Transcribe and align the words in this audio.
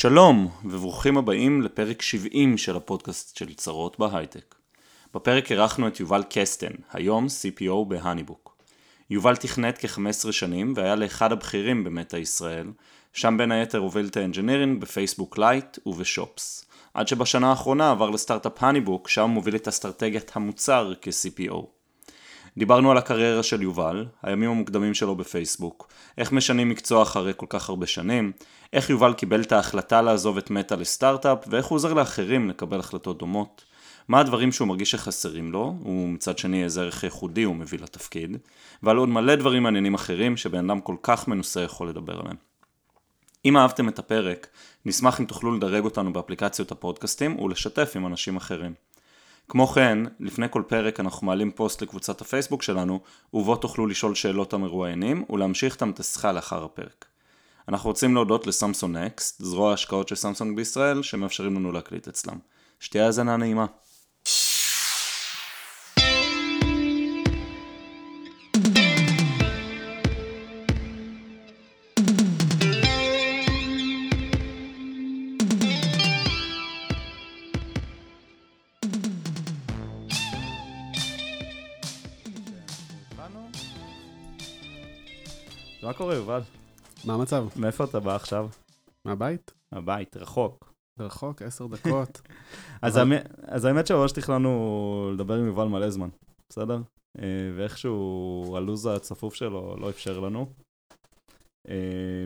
שלום, 0.00 0.48
וברוכים 0.64 1.16
הבאים 1.16 1.62
לפרק 1.62 2.02
70 2.02 2.58
של 2.58 2.76
הפודקאסט 2.76 3.36
של 3.36 3.54
צרות 3.54 3.98
בהייטק. 3.98 4.54
בפרק 5.14 5.52
אירחנו 5.52 5.88
את 5.88 6.00
יובל 6.00 6.22
קסטן, 6.30 6.72
היום 6.92 7.26
CPO 7.26 7.84
בהאניבוק. 7.88 8.56
יובל 9.10 9.36
תכנת 9.36 9.78
כ-15 9.78 10.32
שנים 10.32 10.72
והיה 10.76 10.94
לאחד 10.94 11.32
הבכירים 11.32 11.84
במטא 11.84 12.16
ישראל, 12.16 12.66
שם 13.12 13.36
בין 13.38 13.52
היתר 13.52 13.78
הוביל 13.78 14.06
את 14.06 14.16
ה 14.16 14.21
engineering 14.21 14.80
בפייסבוק 14.80 15.38
לייט 15.38 15.78
ובשופס. 15.86 16.64
עד 16.94 17.08
שבשנה 17.08 17.50
האחרונה 17.50 17.90
עבר 17.90 18.10
לסטארט-אפ 18.10 18.62
האניבוק, 18.62 19.08
שם 19.08 19.30
מוביל 19.30 19.56
את 19.56 19.68
אסטרטגיית 19.68 20.30
המוצר 20.34 20.92
כ-CPO. 21.02 21.79
דיברנו 22.60 22.90
על 22.90 22.98
הקריירה 22.98 23.42
של 23.42 23.62
יובל, 23.62 24.06
הימים 24.22 24.50
המוקדמים 24.50 24.94
שלו 24.94 25.16
בפייסבוק, 25.16 25.88
איך 26.18 26.32
משנים 26.32 26.68
מקצוע 26.68 27.02
אחרי 27.02 27.32
כל 27.36 27.46
כך 27.48 27.68
הרבה 27.68 27.86
שנים, 27.86 28.32
איך 28.72 28.90
יובל 28.90 29.12
קיבל 29.12 29.40
את 29.42 29.52
ההחלטה 29.52 30.02
לעזוב 30.02 30.38
את 30.38 30.50
מטא 30.50 30.74
לסטארט-אפ, 30.74 31.38
ואיך 31.46 31.66
הוא 31.66 31.76
עוזר 31.76 31.94
לאחרים 31.94 32.48
לקבל 32.48 32.80
החלטות 32.80 33.18
דומות. 33.18 33.64
מה 34.08 34.20
הדברים 34.20 34.52
שהוא 34.52 34.68
מרגיש 34.68 34.90
שחסרים 34.90 35.52
לו, 35.52 35.74
ומצד 35.84 36.38
שני 36.38 36.64
איזה 36.64 36.82
ערך 36.82 37.04
ייחודי 37.04 37.42
הוא 37.42 37.56
מביא 37.56 37.78
לתפקיד, 37.78 38.36
ועל 38.82 38.96
עוד 38.96 39.08
מלא 39.08 39.34
דברים 39.34 39.62
מעניינים 39.62 39.94
אחרים 39.94 40.36
שבן 40.36 40.70
אדם 40.70 40.80
כל 40.80 40.96
כך 41.02 41.28
מנוסה 41.28 41.60
יכול 41.62 41.88
לדבר 41.88 42.20
עליהם. 42.20 42.36
אם 43.44 43.56
אהבתם 43.56 43.88
את 43.88 43.98
הפרק, 43.98 44.46
נשמח 44.84 45.20
אם 45.20 45.24
תוכלו 45.24 45.56
לדרג 45.56 45.84
אותנו 45.84 46.12
באפליקציות 46.12 46.72
הפודקאסטים 46.72 47.38
ולשתף 47.38 47.92
עם 47.96 48.06
אנשים 48.06 48.36
אחרים. 48.36 48.74
כמו 49.50 49.66
כן, 49.66 49.98
לפני 50.20 50.46
כל 50.50 50.62
פרק 50.66 51.00
אנחנו 51.00 51.26
מעלים 51.26 51.50
פוסט 51.50 51.82
לקבוצת 51.82 52.20
הפייסבוק 52.20 52.62
שלנו, 52.62 53.00
ובו 53.34 53.56
תוכלו 53.56 53.86
לשאול 53.86 54.14
שאלות 54.14 54.52
המרואיינים 54.52 55.24
ולהמשיך 55.30 55.76
את 55.76 55.82
המתסחה 55.82 56.32
לאחר 56.32 56.64
הפרק. 56.64 57.04
אנחנו 57.68 57.90
רוצים 57.90 58.14
להודות 58.14 58.46
לסמסון 58.46 58.96
נקסט, 58.96 59.42
זרוע 59.42 59.70
ההשקעות 59.70 60.08
של 60.08 60.14
סמסונג 60.14 60.56
בישראל, 60.56 61.02
שמאפשרים 61.02 61.56
לנו 61.56 61.72
להקליט 61.72 62.08
אצלם. 62.08 62.38
שתהיה 62.80 63.06
האזנה 63.06 63.36
נעימה. 63.36 63.66
מה 87.04 87.14
המצב? 87.14 87.46
מאיפה 87.56 87.84
אתה 87.84 88.00
בא 88.00 88.14
עכשיו? 88.16 88.48
מהבית? 89.04 89.52
הבית, 89.72 90.16
רחוק. 90.16 90.72
רחוק, 91.00 91.42
עשר 91.42 91.66
דקות. 91.66 92.20
אז, 92.82 92.96
אבל- 92.98 93.00
האמת, 93.00 93.26
אז 93.42 93.64
האמת 93.64 93.86
שממש 93.86 94.12
תכננו 94.12 95.10
לדבר 95.14 95.34
עם 95.34 95.46
יובל 95.46 95.64
מלא 95.64 95.90
זמן, 95.90 96.08
בסדר? 96.48 96.78
אה, 97.18 97.24
ואיכשהו 97.56 98.54
הלו"ז 98.56 98.86
הצפוף 98.86 99.34
שלו 99.34 99.76
לא 99.76 99.90
אפשר 99.90 100.20
לנו. 100.20 100.46
אה, 101.68 102.24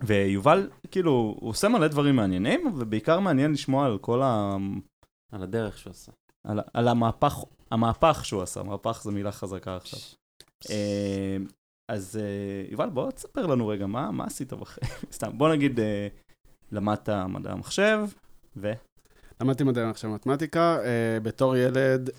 ויובל, 0.00 0.70
כאילו, 0.90 1.36
הוא 1.40 1.50
עושה 1.50 1.68
מלא 1.68 1.88
דברים 1.88 2.16
מעניינים, 2.16 2.72
ובעיקר 2.78 3.20
מעניין 3.20 3.52
לשמוע 3.52 3.86
על 3.86 3.98
כל 3.98 4.22
ה... 4.22 4.56
על 5.32 5.42
הדרך 5.42 5.78
שהוא 5.78 5.90
עשה. 5.90 6.12
על, 6.46 6.60
על 6.74 6.88
המהפך, 6.88 7.34
המהפך 7.70 8.20
שהוא 8.24 8.42
עשה, 8.42 8.62
מהפך 8.62 9.00
זו 9.02 9.12
מילה 9.12 9.32
חזקה 9.32 9.76
עכשיו. 9.76 10.00
אז 11.90 12.16
אה, 12.16 12.70
יובל, 12.70 12.88
בוא 12.90 13.10
תספר 13.10 13.46
לנו 13.46 13.68
רגע, 13.68 13.86
מה, 13.86 14.10
מה 14.10 14.24
עשית 14.24 14.52
בחיים? 14.52 14.90
סתם, 15.12 15.38
בוא 15.38 15.52
נגיד, 15.52 15.80
אה, 15.80 16.08
למדת 16.72 17.08
מדעי 17.08 17.52
המחשב, 17.52 18.06
ו... 18.56 18.72
למדתי 19.40 19.64
מדעי 19.64 19.84
המחשב 19.84 20.08
מתמטיקה, 20.08 20.78
אה, 20.84 21.20
בתור 21.22 21.56
ילד, 21.56 22.10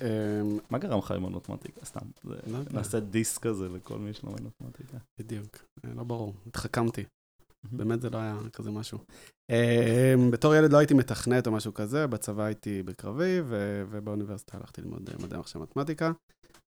מה 0.70 0.78
גרם 0.78 0.98
לך 0.98 1.10
ללמוד 1.10 1.32
מתמטיקה? 1.32 1.86
סתם, 1.86 2.06
זה, 2.24 2.34
לא. 2.46 2.58
נעשה 2.72 3.00
דיסק 3.00 3.42
כזה 3.42 3.68
לכל 3.68 3.98
מי 3.98 4.12
שלומד 4.12 4.40
מתמטיקה. 4.40 4.98
בדיוק, 5.18 5.58
לא 5.84 6.04
ברור, 6.04 6.34
התחכמתי. 6.46 7.04
באמת 7.72 8.00
זה 8.00 8.10
לא 8.10 8.18
היה 8.18 8.38
כזה 8.52 8.70
משהו. 8.70 8.98
אה, 9.50 10.14
בתור 10.32 10.54
ילד 10.54 10.72
לא 10.72 10.78
הייתי 10.78 10.94
מתכנת 10.94 11.46
או 11.46 11.52
משהו 11.52 11.74
כזה, 11.74 12.06
בצבא 12.06 12.42
הייתי 12.42 12.82
בקרבי, 12.82 13.40
ו- 13.44 13.84
ובאוניברסיטה 13.90 14.56
הלכתי 14.56 14.82
ללמוד 14.82 15.10
מדעי 15.22 15.36
המחשב 15.36 15.58
מתמטיקה. 15.58 16.12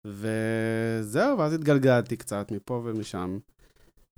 וזהו, 0.07 1.37
ואז 1.37 1.53
התגלגלתי 1.53 2.17
קצת 2.17 2.51
מפה 2.51 2.81
ומשם, 2.85 3.39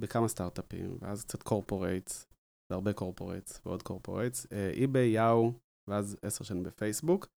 בכמה 0.01 0.27
סטארט-אפים, 0.27 0.97
ואז 1.01 1.23
קצת 1.23 1.43
corporates, 1.43 2.27
והרבה 2.71 2.93
corporates 2.93 3.61
ועוד 3.65 3.83
corporates, 3.83 4.47
eBay, 4.73 5.07
Yahoo, 5.09 5.51
ואז 5.89 6.17
עשר 6.21 6.43
שנים 6.43 6.63
בפייסבוק. 6.63 7.27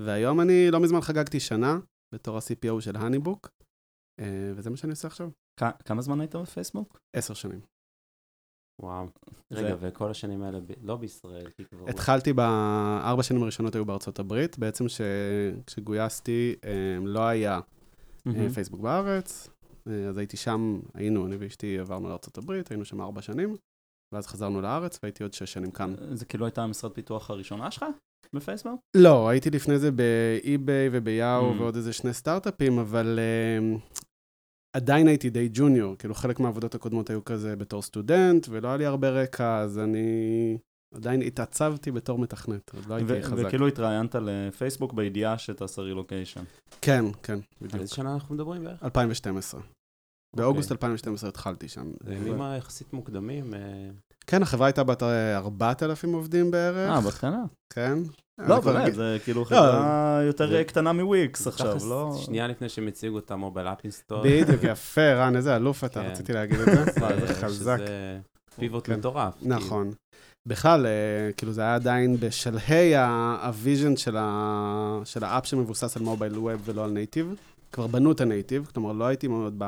והיום 0.00 0.40
אני 0.40 0.70
לא 0.70 0.80
מזמן 0.80 1.00
חגגתי 1.00 1.40
שנה 1.40 1.78
בתור 2.14 2.36
ה-CPO 2.36 2.80
של 2.80 2.96
האניבוק, 2.96 3.48
אה, 4.20 4.52
וזה 4.54 4.70
מה 4.70 4.76
שאני 4.76 4.90
עושה 4.90 5.08
עכשיו. 5.08 5.30
כ- 5.60 5.82
כמה 5.84 6.02
זמן 6.02 6.20
היית 6.20 6.36
בפייסבוק? 6.36 6.98
עשר 7.16 7.34
שנים. 7.34 7.60
וואו. 8.82 9.06
זה- 9.50 9.60
רגע, 9.60 9.76
וכל 9.80 10.10
השנים 10.10 10.42
האלה 10.42 10.60
ב- 10.60 10.72
לא 10.82 10.96
בישראל, 10.96 11.50
כי 11.50 11.64
כבר... 11.64 11.88
התחלתי 11.90 12.32
בארבע 12.32 13.22
שנים 13.22 13.42
הראשונות 13.42 13.74
היו 13.74 13.84
בארצות 13.84 14.18
הברית, 14.18 14.58
בעצם 14.58 14.88
ש... 14.88 15.00
כשגויסתי 15.66 16.54
אה, 16.64 16.70
לא 17.04 17.20
היה 17.26 17.60
אה, 18.26 18.50
פייסבוק 18.50 18.80
בארץ, 18.80 19.48
אה, 19.88 20.08
אז 20.08 20.18
הייתי 20.18 20.36
שם, 20.36 20.80
היינו, 20.94 21.26
אני 21.26 21.36
ואשתי 21.36 21.78
עברנו 21.78 22.08
הברית, 22.38 22.70
היינו 22.70 22.84
שם 22.84 23.00
ארבע 23.00 23.22
שנים, 23.22 23.56
ואז 24.14 24.26
חזרנו 24.26 24.60
לארץ 24.60 24.98
והייתי 25.02 25.22
עוד 25.22 25.32
שש 25.32 25.52
שנים 25.52 25.70
כאן. 25.70 25.94
זה 26.12 26.24
כאילו 26.24 26.46
הייתה 26.46 26.62
המשרד 26.62 26.92
פיתוח 26.92 27.30
הראשונה 27.30 27.70
שלך 27.70 27.84
בפייסבוק? 28.32 28.80
לא, 28.96 29.28
הייתי 29.28 29.50
לפני 29.50 29.78
זה 29.78 29.90
באי-ביי 29.90 30.88
וביאו 30.92 31.52
Mm. 31.52 31.60
ועוד 31.60 31.76
איזה 31.76 31.92
שני 31.92 32.12
סטארט-אפים, 32.12 32.78
אבל 32.78 33.18
אה, 33.18 33.76
עדיין 34.76 35.08
הייתי 35.08 35.30
די 35.30 35.48
ג'וניור, 35.52 35.96
כאילו 35.96 36.14
חלק 36.14 36.40
מהעבודות 36.40 36.74
הקודמות 36.74 37.10
היו 37.10 37.24
כזה 37.24 37.56
בתור 37.56 37.82
סטודנט, 37.82 38.46
ולא 38.50 38.68
היה 38.68 38.76
לי 38.76 38.86
הרבה 38.86 39.10
רקע, 39.10 39.58
אז 39.58 39.78
אני 39.78 40.58
עדיין 40.94 41.22
התעצבתי 41.22 41.90
בתור 41.90 42.18
מתכנת, 42.18 42.70
עוד 42.74 42.86
לא 42.86 42.94
הייתי 42.94 43.12
ו- 43.12 43.22
חזק. 43.22 43.44
וכאילו 43.46 43.66
התראיינת 43.68 44.14
לפייסבוק 44.20 44.92
בידיעה 44.92 45.38
שתעשה 45.38 45.82
רילוקיישן. 45.82 46.44
כן, 46.80 47.04
כן, 47.22 47.32
על 47.32 47.40
בדיוק. 47.62 47.80
איזה 47.82 47.94
שנה 47.94 48.14
אנחנו 48.14 48.34
מדברים 48.34 48.64
בערך? 48.64 48.82
2012. 48.84 49.60
באוגוסט 50.36 50.72
2012 50.72 51.28
התחלתי 51.28 51.68
שם. 51.68 51.90
זה 52.06 52.14
ימים 52.14 52.42
היחסית 52.42 52.92
מוקדמים. 52.92 53.54
אה, 53.54 53.60
כן, 54.26 54.42
החברה 54.42 54.66
הייתה 54.66 54.84
בת 54.84 55.02
אה, 55.02 55.36
4,000 55.36 56.12
עובדים 56.12 56.50
בערך. 56.50 56.90
אה, 56.90 57.00
בקטנה. 57.00 57.44
כן. 57.72 57.98
לא, 58.48 58.60
באמת, 58.60 58.94
זה 58.94 59.16
כאילו 59.24 59.44
חברה 59.44 60.20
יותר 60.26 60.48
זה- 60.48 60.64
קטנה 60.64 60.92
מוויקס 60.92 61.46
עכשיו, 61.46 61.76
לא... 61.88 62.20
שנייה 62.24 62.46
לפני 62.48 62.68
שהם 62.68 62.88
הציגו 62.88 63.18
את 63.18 63.30
המובייל 63.30 63.66
אפ 63.66 63.78
אינסטור. 63.84 64.22
בדיוק, 64.24 64.60
יפה, 64.62 65.12
רן, 65.14 65.36
איזה 65.36 65.56
אלוף 65.56 65.84
אתה, 65.84 66.02
כן. 66.02 66.10
רציתי 66.10 66.32
להגיד 66.32 66.58
את 66.60 66.64
זה. 66.64 67.00
וואי, 67.00 67.20
זה 67.26 67.34
חזק. 67.34 67.76
שזה 67.78 68.18
פיבוט 68.56 68.86
כן. 68.86 68.98
מטורף. 68.98 69.34
כאילו. 69.38 69.56
נכון. 69.56 69.92
בכלל, 70.48 70.86
אה, 70.86 71.32
כאילו 71.36 71.52
זה 71.52 71.60
היה 71.60 71.74
עדיין 71.74 72.16
בשלהי 72.20 72.96
ה 73.42 73.50
vision 73.50 73.96
של 75.04 75.24
ה 75.24 75.30
app 75.30 75.46
שמבוסס 75.46 75.96
על 75.96 76.02
mobile 76.02 76.38
web 76.38 76.62
ולא 76.64 76.84
על 76.84 76.90
native. 76.90 77.34
כבר 77.72 77.86
בנו 77.86 78.12
את 78.12 78.20
ה 78.20 78.26
native, 78.26 78.70
כלומר 78.74 78.92
לא 78.92 79.04
הייתי 79.04 79.28
מאוד 79.28 79.54
ב... 79.58 79.64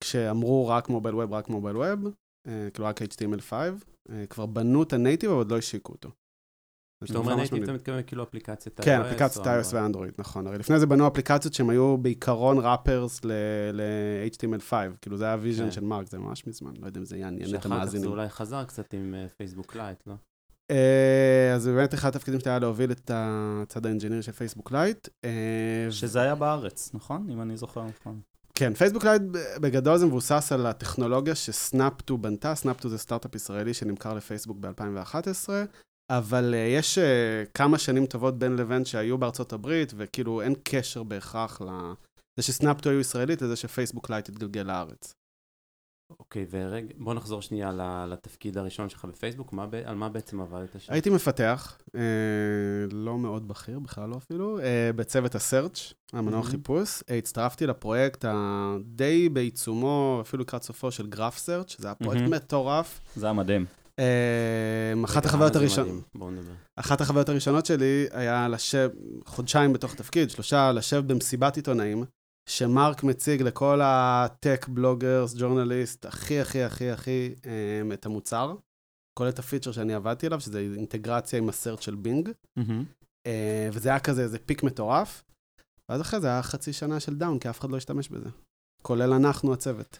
כשאמרו 0.00 0.68
רק 0.68 0.88
mobile 0.88 1.14
web, 1.14 1.32
רק 1.32 1.48
mobile 1.48 1.76
web, 1.76 2.14
אה, 2.48 2.68
כאילו 2.74 2.88
רק 2.88 3.02
HTML5, 3.02 3.52
אה, 4.10 4.26
כבר 4.26 4.46
בנו 4.46 4.82
את 4.82 4.92
ה 4.92 4.97
native, 4.97 5.30
אבל 5.30 5.38
עוד 5.38 5.50
לא 5.50 5.58
השיקו 5.58 5.92
אותו. 5.92 6.10
כשאתה 7.04 7.18
אומר 7.18 7.34
native. 7.34 7.62
אתה 7.62 7.72
מתכוון 7.72 8.02
כאילו 8.06 8.22
אפליקציית 8.22 8.80
כן, 8.80 9.00
iOS 9.00 9.04
אפליקציית 9.06 9.36
או 9.36 9.42
iOS 9.42 9.46
אנדרואיד. 9.46 9.74
ואנדרואיד, 9.74 10.12
נכון. 10.18 10.46
הרי 10.46 10.58
לפני 10.58 10.78
זה 10.78 10.86
בנו 10.86 11.06
אפליקציות 11.06 11.54
שהן 11.54 11.70
היו 11.70 11.98
בעיקרון 11.98 12.58
wrappers 12.58 13.20
ל-HTML5, 13.24 14.72
כאילו 15.00 15.16
זה 15.16 15.24
היה 15.24 15.32
ה 15.32 15.37
vision 15.37 15.64
כן. 15.64 15.70
של 15.70 15.84
מרק, 15.84 16.08
זה 16.08 16.18
ממש 16.18 16.46
מזמן, 16.46 16.72
לא 16.80 16.86
יודע 16.86 17.00
אם 17.00 17.04
זה 17.04 17.16
יעניין 17.16 17.42
את 17.42 17.48
שאחר 17.48 17.60
כך 17.62 17.68
זה 17.68 17.74
המאזינים. 17.74 18.10
אולי 18.10 18.28
חזר 18.28 18.64
קצת 18.64 18.94
עם 18.94 19.14
אה, 19.14 19.26
פייסבוק 19.36 19.76
לייט, 19.76 20.06
לא? 20.06 20.14
אה, 20.70 21.54
אז 21.54 21.66
באמת 21.66 21.94
אחד 21.94 22.08
התפקידים 22.08 22.40
שלי 22.40 22.50
היה 22.50 22.58
להוביל 22.58 22.92
את 22.92 23.10
הצד 23.14 23.86
ה 23.86 23.90
engineer 23.90 24.20
של 24.20 24.32
פייסבוק 24.32 24.72
לייט. 24.72 25.08
אה, 25.24 25.30
שזה 25.90 26.20
היה 26.20 26.34
בארץ, 26.34 26.90
נכון? 26.94 27.26
אם 27.30 27.42
אני 27.42 27.56
זוכר 27.56 27.84
נכון. 28.00 28.20
כן, 28.54 28.74
פייסבוק 28.74 29.04
לייט 29.04 29.22
בגדול 29.60 29.96
זה 29.96 30.06
מבוסס 30.06 30.52
על 30.52 30.66
הטכנולוגיה 30.66 31.34
שסנאפ-טו 31.34 32.18
בנתה, 32.18 32.54
סנאפ-טו 32.54 32.88
זה 32.88 32.98
סטארט-אפ 32.98 33.34
ישראלי 33.34 33.74
שנמכר 33.74 34.14
לפייסבוק 34.14 34.58
ב-2011, 34.60 35.48
אבל 36.10 36.54
אה, 36.54 36.56
יש 36.56 36.98
אה, 36.98 37.02
כמה 37.54 37.78
שנים 37.78 38.06
טובות 38.06 38.38
בין 38.38 38.56
לבין 38.56 38.84
שהיו 38.84 39.18
בארצות 39.18 39.52
הברית, 39.52 39.92
וכאילו 39.96 40.42
אין 40.42 40.54
קשר 40.62 41.02
בהכרח 41.02 41.60
לזה 41.60 41.72
שסנאפ-טו 42.46 42.90
היו 42.90 43.00
ישראלית 43.00 43.42
לזה 43.42 43.56
שפייסבוק 43.56 44.10
לייט 44.10 44.28
התגלגל 44.28 44.62
לארץ. 44.62 45.12
אוקיי, 46.20 46.46
ורגע, 46.50 46.94
בוא 46.98 47.14
נחזור 47.14 47.42
שנייה 47.42 47.72
לתפקיד 48.08 48.58
הראשון 48.58 48.88
שלך 48.88 49.04
בפייסבוק, 49.04 49.52
מה 49.52 49.66
על 49.84 49.94
מה 49.94 50.08
בעצם 50.08 50.40
עבדת 50.40 50.68
שם? 50.78 50.92
הייתי 50.92 51.10
מפתח, 51.10 51.78
אה, 51.94 52.00
לא 52.92 53.18
מאוד 53.18 53.48
בכיר, 53.48 53.78
בכלל 53.78 54.08
לא 54.08 54.16
אפילו, 54.16 54.58
אה, 54.60 54.90
בצוות 54.96 55.34
ה-search, 55.34 55.94
המנוע 56.12 56.40
Mhm. 56.40 56.44
חיפוש. 56.46 57.02
אה, 57.10 57.18
הצטרפתי 57.18 57.66
לפרויקט 57.66 58.24
די 58.28 59.28
בעיצומו, 59.28 60.18
אפילו 60.22 60.42
לקראת 60.42 60.62
סופו 60.62 60.90
של 60.90 61.06
graph 61.06 61.36
search, 61.48 61.74
זה 61.78 61.86
היה 61.88 61.94
פרויקט 61.94 62.24
Mhm. 62.24 62.30
מטורף. 62.30 63.00
זה 63.16 63.26
היה 63.26 63.32
מדהים. 63.32 63.66
אה, 64.02 65.04
אחת 65.04 65.26
החוויות 65.26 65.52
זה 65.52 65.58
הראשונות, 65.58 65.88
מדהים? 65.88 66.02
בואו 66.14 66.30
נדבר. 66.30 66.52
אחת 66.76 67.00
החוויות 67.00 67.28
הראשונות 67.28 67.66
שלי 67.66 68.06
היה 68.10 68.48
לשבת, 68.48 68.90
חודשיים 69.26 69.72
בתוך 69.72 69.94
תפקיד, 69.94 70.30
שלושה, 70.30 70.72
לשבת 70.72 71.02
במסיבת 71.06 71.56
עיתונאים, 71.56 72.04
שמרק 72.48 73.02
מציג 73.02 73.42
לכל 73.42 73.80
ה 73.82 73.99
tech 73.99 74.66
bloggers, 74.68 75.34
journalists, 75.38 76.06
הכי, 76.06 76.40
הכי, 76.40 76.62
הכי, 76.62 76.90
הכי, 76.90 77.34
אה, 77.46 77.94
את 77.94 78.06
המוצר. 78.06 78.54
כולל 79.18 79.28
את 79.28 79.38
ה 79.38 79.42
feature 79.42 79.72
שאני 79.72 79.94
עבדתי 79.94 80.26
עליו, 80.26 80.40
שזה 80.40 80.60
אינטגרציה 80.60 81.38
עם 81.38 81.48
ה 81.48 81.53
search 81.53 81.82
של 81.82 81.94
בינג. 81.94 82.30
אה, 83.26 83.68
וזה 83.72 83.88
היה 83.88 84.00
כזה, 84.00 84.22
איזה 84.22 84.38
peak 84.38 84.62
מטורף. 84.62 85.24
ואז 85.88 86.00
אחרי 86.00 86.20
זה 86.20 86.26
היה 86.26 86.42
חצי 86.42 86.72
שנה 86.72 87.00
של 87.00 87.14
down, 87.14 87.38
כי 87.38 87.50
אף 87.50 87.60
אחד 87.60 87.70
לא 87.70 87.76
השתמש 87.76 88.08
בזה. 88.08 88.28
כולל 88.82 89.12
אנחנו, 89.12 89.52
הצוות. 89.52 89.98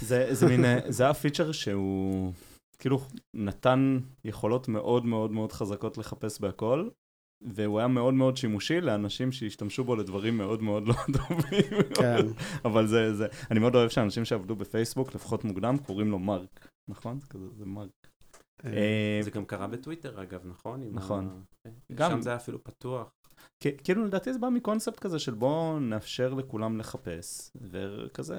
זה, 0.00 0.28
זה 0.30 0.46
מין, 0.46 0.64
אה, 0.64 0.78
זה 0.88 1.04
היה 1.04 1.14
feature 1.14 1.52
שהוא 1.52 2.32
כאילו 2.78 2.98
נתן 3.34 3.98
יכולות 4.24 4.68
מאוד 4.68 5.06
מאוד 5.06 5.32
מאוד 5.32 5.52
חזקות 5.52 5.98
לחפש 5.98 6.40
בהכל, 6.40 6.88
והוא 7.54 7.78
היה 7.78 7.88
מאוד 7.88 8.14
מאוד 8.14 8.36
שימושי 8.36 8.80
לאנשים 8.80 9.32
שהשתמשו 9.32 9.84
בו 9.84 9.96
לדברים 9.96 10.36
מאוד 10.38 10.62
מאוד 10.62 10.88
לא 10.88 10.94
טובים. 11.12 11.82
כן. 11.94 12.26
אבל 12.68 12.86
זה, 12.86 13.14
זה, 13.14 13.26
אני 13.50 13.60
מאוד 13.60 13.74
אוהב 13.74 13.88
שאנשים 13.88 14.24
שעבדו 14.24 14.56
בפייסבוק, 14.56 15.14
לפחות 15.14 15.44
מוקדם, 15.44 15.76
קוראים 15.86 16.10
לו 16.10 16.18
מרק, 16.18 16.68
נכון? 16.90 17.20
זה 17.20 17.26
כזה, 17.26 17.48
זה 17.52 17.66
מרק. 17.66 17.90
אה, 18.64 18.70
אה, 18.72 19.20
זה 19.22 19.30
גם 19.30 19.44
קרה 19.44 19.66
בטוויטר, 19.66 20.22
אגב, 20.22 20.40
נכון? 20.46 20.80
נכון. 20.92 21.42
ה-. 21.66 21.68
גם- 21.94 22.10
שם 22.10 22.20
זה 22.20 22.30
היה 22.30 22.36
אפילו 22.36 22.64
פתוח. 22.64 23.10
כאילו 23.84 24.06
לדעתי 24.06 24.32
זה 24.32 24.38
בא 24.38 24.48
מקונספט 24.48 24.98
כזה 24.98 25.18
של 25.18 25.34
בואו 25.34 25.78
נאפשר 25.78 26.34
לכולם 26.34 26.78
לחפש, 26.78 27.50
וכזה, 27.70 28.38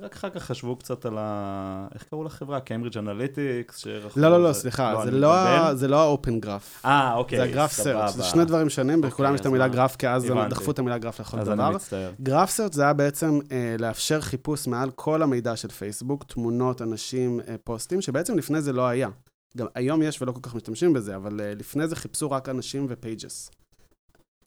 רק 0.00 0.12
אחר 0.12 0.30
כך 0.30 0.42
חשבו 0.42 0.76
קצת 0.76 1.06
על 1.06 1.16
ה... 1.18 1.88
איך 1.94 2.02
קראו 2.02 2.24
לחברה? 2.24 2.60
קיימברידג' 2.60 2.98
אנליטיקס? 2.98 3.86
לא, 4.16 4.30
לא, 4.30 4.42
לא, 4.42 4.52
סליחה, 4.52 4.94
זה 5.04 5.10
לא 5.10 5.74
זה 5.74 5.88
לא 5.88 6.00
ה 6.00 6.08
open 6.08 6.40
graph. 6.40 6.82
אה, 6.84 7.14
אוקיי, 7.14 7.38
זה 7.38 7.44
הגרף 7.44 7.72
סבבה. 7.72 8.08
search, 8.08 8.16
זה 8.16 8.22
שני 8.22 8.44
דברים 8.44 8.68
שונים, 8.68 8.98
אוקיי, 8.98 9.10
בכולם 9.10 9.34
יש 9.34 9.40
את 9.40 9.46
אז 9.46 9.50
המילה? 9.50 9.68
גרף, 9.68 9.96
כי 9.96 10.08
אז. 10.08 10.26
דחפו 10.50 10.70
את 10.70 10.78
המילה 10.78 10.98
גרף 10.98 11.20
לכל 11.20 11.38
אז 11.38 11.46
דבר. 11.46 11.66
אני 11.66 11.74
מצטער. 11.74 12.12
graph 12.20 12.50
search 12.50 12.72
זה 12.72 12.82
היה 12.82 12.92
בעצם 12.92 13.38
אה, 13.52 13.76
לאפשר 13.78 14.20
חיפוש 14.20 14.66
מעל 14.66 14.90
כל 14.90 15.22
המידע 15.22 15.56
של 15.56 15.68
פייסבוק, 15.68 16.24
תמונות, 16.24 16.82
אנשים, 16.82 17.40
אה, 17.48 17.54
פוסטים, 17.64 18.00
שבעצם 18.00 18.38
לפני 18.38 18.60
זה 18.60 18.72
לא 18.72 18.86
היה. 18.86 19.08
גם 19.56 19.66
היום 19.74 20.02
יש 20.02 20.22
ולא 20.22 20.32
כל 20.32 20.40
כך 20.42 20.54
משתמשים 20.54 20.92
בזה, 20.92 21.16
אבל 21.16 21.40
אה, 21.40 21.54
לפני 21.54 21.88
זה 21.88 21.96
חיפשו 21.96 22.30
רק 22.30 22.48
אנשים 22.48 22.86
ו 22.88 22.97
pages. 22.97 23.50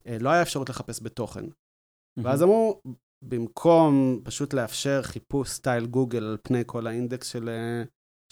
אה, 0.07 0.17
לא 0.19 0.29
היה 0.29 0.41
אפשרות 0.41 0.69
לחפש 0.69 0.99
בתוכן. 1.03 1.45
ואז 2.23 2.43
אמרו, 2.43 2.81
במקום 3.21 4.19
פשוט 4.23 4.53
לאפשר 4.53 5.01
חיפוש 5.01 5.49
style 5.49 5.85
גוגל 5.85 6.23
על 6.23 6.37
פני 6.43 6.63
כל 6.65 6.87
האינדקס 6.87 7.27
של, 7.27 7.49
אה, 7.49 7.83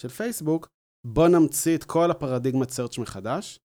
של 0.02 0.10
פייסבוק, 0.10 0.68
בוא 1.08 1.28
נמציא 1.28 1.78
את 1.78 1.84
כל 1.84 2.12
הפרדיגמת 2.12 2.70
search 2.70 3.02
מחדש, 3.02 3.60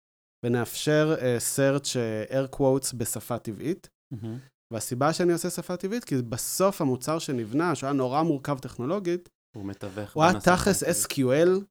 ונאפשר 0.45 1.15
uh, 1.17 1.21
search 1.55 1.85
uh, 1.87 2.31
air 2.31 2.55
quotes 2.55 2.95
בשפה 2.97 3.39
טבעית. 3.39 3.89
מהמם. 4.11 4.37
והסיבה 4.73 5.13
שאני 5.13 5.33
עושה 5.33 5.49
שפה 5.49 5.77
טבעית, 5.77 6.03
כי 6.03 6.15
בסוף 6.21 6.81
המוצר 6.81 7.19
שנבנה, 7.19 7.75
שהוא 7.75 7.87
היה 7.87 7.93
נורא 7.93 8.21
מורכב 8.21 8.59
טכנולוגית, 8.59 9.29
הוא 9.55 9.65
מתווך. 9.65 10.13
הוא 10.13 10.23
היה. 10.23 10.39
תכלס 10.39 10.83
SQL, 10.83 11.47
מהמם. 11.47 11.65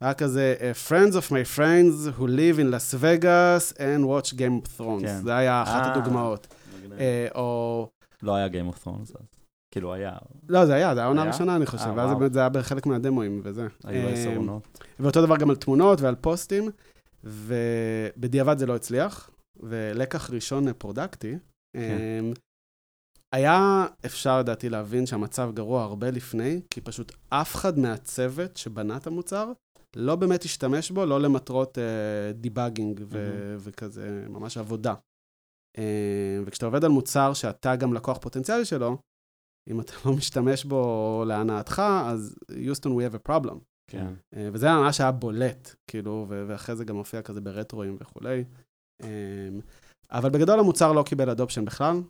היה 0.00 0.14
כזה 0.14 0.54
uh, 0.58 0.88
Friends 0.90 1.14
of 1.14 1.30
my 1.30 1.56
friends 1.56 2.18
who 2.18 2.26
live 2.26 2.58
in 2.58 2.70
Las 2.72 2.94
Vegas 2.94 3.76
and 3.76 4.04
watch 4.04 4.34
Game 4.34 4.64
of 4.64 4.80
Thrones. 4.80 5.06
כן. 5.06 5.20
זה 5.22 5.36
היה 5.36 5.62
אחת 5.62 5.82
אה. 5.86 5.92
הדוגמאות. 5.92 6.46
אה, 6.98 7.28
או... 7.34 7.88
לא 8.22 8.34
היה 8.34 8.46
Game 8.46 8.74
of 8.74 8.86
Thrones 8.86 9.18
אז. 9.20 9.26
כאילו 9.70 9.94
היה, 9.94 10.12
לא, 10.48 10.66
זה 10.66 10.74
היה, 10.74 10.94
זה 10.94 11.00
היה 11.00 11.04
העונה 11.04 11.22
היה? 11.22 11.30
הראשונה, 11.30 11.56
אני 11.56 11.66
חושב, 11.66 11.86
אה, 11.86 11.92
ואז. 11.96 12.18
באמת 12.18 12.32
זה 12.32 12.40
היה 12.40 12.48
בחלק 12.48 12.86
מה 12.86 13.00
demoים 13.00 13.40
וזה. 13.44 13.66
היו 13.84 14.08
אה, 14.08 14.12
עשר 14.12 14.36
עונות. 14.36 14.78
ואותו 15.00 15.26
דבר 15.26 15.36
גם 15.36 15.50
על 15.50 15.56
תמונות 15.56 16.00
ועל 16.00 16.14
פוסטים, 16.14 16.70
ובדיעבד 17.24 18.58
זה 18.58 18.66
לא 18.66 18.76
הצליח, 18.76 19.30
ולקח 19.60 20.30
ראשון 20.30 20.68
אה, 20.68 20.72
product־י. 20.72 21.38
היה 23.32 23.86
אפשר 24.06 24.38
לדעתי 24.38 24.68
להבין 24.68 25.06
שהמצב 25.06 25.50
גרוע 25.54 25.82
הרבה 25.82 26.10
לפני, 26.10 26.60
כי 26.70 26.80
פשוט 26.80 27.12
אף 27.28 27.54
אחד 27.54 27.78
מהצוות 27.78 28.56
שבנה 28.56 28.96
את 28.96 29.06
המוצר 29.06 29.52
לא 29.96 30.16
באמת 30.16 30.42
השתמש 30.42 30.90
בו, 30.90 31.06
לא 31.06 31.20
למטרות 31.20 31.78
אה, 31.78 32.32
debugging 32.32 33.00
ו- 33.08 33.54
וכזה, 33.58 34.26
ממש 34.28 34.56
עבודה. 34.56 34.94
אה, 35.78 36.38
וכשאתה 36.46 36.66
עובד 36.66 36.84
על 36.84 36.90
מוצר 36.90 37.34
שאתה 37.34 37.76
גם 37.76 37.94
לקוח 37.94 38.18
פוטנציאלי 38.18 38.64
שלו, 38.64 38.96
אם 39.68 39.80
אתה 39.80 39.92
לא 40.04 40.12
משתמש 40.12 40.64
בו 40.64 41.24
להנאתך, 41.26 41.82
אז 42.06 42.36
Houston, 42.50 42.88
we 42.88 43.12
have 43.12 43.16
a 43.16 43.30
problem. 43.30 43.58
כן. 43.90 44.14
אה, 44.36 44.48
וזה 44.52 44.68
ממש 44.68 45.00
היה 45.00 45.12
בולט, 45.12 45.74
כאילו, 45.86 46.26
ואחרי 46.28 46.76
זה 46.76 46.84
גם 46.84 46.96
הופיע 46.96 47.22
כזה 47.22 47.40
ברטרואים 47.40 47.96
וכולי. 48.00 48.44
אה, 49.02 49.48
אבל 50.10 50.30
בגדול 50.30 50.60
המוצר 50.60 50.92
לא 50.92 51.02
קיבל 51.02 51.30
אדופשן 51.30 51.64
בכלל. 51.64 52.02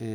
אה, 0.00 0.06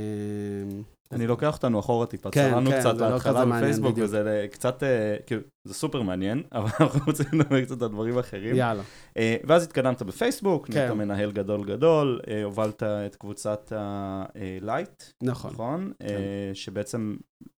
אני 1.11 1.27
לוקח 1.27 1.55
אותנו 1.55 1.79
אחורה 1.79 2.05
טיפה, 2.05 2.31
כן, 2.31 2.49
צללנו 2.51 2.69
כן, 2.69 2.79
קצת 2.79 2.97
לא 2.97 3.09
להתחלה 3.09 3.45
בפייסבוק. 3.45 3.95
וזה 3.97 4.47
קצת, 4.51 4.83
אה, 4.83 5.15
כאילו, 5.25 5.41
זה 5.67 5.73
סופר 5.73 6.01
מעניין, 6.01 6.43
אבל 6.51 6.69
אנחנו 6.79 6.99
רוצים 7.07 7.25
לדבר 7.33 7.65
קצת 7.65 7.81
על 7.81 7.87
דברים 7.87 8.17
אחרים. 8.17 8.55
יאללה. 8.55 8.83
אה, 9.17 9.37
ואז 9.43 9.63
התקדמת 9.63 10.01
בפייסבוק, 10.01 10.67
כן. 10.67 10.73
נהיית 10.73 10.91
מנהל 10.91 11.31
גדול 11.31 11.65
גדול, 11.65 12.19
אה, 12.27 12.43
הובלת 12.43 12.83
את 12.83 13.15
קבוצת 13.15 13.71
הלייט, 13.75 15.03
נכון. 15.23 15.51
נכון? 15.51 15.91
כן. 15.99 16.05
אה, 16.05 16.51
שבעצם 16.53 17.15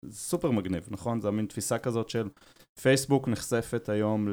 סופר 0.09 0.51
מגניב, 0.51 0.87
נכון? 0.91 1.21
זו 1.21 1.31
מין 1.31 1.45
תפיסה 1.45 1.77
כזאת 1.77 2.09
של 2.09 2.29
פייסבוק 2.81 3.27
נחשפת 3.27 3.89
היום 3.89 4.27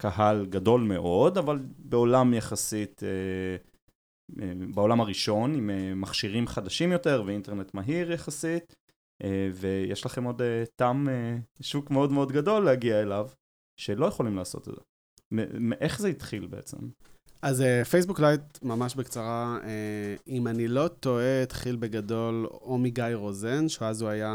לקהל 0.00 0.46
גדול 0.46 0.80
מאוד, 0.80 1.38
אבל 1.38 1.58
בעולם 1.78 2.34
יחסית, 2.34 3.02
אה, 3.02 3.08
אה, 3.08 3.56
בעולם 4.74 5.00
הראשון, 5.00 5.54
עם 5.54 5.70
אה, 5.70 5.94
מכשירים 5.94 6.46
חדשים 6.46 6.92
יותר 6.92 7.22
ואינטרנט 7.26 7.74
מהיר 7.74 8.12
יחסית, 8.12 8.76
אה, 9.24 9.50
ויש 9.54 10.06
לכם 10.06 10.24
עוד 10.24 10.42
אה, 10.42 10.64
אה, 10.82 11.36
שוק 11.60 11.90
מאוד 11.90 12.12
מאוד 12.12 12.32
גדול 12.32 12.64
להגיע 12.64 13.02
אליו, 13.02 13.28
שלא 13.80 14.06
יכולים 14.06 14.36
לעשות 14.36 14.68
את 14.68 14.74
זה. 14.74 14.80
איך 15.80 16.00
זה 16.00 16.08
התחיל 16.08 16.46
בעצם? 16.46 16.76
אז 17.42 17.62
אה, 17.62 17.84
פייסבוק 17.84 18.20
לייט, 18.20 18.62
ממש 18.62 18.94
בקצרה, 18.94 19.58
אה, 19.64 20.14
אם 20.28 20.46
אני 20.46 20.68
לא 20.68 20.88
טועה, 20.88 21.42
התחיל 21.42 21.76
בגדול 21.76 22.46
או 22.46 22.78
מגיא 22.78 23.04
רוזן, 23.14 23.68
שאז 23.68 24.02
הוא 24.02 24.10
היה 24.10 24.32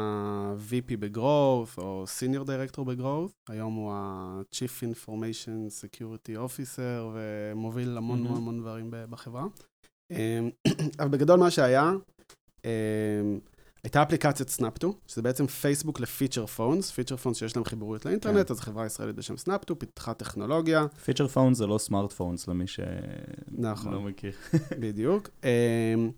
VP 0.70 0.98
ב 1.00 1.08
growth, 1.08 1.70
או 1.78 2.06
Senior 2.20 2.48
Director 2.48 2.84
ב 2.84 2.90
growth. 2.90 3.32
היום 3.50 3.74
הוא 3.74 3.92
ה-Chief 3.94 4.84
Information 4.94 5.70
Security 5.82 6.38
Officer, 6.48 7.04
ומוביל 7.14 7.98
המון 7.98 8.20
מהמם. 8.20 8.28
המון 8.28 8.42
המון 8.42 8.60
דברים 8.60 8.90
בחברה. 9.10 9.46
אה, 10.12 10.40
אבל 11.00 11.08
בגדול 11.08 11.40
מה 11.40 11.52
שהיה, 11.52 11.92
אה, 12.66 13.22
הייתה 13.84 14.04
אפליקציית 14.04 14.50
סנאפטו, 14.50 14.98
שזה 15.08 15.22
בעצם 15.22 15.48
פייסבוק 15.48 16.00
ל 16.00 16.05
feature 16.06 16.46
phones, 16.46 16.92
feature 16.92 17.18
phones 17.18 17.38
שיש 17.38 17.56
להם 17.56 17.66
חיבוריות 17.66 18.06
לאינטרנט, 18.06 18.52
אז 18.52 18.60
חברה 18.60 18.86
ישראלית 18.86 19.16
בשם 19.16 19.38
סנאפטו, 19.38 19.80
פיתחה 19.80 20.14
טכנולוגיה, 20.14 20.88
feature 21.06 21.28
phones 21.28 21.58
זה 21.58 21.68
לא 21.68 21.78
smartphones 21.78 22.48
למי 22.48 22.66
נכון. 23.52 23.92
שלא 23.92 24.02
מכיר. 24.02 24.32
בדיוק. 24.82 25.30
אמ, 25.44 26.12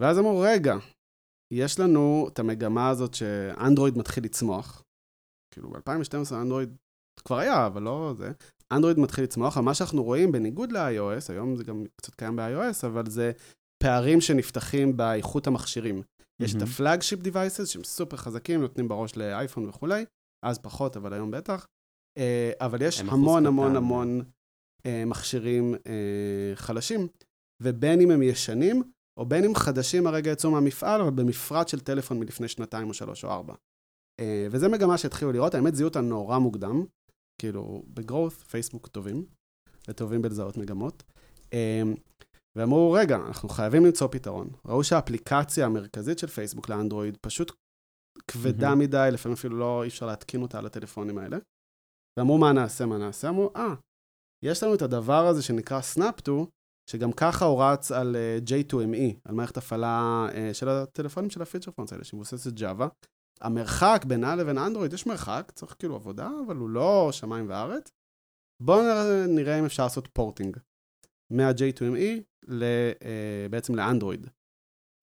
ואז 0.00 0.18
אמרו, 0.18 0.40
רגע, 0.40 0.76
יש 1.52 1.80
לנו 1.80 2.28
את 2.32 2.38
המגמה 2.38 2.88
הזאת 2.88 3.14
שאנדרואיד 3.14 3.98
מתחיל 3.98 4.24
לצמוח. 4.24 4.82
כאילו, 5.54 5.70
ב-2012 5.70 6.34
אנדרואיד 6.34 6.76
כבר 7.24 7.38
היה, 7.38 7.66
אבל 7.66 7.82
לא 7.82 8.14
זה. 8.16 8.32
אנדרואיד 8.72 8.98
מתחיל 8.98 9.24
לצמוח, 9.24 9.56
אבל 9.56 9.64
מה 9.64 9.74
שאנחנו 9.74 10.04
רואים, 10.04 10.32
בניגוד 10.32 10.72
ל-iOS, 10.72 11.32
היום 11.32 11.56
זה 11.56 11.64
גם 11.64 11.84
קצת 11.96 12.14
קיים 12.14 12.36
ב-iOS, 12.36 12.86
אבל 12.86 13.10
זה 13.10 13.32
פערים 13.82 14.20
שנפתחים 14.20 14.96
באיכות 14.96 15.46
המכשירים. 15.46 16.02
יש 16.40 16.54
את. 16.54 16.62
ה 16.62 16.68
flagship 16.68 17.20
devices, 17.20 17.68
שהם 17.68 17.84
סופר 17.84 18.16
חזקים, 18.16 18.60
נותנים 18.60 18.88
בראש 18.88 19.16
לאייפון 19.16 19.68
וכולי, 19.68 20.04
אז 20.44 20.58
פחות, 20.58 20.96
אבל 20.96 21.12
היום 21.12 21.30
בטח. 21.30 21.66
אה, 22.18 22.52
אבל 22.60 22.82
יש 22.82 23.00
אחוז 23.00 23.12
המון 23.12 23.40
קטן. 23.40 23.46
המון 23.46 23.76
המון 23.76 24.22
אה, 24.86 25.04
מכשירים 25.06 25.74
אה, 25.86 26.52
חלשים, 26.54 27.08
ובין 27.62 28.00
אם 28.00 28.10
הם 28.10 28.22
ישנים, 28.22 28.82
או 29.16 29.26
בין 29.26 29.44
אם 29.44 29.54
חדשים 29.54 30.06
הרגע 30.06 30.30
יצאו 30.30 30.50
מהמפעל, 30.50 31.00
אבל 31.00 31.10
במפרט 31.10 31.68
של 31.68 31.80
טלפון 31.80 32.18
מלפני 32.18 32.48
שנתיים 32.48 32.88
או 32.88 32.94
שלוש 32.94 33.24
או 33.24 33.30
ארבע. 33.30 33.54
וזה 34.50 34.68
מגמה 34.68 34.98
שהתחילו 34.98 35.32
לראות, 35.32 35.54
האמת 35.54 35.74
זיהו 35.74 35.88
אותה 35.88 36.00
נורא 36.00 36.38
מוקדם, 36.38 36.84
כאילו, 37.42 37.82
בגרואות, 37.88 38.32
פייסבוק 38.32 38.88
טובים, 38.88 39.26
וטובים 39.88 40.22
בלזהות 40.22 40.56
מגמות. 40.56 41.02
אה, 41.52 41.82
ואמרו, 42.56 42.92
רגע, 42.92 43.16
אנחנו 43.16 43.48
חייבים 43.48 43.84
למצוא 43.84 44.08
פתרון. 44.10 44.50
ראו 44.66 44.84
שהאפליקציה 44.84 45.66
המרכזית 45.66 46.18
של 46.18 46.26
פייסבוק 46.26 46.68
לאנדרואיד 46.68 47.16
פשוט 47.20 47.52
כבדה 48.28 48.68
מהמם. 48.68 48.80
מדי, 48.80 49.08
לפעמים 49.12 49.34
אפילו 49.34 49.56
לא, 49.56 49.82
אי 49.82 49.88
אפשר 49.88 50.06
להתקין 50.06 50.42
אותה 50.42 50.58
על 50.58 50.66
הטלפונים 50.66 51.18
האלה. 51.18 51.38
ואמרו, 52.18 52.38
מה 52.38 52.52
נעשה, 52.52 52.86
מה 52.86 52.98
נעשה? 52.98 53.28
אמרו, 53.28 53.50
אה, 53.56 53.74
יש 54.44 54.62
לנו 54.62 54.74
את 54.74 54.82
הדבר 54.82 55.26
הזה 55.26 55.42
שנקרא 55.42 55.80
סנאפטו, 55.80 56.46
שגם 56.90 57.12
ככה 57.12 57.44
הוא 57.44 57.62
רץ 57.62 57.92
על 57.92 58.16
אה, 58.16 58.38
J2ME, 58.46 59.20
על 59.24 59.34
מערכת 59.34 59.56
הפעלה 59.56 60.26
אה, 60.34 60.54
של 60.54 60.68
הטלפונים 60.68 61.30
של 61.30 61.42
הפיצ'ר 61.42 61.70
פונס 61.70 61.92
האלה, 61.92 62.04
שמבוססת 62.04 62.58
Java. 62.58 62.86
המרחק 63.42 64.04
בינה 64.08 64.36
לבין 64.36 64.58
אנדרואיד, 64.58 64.92
יש 64.92 65.06
מרחק, 65.06 65.52
צריך 65.54 65.76
כאילו 65.78 65.94
עבודה, 65.94 66.30
אבל 66.46 66.56
הוא 66.56 66.70
לא 66.70 67.08
שמיים 67.12 67.48
וארץ. 67.48 67.90
בואו 68.62 68.82
נראה 69.28 69.58
אם 69.58 69.64
אפשר 69.64 69.82
לעשות 69.82 70.08
פורטינג 70.12 70.56
מה-J2ME 71.32 72.22
ל, 72.48 72.62
אה, 73.02 73.46
בעצם 73.50 73.74
לאנדרואיד. 73.74 74.26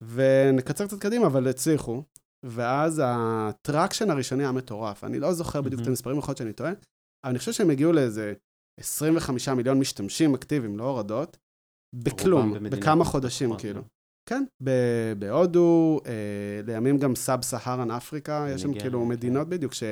ונקצר 0.02 0.86
קצת 0.86 1.00
קדימה, 1.00 1.26
אבל 1.26 1.48
הצליחו. 1.48 2.02
ואז 2.44 3.02
ה 3.04 3.16
traction 3.16 4.10
הראשוני 4.10 4.42
היה 4.42 4.52
מטורף. 4.52 5.04
אני 5.04 5.18
לא 5.18 5.32
זוכר 5.32 5.60
בדיוק 5.62 5.82
את 5.82 5.86
המספרים, 5.86 6.18
יכול 6.18 6.32
להיות 6.32 6.38
שאני 6.38 6.52
טועה, 6.52 6.70
אבל 6.70 7.30
אני 7.30 7.38
חושב 7.38 7.52
שהם 7.52 7.70
הגיעו 7.70 7.92
לאיזה 7.92 8.34
25 8.80 9.48
מיליון 9.48 9.78
משתמשים 9.78 10.34
אקטיביים, 10.34 10.78
לא 10.78 10.84
הורדות, 10.84 11.36
בכלום, 11.94 12.54
בכמה 12.70 13.04
חודשים, 13.04 13.50
כאילו. 13.58 13.82
כן, 14.30 14.44
בהודו, 15.18 16.00
אה, 16.06 16.60
לימים 16.66 16.98
גם 16.98 17.14
Sub-Saharan 17.14 17.90
Africa, 17.90 18.46
יש 18.54 18.62
שם 18.62 18.78
כאילו 18.78 19.04
מדינות 19.04 19.48
בדיוק, 19.48 19.74
ש, 19.74 19.82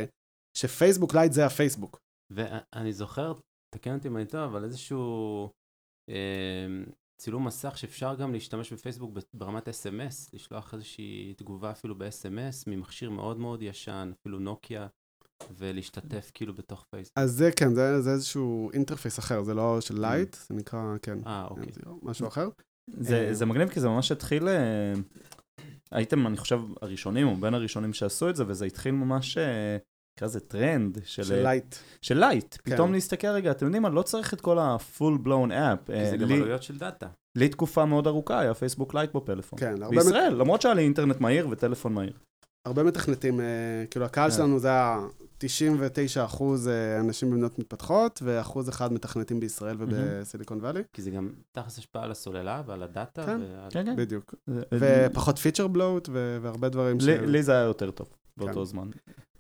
שפייסבוק 0.59 1.15
לייט 1.15 1.33
זה 1.33 1.47
הפייסבוק. 1.47 1.99
ואני 2.31 2.93
זוכר, 2.93 3.33
תקן 3.75 3.95
אותי 3.95 4.09
אם 4.09 4.17
אני 4.17 4.27
טועה, 4.27 4.45
אבל 4.45 4.65
איזשהו 4.65 5.51
אה, 6.11 6.67
צילום 7.21 7.47
מסך 7.47 7.79
שאפשר 7.79 8.15
גם 8.15 8.33
להשתמש 8.33 8.73
בפייסבוק 8.73 9.19
ברמת 9.35 9.69
SMS, 9.69 10.35
לשלוח 10.35 10.75
איזושהי 10.75 11.35
תגובה 11.37 11.71
אפילו 11.71 11.99
ב-SMS 11.99 12.65
ממכשיר 12.67 13.11
מאוד 13.11 13.39
מאוד 13.39 13.63
ישן, 13.63 14.13
אפילו 14.21 14.39
נוקיה, 14.39 14.87
ולהשתתף 15.51 16.31
כאילו 16.35 16.55
בתוך 16.55 16.85
פייסבוק. 16.91 17.19
אז 17.19 17.33
זה 17.33 17.51
כן, 17.57 17.75
זה, 17.75 18.03
זה 18.03 18.11
איזשהו 18.11 18.71
interface 18.73 19.19
אחר, 19.19 19.43
זה 19.43 19.55
לא 19.55 19.81
של 19.81 20.01
לייט, 20.01 20.35
אמ. 20.35 20.39
זה 20.49 20.55
נקרא, 20.55 20.81
כן. 21.03 21.19
אה, 21.27 21.47
אוקיי. 21.51 21.73
משהו 22.03 22.29
אחר. 22.29 22.49
זה, 23.01 23.27
אה, 23.29 23.35
זה 23.35 23.47
מגניב 23.47 23.69
כי 23.69 23.81
זה 23.81 23.89
ממש 23.89 24.13
התחיל, 24.13 24.49
אה, 24.49 24.93
הייתם, 25.91 26.27
אני 26.27 26.37
חושב, 26.37 26.61
הראשונים, 26.83 27.29
או 27.29 27.37
בין 27.37 27.55
הראשונים 27.55 27.93
שעשו 27.93 28.31
את 28.31 28.37
זה, 28.37 28.45
וזה 28.47 28.65
התחיל 28.65 28.93
ממש, 28.93 29.39
אה, 29.39 29.77
נקרא 30.17 30.27
לזה 30.27 30.41
טרנד 30.41 30.99
של... 31.05 31.23
של 31.23 31.43
לייט. 31.43 31.77
של 32.03 32.19
לייט. 32.19 32.57
כן. 32.65 32.75
פתאום 32.75 32.93
להסתכל 32.93 33.29
רגע, 33.29 33.51
אתם 33.51 33.67
יודעים 33.67 33.83
מה, 33.83 33.89
לא 33.89 34.03
צריך 34.03 34.35
את 34.35 34.41
כל 34.41 34.59
ה-full 34.59 35.27
blown 35.27 35.51
app. 35.51 35.93
כי 35.93 36.11
זה 36.11 36.17
גם 36.17 36.33
עלויות 36.33 36.63
של 36.63 36.79
data. 36.79 37.07
לי 37.37 37.49
תקופה 37.49 37.85
מאוד 37.85 38.07
ארוכה 38.07 38.41
היה 38.41 38.55
פייסבוק 38.55 38.95
לייט 38.95 39.13
בפלאפון. 39.15 39.59
כן, 39.59 39.83
הרבה... 39.83 39.97
בישראל, 39.97 40.35
למרות 40.35 40.63
שהיה 40.63 40.75
לי 40.75 40.83
אינטרנט 40.83 41.21
מהיר 41.21 41.49
וטלפון 41.51 41.95
מהיר. 41.95 42.13
הרבה 42.69 42.83
מתכנתים, 42.83 43.41
כאילו 43.91 44.05
הקהל 44.05 44.31
כן. 44.31 44.37
שלנו 44.37 44.59
זה 44.59 44.73
ה... 44.73 45.07
99 45.39 46.25
אחוז 46.25 46.69
אה, 46.69 47.01
אנשים 47.01 47.31
במדינות 47.31 47.59
מתפתחות, 47.59 48.21
ואחוז 48.25 48.69
אחד 48.69 48.93
מתכנתים 48.93 49.41
בישראל 49.41 49.77
ובסיליקון 49.79 50.61
וואלי. 50.61 50.83
כי 50.93 51.03
זה 51.03 51.11
גם 51.11 51.31
תכלס 51.53 51.79
השפעה 51.79 52.05
על 52.05 52.11
הסוללה 52.11 52.63
ועל 52.67 52.83
ה 52.83 52.90
data. 52.90 53.27
כן, 53.27 53.41
כן, 53.71 53.85
כן. 53.85 53.97
בדיוק. 53.97 54.35
ופחות 54.49 55.39
feature 55.39 55.67
bloat 55.67 56.09
והרבה 56.43 56.69
דברים 56.69 57.01
ש... 57.01 57.05
לי 57.07 57.43
זה 57.43 57.53
היה 57.53 57.63
יותר 57.63 57.91
טוב 57.91 58.09
באותו 58.37 58.61
כן. 58.61 58.65
זמן. 58.65 58.89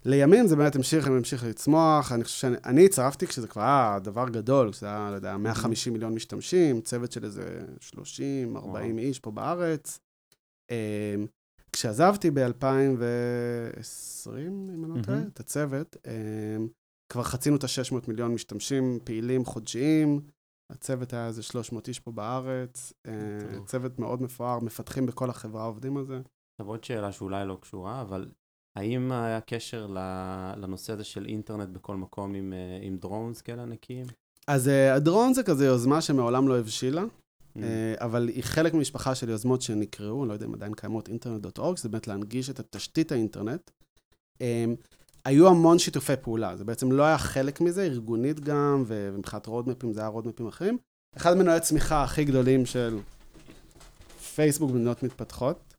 לימים 0.04 0.46
זה 0.46 0.56
באמת 0.56 0.76
המשיך, 0.76 1.06
המשיך 1.06 1.44
לצמוח, 1.44 2.12
אני 2.12 2.24
חושב 2.24 2.36
שאני 2.36 2.84
הצטרפתי 2.84 3.26
כשזה 3.26 3.48
כבר 3.48 3.62
היה 3.62 3.98
דבר 4.02 4.28
גדול, 4.28 4.72
כשזה 4.72 4.86
היה, 4.86 5.10
לא 5.10 5.16
יודע, 5.16 5.36
150 5.36 5.92
מיליון 5.92 6.14
משתמשים, 6.14 6.80
צוות 6.80 7.12
של 7.12 7.24
איזה 7.24 7.60
30, 7.80 8.56
40 8.56 8.98
איש 8.98 9.18
פה 9.18 9.30
בארץ. 9.30 9.98
כשעזבתי 11.78 12.30
ב-2020, 12.30 14.30
אם 14.76 14.84
אני 14.84 14.98
לא 14.98 15.02
טועה, 15.02 15.18
את 15.26 15.40
הצוות, 15.40 15.96
אמ, 16.06 16.68
כבר 17.12 17.22
חצינו 17.22 17.56
את 17.56 17.64
ה-600 17.64 18.08
מיליון 18.08 18.34
משתמשים 18.34 18.98
פעילים 19.04 19.44
חודשיים. 19.44 20.20
הצוות 20.72 21.12
היה 21.12 21.26
איזה 21.26 21.42
300 21.42 21.88
איש 21.88 22.00
פה 22.00 22.12
בארץ, 22.12 22.92
אה, 23.06 23.12
צוות 23.66 23.98
מאוד 23.98 24.22
מפואר, 24.22 24.60
מפתחים 24.60 25.06
בכל 25.06 25.30
החברה 25.30 25.64
עובדים 25.64 25.96
על 25.96 26.04
זה. 26.04 26.20
עכשיו 26.54 26.68
עוד 26.68 26.84
שאלה 26.84 27.12
שאולי 27.12 27.46
לא 27.46 27.58
קשורה, 27.60 28.00
אבל 28.00 28.28
האם 28.78 29.12
היה 29.12 29.40
קשר 29.40 29.86
לנושא 30.56 30.92
הזה 30.92 31.04
של 31.04 31.26
אינטרנט 31.26 31.68
בכל 31.68 31.96
מקום 31.96 32.34
עם, 32.34 32.52
אה, 32.52 32.78
עם 32.82 32.96
דרונס 32.96 33.42
כאלה 33.42 33.62
ענקיים? 33.62 34.06
אז 34.48 34.68
אה, 34.68 34.94
הדרון 34.94 35.34
זה 35.34 35.42
כזה 35.42 35.66
יוזמה 35.66 36.00
שמעולם 36.00 36.48
לא 36.48 36.58
הבשילה. 36.58 37.04
אה, 37.62 37.94
אבל 37.98 38.28
היא 38.28 38.44
חלק 38.44 38.74
ממשפחה 38.74 39.14
של 39.14 39.28
יוזמות 39.28 39.62
שנקראו, 39.62 40.22
אני 40.22 40.28
לא 40.28 40.32
יודע 40.32 40.46
אם 40.46 40.54
עדיין 40.54 40.74
קיימות, 40.74 41.08
אינטרנט.אורג, 41.08 41.76
זה 41.76 41.88
באמת 41.88 42.06
להנגיש 42.08 42.50
את 42.50 42.60
התשתית 42.60 43.12
האינטרנט. 43.12 43.70
אמ, 44.40 44.74
היו 45.24 45.48
המון 45.48 45.78
שיתופי 45.78 46.12
פעולה, 46.22 46.56
זה 46.56 46.64
בעצם 46.64 46.92
לא 46.92 47.02
היה 47.02 47.18
חלק 47.18 47.60
מזה, 47.60 47.82
ארגונית 47.82 48.40
גם, 48.40 48.84
ומבחינת 48.86 49.46
רודמפים 49.46 49.92
זה 49.92 50.00
היה 50.00 50.08
רודמפים 50.08 50.46
אחרים. 50.46 50.78
אחד 51.16 51.36
מנועי 51.36 51.56
הצמיחה 51.56 52.04
הכי 52.04 52.24
גדולים 52.24 52.66
של 52.66 52.98
פייסבוק 54.34 54.70
במדינות 54.70 55.02
מתפתחות, 55.02 55.74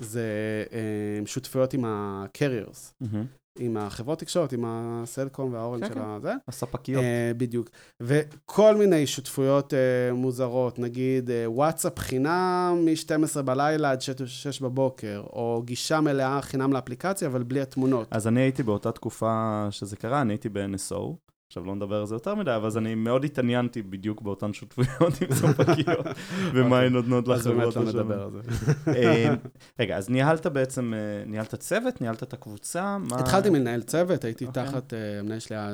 זה 0.00 0.26
אמ, 0.72 1.26
שותפויות 1.26 1.74
עם 1.74 1.84
ה-carriers. 1.84 3.04
Mm-hmm. 3.04 3.41
עם 3.58 3.76
החברות 3.76 4.18
תקשורת, 4.18 4.52
עם 4.52 4.64
הסלקום 4.66 5.52
והאורן 5.52 5.80
כן, 5.80 5.86
של 5.88 5.94
כן. 5.94 6.00
הזה. 6.00 6.32
הספקיות. 6.48 7.02
Uh, 7.02 7.36
בדיוק. 7.36 7.70
וכל 8.00 8.76
מיני 8.76 9.06
שותפויות 9.06 9.72
uh, 9.72 10.14
מוזרות, 10.14 10.78
נגיד 10.78 11.28
uh, 11.28 11.32
וואטסאפ 11.46 11.98
חינם 11.98 12.84
מ-12 12.84 13.42
בלילה 13.42 13.90
עד 13.90 14.00
6 14.00 14.60
בבוקר, 14.60 15.22
או 15.32 15.62
גישה 15.64 16.00
מלאה 16.00 16.42
חינם 16.42 16.72
לאפליקציה, 16.72 17.28
אבל 17.28 17.42
בלי 17.42 17.60
התמונות. 17.60 18.08
אז 18.10 18.28
אני 18.28 18.40
הייתי 18.40 18.62
באותה 18.62 18.92
תקופה 18.92 19.66
שזה 19.70 19.96
קרה, 19.96 20.20
אני 20.20 20.32
הייתי 20.32 20.48
ב-NSO. 20.48 21.31
עכשיו 21.52 21.64
לא 21.64 21.74
נדבר 21.74 22.00
על 22.00 22.06
זה 22.06 22.14
יותר 22.14 22.34
מדי, 22.34 22.56
אבל 22.56 22.66
אז 22.66 22.78
אני 22.78 22.94
מאוד 22.94 23.24
התעניינתי 23.24 23.82
בדיוק 23.82 24.22
באותן 24.22 24.52
שותפויות 24.52 25.22
עם 25.22 25.34
ספקיות, 25.34 26.06
ומה 26.54 26.64
אוקיי. 26.64 26.86
הן 26.86 26.92
נותנות 26.92 27.28
השונות. 27.28 27.76
אז 27.76 27.76
באמת 27.76 27.94
לא 27.94 28.02
נדבר 28.02 28.22
על 28.22 28.30
זה. 28.30 28.40
אה, 28.96 29.34
רגע, 29.78 29.96
אז 29.96 30.10
ניהלת 30.10 30.46
בעצם, 30.46 30.94
אה, 30.94 31.24
ניהלת 31.26 31.54
צוות, 31.54 32.00
ניהלת 32.00 32.22
את 32.22 32.32
הקבוצה? 32.32 32.96
התחלתי 33.10 33.50
מלנהל 33.50 33.82
צוות, 33.82 34.24
הייתי 34.24 34.46
אוקיי. 34.46 34.64
תחת, 34.64 34.94
אה, 34.94 35.18
המנהל 35.18 35.38
שלי 35.38 35.56
היה 35.56 35.70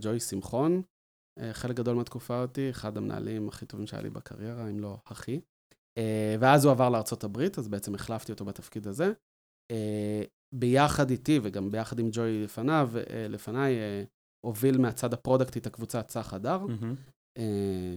ג'וי 0.00 0.20
שמחון, 0.20 0.82
חלק 1.52 1.76
גדול 1.76 1.96
מהתקופה 1.96 2.42
אותי, 2.42 2.70
אחד 2.70 2.96
המנהלים 2.96 3.48
הכי 3.48 3.66
טובים 3.66 3.86
שהיה 3.86 4.02
לי 4.02 4.10
בקריירה, 4.10 4.70
אם 4.70 4.80
לא 4.80 4.96
הכי. 5.06 5.40
ואז 6.40 6.64
הוא 6.64 6.72
עבר 6.72 6.88
לארה"ב, 6.88 7.40
אז 7.58 7.68
בעצם 7.68 7.94
החלפתי 7.94 8.32
אותו 8.32 8.44
בתפקיד 8.44 8.86
הזה. 8.86 9.12
ביחד 10.54 11.10
איתי, 11.10 11.40
וגם 11.42 11.70
ביחד 11.70 11.98
עם 11.98 12.08
ג'וי 12.12 12.44
לפניו, 12.44 12.90
לפניי, 13.28 13.74
הוביל 14.46 14.78
מהצד 14.78 15.12
הפרודקטי 15.12 15.58
את 15.58 15.66
הקבוצה 15.66 16.02
צח 16.02 16.34
הדר, 16.34 16.60
mm-hmm. 16.68 17.38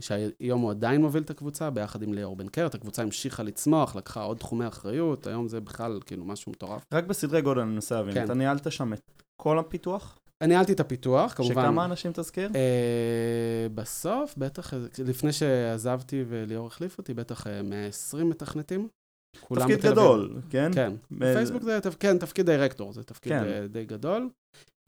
שהיום 0.01 0.61
הוא 0.61 0.71
עדיין 0.71 1.01
מוביל 1.01 1.23
את 1.23 1.29
הקבוצה, 1.29 1.69
ביחד 1.69 2.03
עם 2.03 2.13
ליאור 2.13 2.35
בן 2.35 2.47
קרת, 2.47 2.75
הקבוצה 2.75 3.01
המשיכה 3.01 3.43
לצמוח, 3.43 3.95
לקחה 3.95 4.21
עוד 4.21 4.37
תחומי 4.37 4.67
אחריות, 4.67 5.27
היום 5.27 5.47
זה 5.47 5.61
בכלל 5.61 5.99
כאילו 6.05 6.25
משהו 6.25 6.51
מטורף. 6.51 6.85
רק 6.93 7.03
בסדרי 7.03 7.41
גודל 7.41 7.61
אני 7.61 7.71
מנסה 7.71 7.95
להבין, 7.95 8.13
כן. 8.13 8.25
אתה 8.25 8.33
ניהלת 8.33 8.71
שם 8.71 8.93
את 8.93 8.99
כל 9.41 9.59
הפיתוח? 9.59 10.19
אני 10.41 10.47
ניהלתי 10.47 10.73
את 10.73 10.79
הפיתוח, 10.79 11.33
כמובן. 11.33 11.53
שכמה 11.53 11.85
אנשים 11.85 12.11
תזכיר? 12.11 12.49
אה, 12.55 13.67
בסוף, 13.75 14.37
בטח, 14.37 14.73
לפני 15.05 15.33
שעזבתי 15.33 16.23
וליאור 16.27 16.67
החליף 16.67 16.97
אותי, 16.97 17.13
בטח 17.13 17.47
120 17.63 18.25
אה, 18.25 18.29
מתכנתים. 18.31 18.87
תפקיד 19.35 19.81
גדול, 19.81 20.41
כן? 20.49 20.71
כן. 20.73 20.93
בפייסבוק 21.11 21.63
זה, 21.63 21.79
כן, 21.99 22.17
תפקיד 22.17 22.45
דירקטור, 22.45 22.93
זה 22.93 23.03
תפקיד 23.03 23.31
כן. 23.31 23.67
די 23.67 23.85
גדול. 23.85 24.29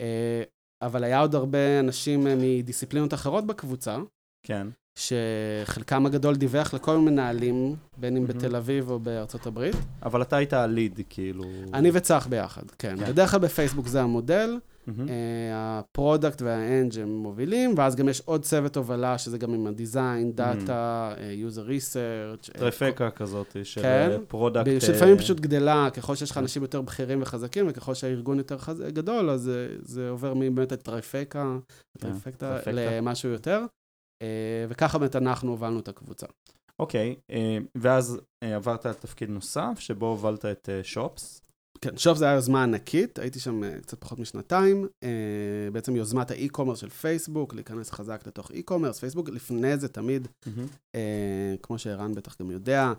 אה, 0.00 0.42
אבל 0.82 1.04
היה 1.04 1.20
עוד 1.20 1.34
הרבה 1.34 1.80
אנשים 1.80 2.26
אה, 2.26 2.34
מדיסציפלינות 2.36 3.14
אחרות 3.14 3.46
בקבוצה. 3.46 3.96
כן. 4.42 4.66
שחלקם 4.98 6.06
הגדול 6.06 6.36
דיווח 6.36 6.74
לכל 6.74 6.98
מנהלים, 6.98 7.76
בין 7.96 8.16
אם 8.16 8.24
mm-hmm. 8.24 8.28
בתל 8.28 8.56
אביב 8.56 8.90
או 8.90 8.98
בארצות 8.98 9.46
הברית. 9.46 9.76
אבל 10.02 10.22
אתה 10.22 10.36
היית 10.36 10.52
ה 10.52 10.60
lead, 10.60 11.00
כאילו... 11.08 11.44
אני 11.74 11.90
וצח 11.92 12.26
ביחד, 12.30 12.62
כן. 12.78 12.96
כן. 12.98 13.12
בדרך 13.12 13.30
כלל 13.30 13.40
בפייסבוק 13.40 13.86
זה 13.86 14.02
המודל. 14.02 14.58
Mm-hmm. 14.88 15.10
ה 15.52 15.63
product 15.63 16.42
וה 16.42 16.64
eng 16.64 16.98
הם 16.98 17.16
מובילים, 17.16 17.74
ואז 17.76 17.96
גם 17.96 18.08
יש 18.08 18.20
עוד 18.20 18.42
צוות 18.42 18.76
הובלה, 18.76 19.18
שזה 19.18 19.38
גם 19.38 19.54
עם 19.54 19.66
הדיזיין, 19.66 20.32
דאטה, 20.32 21.14
יוזר 21.32 21.62
ריסרצ'. 21.62 22.50
טרפקה 22.50 23.10
כזאת 23.10 23.56
של 23.62 23.82
כן, 23.82 24.18
product. 24.28 24.80
שלפעמים 24.80 25.16
uh... 25.16 25.18
פשוט 25.18 25.40
גדלה, 25.40 25.88
ככל 25.90 26.14
שיש 26.14 26.30
לך 26.30 26.34
כן. 26.34 26.40
אנשים 26.42 26.62
יותר 26.62 26.80
בכירים 26.82 27.22
וחזקים, 27.22 27.66
וככל 27.68 27.94
שהארגון 27.94 28.38
יותר 28.38 28.58
חז... 28.58 28.80
גדול, 28.80 29.30
אז 29.30 29.40
זה, 29.40 29.76
זה 29.80 30.10
עובר 30.10 30.34
מבאמת 30.34 30.72
את 30.72 30.82
טרויקה, 30.82 31.58
טרויקה, 31.98 32.58
למשהו 32.72 33.28
יותר. 33.28 33.64
וככה 34.68 34.98
באמת 34.98 35.16
אנחנו 35.16 35.50
הובלנו 35.50 35.80
את 35.80 35.88
הקבוצה. 35.88 36.26
אוקיי, 36.78 37.16
okay, 37.32 37.34
ואז 37.74 38.20
עברת 38.44 38.86
לתפקיד 38.86 39.30
נוסף, 39.30 39.78
שבו 39.78 40.06
הובלת 40.06 40.44
את 40.44 40.68
Shops. 40.82 41.42
כן, 41.80 41.96
Shops 41.96 42.18
זה 42.18 42.24
היה 42.24 42.34
יוזמה 42.34 42.62
ענקית, 42.62 43.18
הייתי 43.18 43.40
שם 43.40 43.62
uh, 43.62 43.82
קצת 43.82 44.00
פחות 44.00 44.18
משנתיים. 44.18 44.86
Uh, 45.04 45.06
בעצם 45.72 45.96
יוזמת 45.96 46.30
ה 46.30 46.34
e-commerce 46.34 46.78
של 46.78 46.90
פייסבוק, 46.90 47.54
להיכנס 47.54 47.90
חזק 47.90 48.26
לתוך 48.26 48.50
e-commerce. 48.50 48.98
פייסבוק 49.00 49.28
לפני 49.28 49.78
זה 49.78 49.88
תמיד, 49.88 50.28
mm-hmm. 50.44 50.96
כמו 51.62 51.78
שערן 51.78 52.14
בטח 52.14 52.40
גם 52.40 52.50
יודע, 52.50 52.92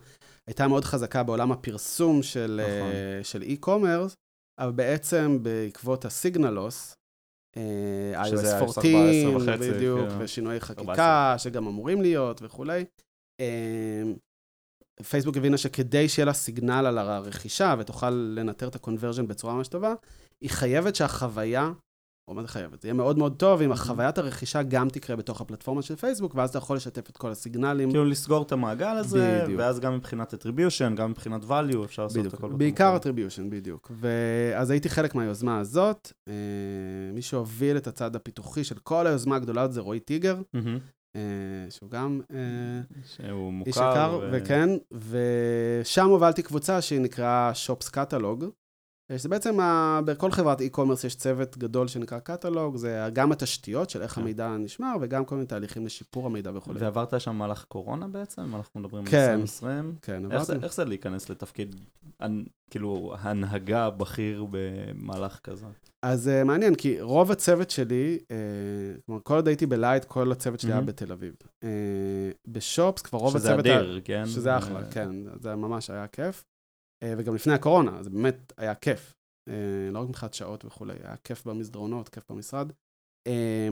הייתה 0.48 0.68
מאוד 0.68 0.86
חזקה 0.86 1.24
בעולם 1.24 1.52
הפרסום 1.52 2.24
של, 2.24 2.62
נכון. 2.64 2.92
של 3.24 3.42
e-commerce, 3.42 4.14
אבל 4.60 4.72
בעצם 4.72 5.38
בעקבות 5.42 6.06
הסיגנלוס, 6.06 6.96
iOS 8.16 8.48
14, 8.62 9.58
בדיוק, 9.58 10.10
כן. 10.10 10.16
ושינויי 10.20 10.60
חקיקה 10.60 10.82
14. 10.82 11.38
שגם 11.38 11.68
אמורים 11.68 12.02
להיות 12.02 12.42
וכולי. 12.44 12.86
פייסבוק 15.04 15.38
הבינה 15.38 15.58
שכדי 15.58 16.10
שיהיה 16.10 16.26
לה 16.26 16.34
סיגנל 16.34 16.86
על 16.86 16.98
הרכישה 16.98 17.76
ותוכל 17.80 18.10
לנטר 18.10 18.68
את 18.68 18.76
הקונברג'ן 18.76 19.28
בצורה 19.28 19.54
ממש 19.54 19.68
טובה, 19.68 19.94
היא 20.42 20.50
חייבת 20.50 20.96
שהחוויה 20.96 21.72
או 22.30 22.34
מה 22.34 22.42
זה 22.42 22.48
חייבת? 22.48 22.82
זה 22.82 22.88
יהיה 22.88 22.94
מאוד 22.94 23.18
מאוד 23.18 23.36
טוב 23.38 23.62
אם 23.62 23.72
החוויית 23.72 24.18
הרכישה 24.18 24.64
גם 24.64 24.90
תקרה 24.90 25.16
בתוך 25.16 25.42
הפלטפורמה 25.42 25.82
של 25.82 25.96
פייסבוק, 25.96 26.36
ואז 26.36 26.50
אתה 26.50 26.58
יכול 26.58 26.76
לשתף 26.76 27.10
את 27.10 27.18
כל 27.18 27.32
הסיגנלים. 27.32 27.90
כאילו 27.90 28.06
לסגור 28.06 28.44
את 28.44 28.52
המעגל 28.52 28.98
הזה, 28.98 29.42
בדיוק. 29.44 29.60
ואז 29.60 29.80
גם 29.80 29.96
מבחינת 29.96 30.34
attribution, 30.34 30.96
גם 30.96 31.12
מבחינת 31.12 31.44
value, 31.44 31.86
אפשר 31.86 32.04
לעשות 32.04 32.18
את 32.18 32.22
בדיוק, 32.22 32.34
הכל. 32.34 32.48
באותו 32.48 32.58
בעיקר 32.58 32.98
attribution, 32.98 33.50
בדיוק. 33.50 33.92
ואז 34.00 34.70
הייתי 34.70 34.90
חלק 34.90 35.16
מהיוזמה 35.16 35.60
הזאת. 35.60 36.12
אה, 36.28 36.34
מי 37.14 37.22
שהוביל 37.22 37.78
את 37.78 37.88
הצד 37.88 38.16
הפיתוחי 38.16 38.64
של 38.64 38.76
כל 38.76 39.08
היוזמה 39.08 39.36
הגדולה 39.36 39.62
הזאת 39.62 39.74
זה 39.74 39.82
רועי 39.82 40.00
טיגר, 40.00 40.42
מהמם. 40.54 40.80
אה, 41.16 41.22
שהוא 41.70 41.90
גם 41.90 42.22
אה. 42.34 42.38
איש 43.66 43.76
יקר, 43.76 44.20
ו- 44.22 44.30
וכן, 44.34 44.70
ושם 44.92 46.10
הובלתי 46.10 46.44
קבוצה 46.44 46.82
שהיא 46.82 47.00
נקראה 47.00 47.52
Shops 47.66 47.90
Catalog. 47.96 48.46
שזה 49.18 49.30
בעצם, 49.30 49.60
ה... 49.60 50.00
בכל 50.06 50.32
חברת 50.32 50.62
e-commerce 50.62 51.06
יש 51.06 51.16
צוות 51.16 51.58
גדול 51.58 51.88
שנקרא 51.88 52.20
קטלוג, 52.20 52.78
זה 52.78 53.10
גם 53.14 53.32
התשתיות 53.32 53.90
של 53.90 54.02
איך 54.02 54.12
כן. 54.12 54.22
המידע 54.22 54.58
נשמר, 54.58 54.96
וגם 55.02 55.26
כל 55.26 55.36
מיני 55.36 55.48
תהליכים 55.48 55.86
לשיפור 55.86 56.26
המידע 56.26 56.52
וכו'. 56.56 56.72
ועברת 56.76 57.22
שם 57.22 57.36
מהלך 57.36 57.64
קורונה 57.64 58.08
בעצם? 58.08 58.56
אנחנו 58.56 58.80
מדברים 58.80 59.04
על 59.04 59.12
כן. 59.12 59.30
2020. 59.30 59.96
כן, 60.02 60.32
איך 60.32 60.44
זה, 60.44 60.54
עברתי. 60.54 60.66
איך 60.66 60.74
זה 60.74 60.86
להיכנס 60.86 61.30
לתפקיד, 61.30 61.76
כאילו, 62.70 63.16
הנהגה 63.20 63.90
בכיר 63.90 64.46
במהלך 64.52 65.40
כזה? 65.44 65.66
אז 66.04 66.28
uh, 66.42 66.44
מעניין, 66.44 66.76
כי 66.76 67.02
רוב 67.02 67.32
הצוות 67.32 67.70
שלי, 67.70 68.20
uh, 68.22 69.02
כלומר, 69.06 69.22
כל 69.24 69.36
עוד 69.36 69.48
הייתי 69.48 69.66
בלייט, 69.66 70.06
כל 70.06 70.32
הצוות 70.32 70.60
שלי 70.60 70.72
היה 70.72 70.76
מהמם. 70.76 70.88
בתל 70.88 71.12
אביב. 71.12 71.34
Uh, 71.62 71.66
בשופס, 72.48 73.02
כבר 73.02 73.20
רוב 73.20 73.38
שזה 73.38 73.50
הצוות... 73.50 73.66
אדיר, 73.66 74.02
כן? 74.04 74.26
שזה 74.26 74.58
אחלה, 74.58 74.86
כן, 74.92 75.10
זה 75.42 75.56
ממש 75.56 75.90
היה 75.90 76.08
כיף. 76.08 76.46
אה, 77.04 77.14
וגם 77.18 77.36
לפני 77.36 77.54
הקורונה, 77.54 78.04
זה 78.04 78.10
באמת 78.10 78.54
היה 78.58 78.76
כיף. 78.76 79.14
אה, 79.50 79.92
לא 79.92 80.00
רק 80.00 80.10
מבחינת 80.10 80.34
שעות 80.34 80.66
וכולי, 80.66 80.94
היה 81.04 81.16
כיף 81.24 81.48
במסדרונות, 81.48 82.10
כיף 82.10 82.32
במשרד. 82.32 82.72
אה, 83.28 83.70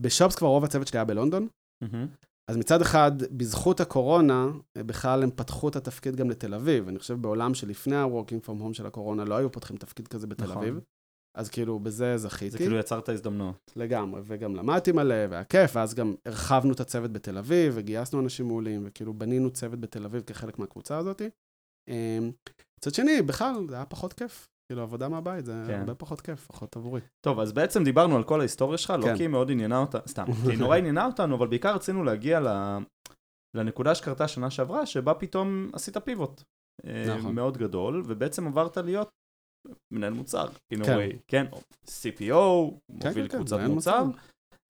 בשופס 0.00 0.34
כבר 0.34 0.48
רוב 0.48 0.64
הצוות 0.64 0.86
שלי 0.86 0.98
היה 0.98 1.04
בלונדון, 1.04 1.48
מהמם. 1.82 2.06
אז 2.50 2.56
מצד 2.56 2.80
אחד, 2.80 3.12
בזכות 3.36 3.80
הקורונה, 3.80 4.46
בכלל 4.78 5.22
הם 5.22 5.30
פתחו 5.30 5.68
את 5.68 5.76
התפקיד 5.76 6.16
גם 6.16 6.30
לתל 6.30 6.54
אביב. 6.54 6.88
אני 6.88 6.98
חושב 6.98 7.14
בעולם 7.14 7.54
שלפני 7.54 7.96
ה-working 7.96 8.46
from 8.46 8.62
home 8.62 8.74
של 8.74 8.86
הקורונה, 8.86 9.24
לא 9.24 9.34
היו 9.34 9.52
פותחים 9.52 9.76
תפקיד 9.76 10.08
כזה 10.08 10.26
בתל 10.26 10.44
נכון. 10.44 10.56
אביב. 10.56 10.80
אז 11.36 11.48
כאילו, 11.48 11.78
בזה 11.78 12.18
זה 12.18 12.28
זכיתי. 12.28 12.56
כאילו 12.56 12.76
יצר 12.76 12.98
את 12.98 13.08
ההזדמנות. 13.08 13.72
לגמרי, 13.76 14.20
וגם 14.24 14.56
למדתי 14.56 14.92
מלא, 14.92 15.14
והיה 15.30 15.44
כיף, 15.44 15.76
ואז 15.76 15.94
גם 15.94 16.14
הרחבנו 16.26 16.72
את 16.72 16.80
הצוות 16.80 17.12
בתל 17.12 17.38
אביב, 17.38 17.72
וגייסנו 17.76 18.20
אנשים 18.20 18.46
מעולים, 18.46 18.82
וכאילו 18.86 19.14
בנינו 19.14 19.50
צוות 19.50 19.80
בתל 19.80 20.04
אביב 20.04 20.22
כחלק 20.22 20.58
מהקבוצה 20.58 20.98
הזאת. 20.98 21.22
אמ, 21.88 22.30
מצד 22.78 22.94
שני, 22.94 23.22
בכלל, 23.22 23.54
זה 23.68 23.74
היה 23.74 23.84
פחות 23.86 24.12
כיף. 24.12 24.48
כאילו, 24.68 24.82
עבודה 24.82 25.08
מהבית, 25.08 25.44
זה 25.44 25.64
כן. 25.66 25.80
הרבה 25.80 25.94
פחות 25.94 26.20
כיף, 26.20 26.46
פחות 26.46 26.76
עבורי. 26.76 27.00
טוב, 27.20 27.40
אז 27.40 27.52
בעצם 27.52 27.84
דיברנו 27.84 28.16
על 28.16 28.24
כל 28.24 28.40
ההיסטוריה 28.40 28.78
שלך, 28.78 28.90
לא 28.90 29.04
כן. 29.04 29.16
כי 29.16 29.22
היא 29.22 29.28
מאוד 29.28 29.50
עניינה 29.50 29.78
אותה, 29.78 29.98
סתם, 30.08 30.24
כי 30.24 30.32
היא 30.50 30.58
נורא 30.58 30.76
עניינה 30.76 31.06
אותנו, 31.06 31.36
אבל 31.36 31.46
בעיקר 31.46 31.74
רצינו 31.74 32.04
להגיע 32.04 32.40
ל- 32.40 32.78
לנקודה 33.56 33.94
שקרתה 33.94 34.28
שנה 34.28 34.50
שעברה, 34.50 34.86
שבה 34.86 35.14
פתאום 35.14 35.70
עשית 35.72 35.96
פיבוט. 35.96 36.42
אה, 36.86 37.16
נכון. 37.18 37.34
מאוד 37.34 37.58
גדול, 37.58 38.02
ובעצם 38.06 38.46
עברת 38.46 38.76
להיות 38.76 39.08
מנהל 39.94 40.12
מוצר, 40.12 40.46
in 40.74 40.78
a 40.80 40.84
כן. 40.84 40.98
way, 40.98 41.16
כן, 41.28 41.46
CPO, 41.86 42.70
כן, 43.00 43.08
מוביל 43.08 43.28
כן, 43.28 43.36
קבוצת 43.36 43.56
מנהל 43.56 43.70
מוצר, 43.70 44.04
מוצר. 44.04 44.18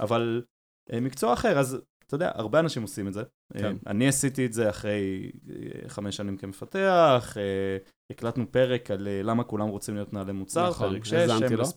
אבל 0.01 0.45
אה, 0.93 1.01
מקצוע 1.01 1.33
אחר, 1.33 1.59
אז 1.59 1.81
אתה 2.07 2.15
יודע, 2.15 2.31
הרבה 2.35 2.61
אנשים 2.61 2.83
עושים 2.83 3.09
את 3.09 3.13
זה. 3.13 3.21
אה, 3.55 3.61
כן. 3.61 3.77
אני 3.87 4.09
עשיתי 4.09 4.47
את 4.47 4.53
זה 4.53 4.71
אחרי 4.71 5.31
אה, 5.51 5.89
חמש 5.89 6.17
שנים 6.17 6.37
כמפתח, 6.37 7.37
אה, 7.37 7.77
הקלטנו 8.11 8.53
פרק 8.53 8.91
על 8.91 9.09
למה 9.23 9.45
כולם 9.45 9.69
רוצים 9.69 9.95
להיות 9.95 10.13
מנהלי 10.13 10.33
מוצר, 10.33 10.71
נכון, 10.71 10.91
פרק 10.91 11.05
6, 11.05 11.13
האזנתי 11.13 11.57
לו, 11.57 11.65
שם 11.65 11.77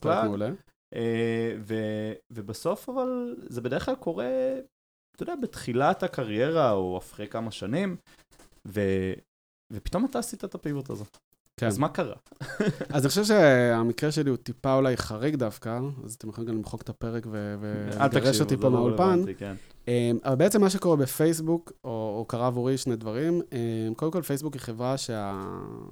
ו- 1.60 2.12
ובסוף 2.30 2.88
אבל 2.88 3.36
זה 3.48 3.60
בדרך 3.60 3.84
כלל 3.84 3.94
קורה, 3.94 4.28
אתה 5.16 5.22
יודע, 5.22 5.34
בתחילת 5.42 6.02
הקריירה 6.02 6.72
או 6.72 6.98
אחרי 6.98 7.28
כמה 7.28 7.50
שנים, 7.50 7.96
ו- 8.68 9.12
ופתאום 9.72 10.04
אתה 10.04 10.18
עשית 10.18 10.44
את 10.44 10.54
הפיבוט 10.54 10.90
הזה. 10.90 11.04
כן. 11.58 11.66
אז 11.66 11.78
מה 11.78 11.88
קרה? 11.88 12.14
אז 12.94 13.02
אני 13.02 13.08
חושב 13.08 13.24
שהמקרה 13.24 14.12
שלי 14.12 14.30
הוא 14.30 14.36
טיפה 14.36 14.74
אולי 14.74 14.96
חריג 14.96 15.36
דווקא, 15.36 15.80
אז 16.04 16.14
אתם 16.14 16.28
יכולים 16.28 16.50
גם 16.50 16.56
למחוק 16.56 16.82
את 16.82 16.88
הפרק 16.88 17.26
ולגרש 17.30 18.40
אותי 18.40 18.56
פה 18.56 18.62
לא 18.62 18.70
מהאולפן. 18.70 19.20
כן. 19.38 19.54
אמ, 19.88 20.18
אבל 20.24 20.34
בעצם 20.34 20.60
מה 20.60 20.70
שקורה 20.70 20.96
בפייסבוק, 20.96 21.72
או, 21.84 22.14
או 22.18 22.24
קרה 22.28 22.46
עבורי 22.46 22.78
שני 22.78 22.96
דברים, 22.96 23.42
אמ, 23.52 23.94
קודם 23.94 24.12
כל 24.12 24.22
פייסבוק 24.22 24.54
היא 24.54 24.60
חברה 24.60 24.98
שה... 24.98 25.42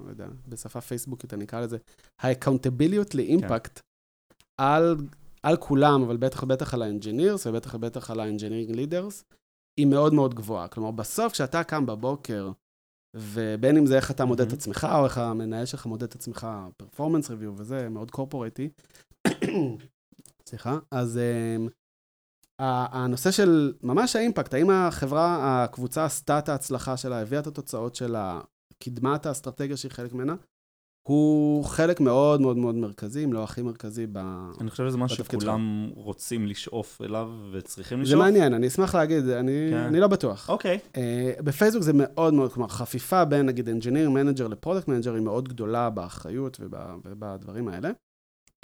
לא 0.05 0.09
יודע, 0.09 0.27
בשפה 0.47 0.81
פייסבוקית 0.81 1.33
אני 1.33 1.45
אקרא 1.45 1.61
לזה, 1.61 1.77
ה-accountability 2.21 3.15
לאימפקט 3.17 3.79
על, 4.61 4.95
על 5.43 5.57
כולם, 5.57 6.01
אבל 6.03 6.17
בטח 6.17 6.43
בטח 6.43 6.73
על 6.73 6.81
ה-engineers 6.81 7.41
ובטח 7.45 7.75
בטח 7.75 8.11
על 8.11 8.19
ה-engineering 8.19 8.73
leaders, 8.73 9.23
היא 9.79 9.87
מאוד 9.87 10.13
מאוד 10.13 10.33
גבוהה. 10.33 10.67
כלומר, 10.67 10.91
בסוף 10.91 11.33
כשאתה 11.33 11.63
קם 11.63 11.85
בבוקר, 11.85 12.51
ובין 13.15 13.77
אם 13.77 13.85
זה 13.85 13.95
איך 13.95 14.11
אתה 14.11 14.25
מודד 14.25 14.41
את 14.41 14.47
מהמם. 14.47 14.59
עצמך, 14.59 14.87
או 14.99 15.05
איך 15.05 15.17
המנהל 15.17 15.65
שלך 15.65 15.85
מודד 15.85 16.03
את 16.03 16.15
עצמך, 16.15 16.47
פרפורמנס 16.77 17.29
ריוויו 17.29 17.53
וזה, 17.57 17.89
מאוד 17.89 18.11
קורפורטי. 18.11 18.69
סליחה, 20.49 20.77
אז 20.91 21.19
um, 21.19 21.69
הנושא 22.59 23.31
של 23.31 23.73
ממש 23.83 24.15
האימפקט, 24.15 24.53
האם 24.53 24.69
החברה, 24.69 25.63
הקבוצה 25.63 26.05
עשתה 26.05 26.39
את 26.39 26.49
ההצלחה 26.49 26.97
שלה, 26.97 27.21
הביאה 27.21 27.41
את 27.41 27.47
התוצאות 27.47 27.95
שלה, 27.95 28.39
קידמה 28.79 29.15
את 29.15 29.25
האסטרטגיה 29.25 29.77
שהיא 29.77 29.91
חלק 29.91 30.13
ממנה, 30.13 30.35
הוא 31.07 31.65
חלק 31.65 31.99
מאוד 31.99 32.41
מאוד 32.41 32.57
מאוד 32.57 32.75
מרכזי, 32.75 33.23
אם 33.23 33.33
לא 33.33 33.43
הכי 33.43 33.61
מרכזי 33.61 34.07
ב... 34.11 34.17
אני 34.61 34.69
חושב 34.69 34.87
שזה 34.87 34.97
משהו 34.97 35.25
שכולם 35.25 35.89
רוצים 35.95 36.47
לשאוף 36.47 37.01
אליו 37.01 37.29
וצריכים 37.53 38.01
לשאוף. 38.01 38.09
זה 38.09 38.15
מעניין, 38.15 38.53
אני 38.53 38.67
אשמח 38.67 38.95
להגיד, 38.95 39.29
אני, 39.29 39.67
כן. 39.71 39.77
אני 39.77 39.99
לא 39.99 40.07
בטוח. 40.07 40.49
אוקיי. 40.49 40.79
Uh, 40.93 40.97
בפייסבוק 41.41 41.83
זה 41.83 41.91
מאוד 41.95 42.33
מאוד, 42.33 42.53
כלומר, 42.53 42.67
חפיפה 42.67 43.25
בין 43.25 43.45
נגיד 43.45 43.69
engineer 43.69 44.09
manager 44.09 44.47
ל 44.47 44.52
product 44.52 44.89
manager 44.89 45.11
היא 45.13 45.21
מאוד 45.21 45.49
גדולה 45.49 45.89
באחריות 45.89 46.57
וב, 46.59 46.73
ובדברים 47.05 47.67
האלה. 47.67 47.91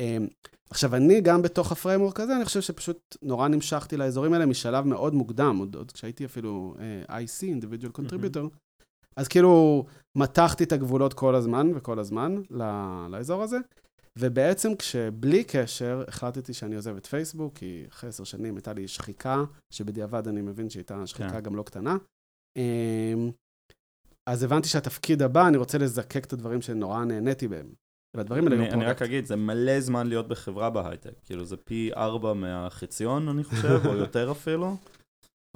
Um, 0.01 0.33
עכשיו, 0.69 0.95
אני 0.95 1.21
גם 1.21 1.41
בתוך 1.41 1.71
ה 1.71 1.76
framework 1.76 2.19
הזה, 2.19 2.35
אני 2.35 2.45
חושב 2.45 2.61
שפשוט 2.61 3.17
נורא 3.21 3.47
נמשכתי 3.47 3.97
לאזורים 3.97 4.33
האלה 4.33 4.45
משלב 4.45 4.85
מאוד 4.85 5.13
מוקדם, 5.13 5.57
עוד, 5.59 5.75
עוד 5.75 5.91
כשהייתי 5.91 6.25
אפילו 6.25 6.75
uh, 6.77 7.11
IC, 7.11 7.61
individual 7.61 7.99
contributor, 7.99 8.57
אז 9.15 9.27
כאילו 9.27 9.85
מתחתי 10.17 10.63
את 10.63 10.71
הגבולות 10.71 11.13
כל 11.13 11.35
הזמן 11.35 11.71
וכל 11.75 11.99
הזמן 11.99 12.41
ל- 12.49 13.07
לאזור 13.09 13.43
הזה, 13.43 13.57
ובעצם 14.19 14.75
כשבלי 14.75 15.43
קשר 15.43 16.03
החלטתי 16.07 16.53
שאני 16.53 16.75
עוזב 16.75 16.95
את 16.95 17.05
פייסבוק, 17.05 17.57
כי 17.57 17.85
אחרי 17.89 18.09
עשר 18.09 18.23
שנים 18.23 18.55
הייתה 18.55 18.73
לי 18.73 18.87
שחיקה, 18.87 19.43
שבדיעבד 19.73 20.27
אני 20.27 20.41
מבין 20.41 20.69
שהייתה 20.69 21.07
שחיקה 21.07 21.31
כן. 21.31 21.39
גם 21.39 21.55
לא 21.55 21.63
קטנה. 21.63 21.97
אמ, 22.57 23.31
אז 24.29 24.43
הבנתי 24.43 24.67
שהתפקיד 24.67 25.21
הבא, 25.21 25.47
אני 25.47 25.57
רוצה 25.57 25.77
לזקק 25.77 26.25
את 26.25 26.33
הדברים 26.33 26.61
שנורא 26.61 27.05
נהניתי 27.05 27.47
בהם. 27.47 27.73
והדברים 28.15 28.47
האלה 28.47 28.55
אני, 28.55 28.71
אני 28.71 28.85
רק. 28.85 29.01
אגיד, 29.01 29.25
זה 29.25 29.35
מלא 29.35 29.79
זמן 29.79 30.07
להיות 30.07 30.27
בחברה 30.27 30.69
בהייטק. 30.69 31.13
כאילו, 31.25 31.45
זה 31.45 31.57
פי 31.57 31.91
ארבע 31.95 32.33
מהחציון, 32.33 33.27
אני 33.27 33.43
חושב, 33.43 33.79
או 33.85 33.93
יותר 33.95 34.31
אפילו. 34.31 34.77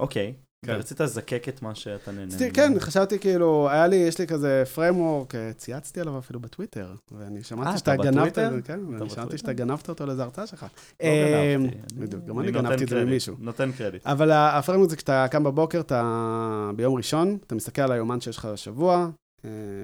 אוקיי. 0.00 0.34
כן. 0.66 0.72
ורצית 0.76 1.00
לזקק 1.00 1.48
את 1.48 1.62
מה 1.62 1.74
שאתה 1.74 2.12
נהנה. 2.12 2.34
כן, 2.54 2.72
חשבתי 2.78 3.18
כאילו, 3.18 3.68
היה 3.70 3.86
לי, 3.86 3.96
יש 3.96 4.18
לי 4.18 4.26
כזה 4.26 4.64
framework, 4.74 5.34
אה, 5.34 5.52
צייצתי 5.56 6.00
עליו 6.00 6.18
אפילו 6.18 6.40
בטוויטר, 6.40 6.94
ואני 7.12 7.38
אה, 7.38 7.44
שמעתי 7.44 7.70
אתה 7.70 7.78
שאתה 7.78 7.96
גנבת, 7.96 8.38
בטוויטר? 8.38 8.60
כן, 8.64 8.80
ואני 8.92 9.10
שמעתי? 9.10 9.38
שאתה 9.38 9.52
גנבת 9.52 9.88
אותו 9.88 10.06
לאיזה 10.06 10.22
הרצאה 10.22 10.46
שלך. 10.46 10.62
לא 10.62 10.68
אמ, 11.06 11.66
גנבתי. 11.66 11.94
בדיוק, 11.94 12.24
גם 12.24 12.40
אני 12.40 12.52
גנבתי 12.52 12.84
את 12.84 12.88
זה 12.88 13.04
ממישהו. 13.04 13.36
נותן 13.38 13.72
קרדיט. 13.72 14.06
אבל 14.06 14.30
הפרמוט 14.32 14.90
זה 14.90 14.96
כשאתה 14.96 15.26
קם 15.30 15.44
בבוקר, 15.44 15.80
אתה 15.80 16.70
ביום 16.76 16.94
ראשון, 16.94 17.38
אתה 17.46 17.54
מסתכל 17.54 17.82
על 17.82 17.92
היומן 17.92 18.20
שיש 18.20 18.36
לך 18.36 18.48
לשבוע, 18.52 18.96
אה, 18.96 19.08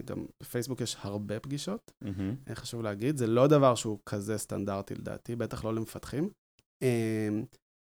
גם 0.04 0.24
בפייסבוק 0.42 0.80
יש 0.80 0.96
הרבה 1.00 1.40
פגישות. 1.40 1.92
אה, 2.50 2.54
חשוב 2.54 2.82
להגיד, 2.82 3.16
זה 3.16 3.26
לא 3.26 3.46
דבר 3.46 3.74
שהוא 3.74 3.98
כזה 4.06 4.38
סטנדרטי 4.38 4.94
לדעתי, 4.94 5.36
בטח 5.36 5.64
לא 5.64 5.74
למפתחים. 5.74 6.28
אה, 6.82 7.28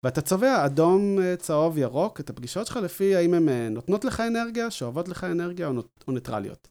ואתה 0.03 0.21
צובע 0.21 0.65
אדום, 0.65 1.19
אה, 1.19 1.35
צהוב, 1.35 1.77
ירוק, 1.77 2.19
את 2.19 2.29
הפגישות 2.29 2.67
שלך 2.67 2.77
לפי 2.83 3.15
האם 3.15 3.33
הן 3.33 3.49
אה, 3.49 3.67
נותנות 3.69 4.05
לך 4.05 4.19
אנרגיה, 4.19 4.71
שואבות 4.71 5.07
לך 5.07 5.23
אנרגיה 5.23 5.67
או, 5.67 5.73
נות- 5.73 6.03
או 6.07 6.13
ניטרליות. 6.13 6.67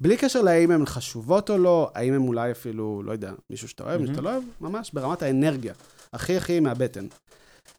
בלי 0.00 0.16
קשר 0.16 0.42
להאם 0.42 0.70
הן 0.70 0.86
חשובות 0.86 1.50
או 1.50 1.58
לא, 1.58 1.90
האם 1.94 2.12
הן 2.14 2.20
אולי 2.28 2.50
אפילו, 2.50 3.02
לא 3.04 3.12
יודע, 3.12 3.32
מישהו 3.50 3.68
שאתה 3.68 3.84
אוהב, 3.84 4.00
מישהו 4.00 4.14
שאתה 4.14 4.24
לא 4.24 4.30
אוהב, 4.32 4.42
ממש 4.60 4.90
ברמת 4.92 5.22
האנרגיה, 5.22 5.74
הכי 6.12 6.36
הכי 6.36 6.60
מהבטן. 6.60 7.06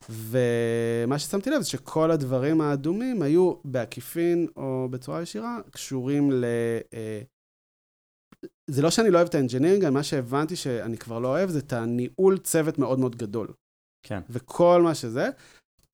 ומה 0.09 1.19
ששמתי 1.19 1.49
לב 1.49 1.61
זה 1.61 1.69
שכל 1.69 2.11
הדברים 2.11 2.61
האדומים 2.61 3.21
היו 3.21 3.53
בעקיפין 3.65 4.47
או 4.57 4.87
בצורה 4.91 5.21
ישירה 5.21 5.57
קשורים 5.71 6.31
ל... 6.31 6.45
אה, 6.93 7.21
זה 8.69 8.81
לא 8.81 8.89
שאני 8.91 9.09
לא 9.09 9.17
אוהב 9.17 9.27
את 9.27 9.35
ה 9.35 9.39
engineering, 9.39 9.89
מה 9.89 10.03
שהבנתי 10.03 10.55
שאני 10.55 10.97
כבר 10.97 11.19
לא 11.19 11.27
אוהב 11.27 11.49
זה 11.49 11.59
את 11.59 11.73
הניהול 11.73 12.37
צוות 12.37 12.77
מאוד 12.79 12.99
מאוד 12.99 13.15
גדול. 13.15 13.47
כן. 14.05 14.19
וכל 14.29 14.81
מה 14.81 14.95
שזה. 14.95 15.29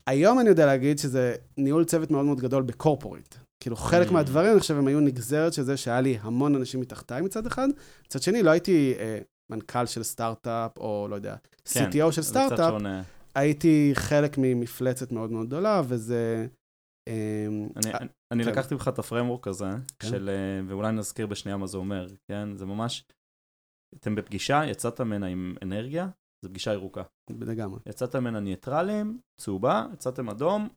היום 0.08 0.40
אני 0.40 0.50
יודע 0.50 0.66
להגיד 0.66 1.00
שזה 1.00 1.36
ניהול 1.58 1.86
צוות 1.86 2.12
מאוד 2.12 2.26
מאוד 2.26 2.40
גדול 2.40 2.64
בקורפורט. 2.64 3.36
כאילו 3.60 3.76
חלק 3.76 4.08
Mm. 4.08 4.12
מהדברים, 4.14 4.52
אני 4.52 4.60
חושב, 4.60 4.78
הם 4.78 4.88
היו 4.88 5.00
נגזרת 5.00 5.54
של 5.54 5.64
זה 5.64 5.78
שהיה 5.78 6.02
לי 6.02 6.18
המון 6.22 6.56
אנשים 6.56 6.80
מתחתיי 6.80 7.22
מצד 7.22 7.46
אחד. 7.46 7.68
מצד 8.06 8.22
שני, 8.22 8.44
לא 8.44 8.50
הייתי 8.50 8.94
אה, 9.00 9.20
מנכ"ל 9.52 9.86
של 9.86 10.04
סטארט-אפ, 10.04 10.78
או 10.78 11.08
לא 11.10 11.16
יודע, 11.16 11.36
כן, 11.66 11.90
CTO 11.90 12.12
של 12.12 12.22
סטארט-אפ. 12.22 12.74
הייתי 13.36 13.92
חלק 13.94 14.36
ממפלצת 14.38 15.12
מאוד 15.12 15.32
מאוד 15.32 15.48
גדולה, 15.48 15.82
וזה... 15.88 16.48
אמ, 17.10 17.70
אני, 17.76 17.94
אני, 17.94 18.08
אני 18.32 18.44
כן. 18.44 18.50
לקחתי 18.50 18.74
ממך 18.74 18.88
את 18.88 19.00
הפרמורק 19.00 19.48
הזה, 19.48 19.70
כן. 20.00 20.08
של, 20.08 20.30
אה, 20.30 20.68
ואולי 20.68 20.92
נזכיר 20.92 21.28
בשנייה 21.28 21.58
מה 21.58 21.68
זה 21.68 21.78
אומר, 21.78 22.08
כן? 22.28 22.58
זה 22.58 22.66
ממש, 22.66 23.06
אתם 23.96 24.16
בפגישה, 24.16 24.62
יצאת 24.66 25.02
ממנה 25.02 25.28
עם 25.28 25.56
אנרגיה, 25.62 26.08
זו 26.46 26.50
פגישה 26.50 26.74
ירוקה. 26.74 27.04
לגמרי. 27.30 27.80
יצאת 27.86 28.16
ממנה 28.16 28.40
ניטרלים, 28.40 29.20
צהובה, 29.42 29.86
יצאתם 29.94 30.30
אדום, 30.30 30.70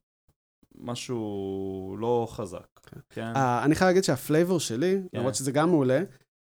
משהו 0.78 1.96
לא 2.00 2.26
חזק, 2.30 2.80
כן. 2.82 3.00
כן? 3.10 3.32
אני 3.36 3.74
חייב 3.74 3.88
להגיד 3.88 4.04
שה 4.04 4.23
flavor 4.23 4.60
שלי, 4.60 5.00
כן. 5.12 5.18
למרות 5.18 5.34
שזה 5.34 5.52
גם 5.52 5.68
מעולה, 5.68 6.02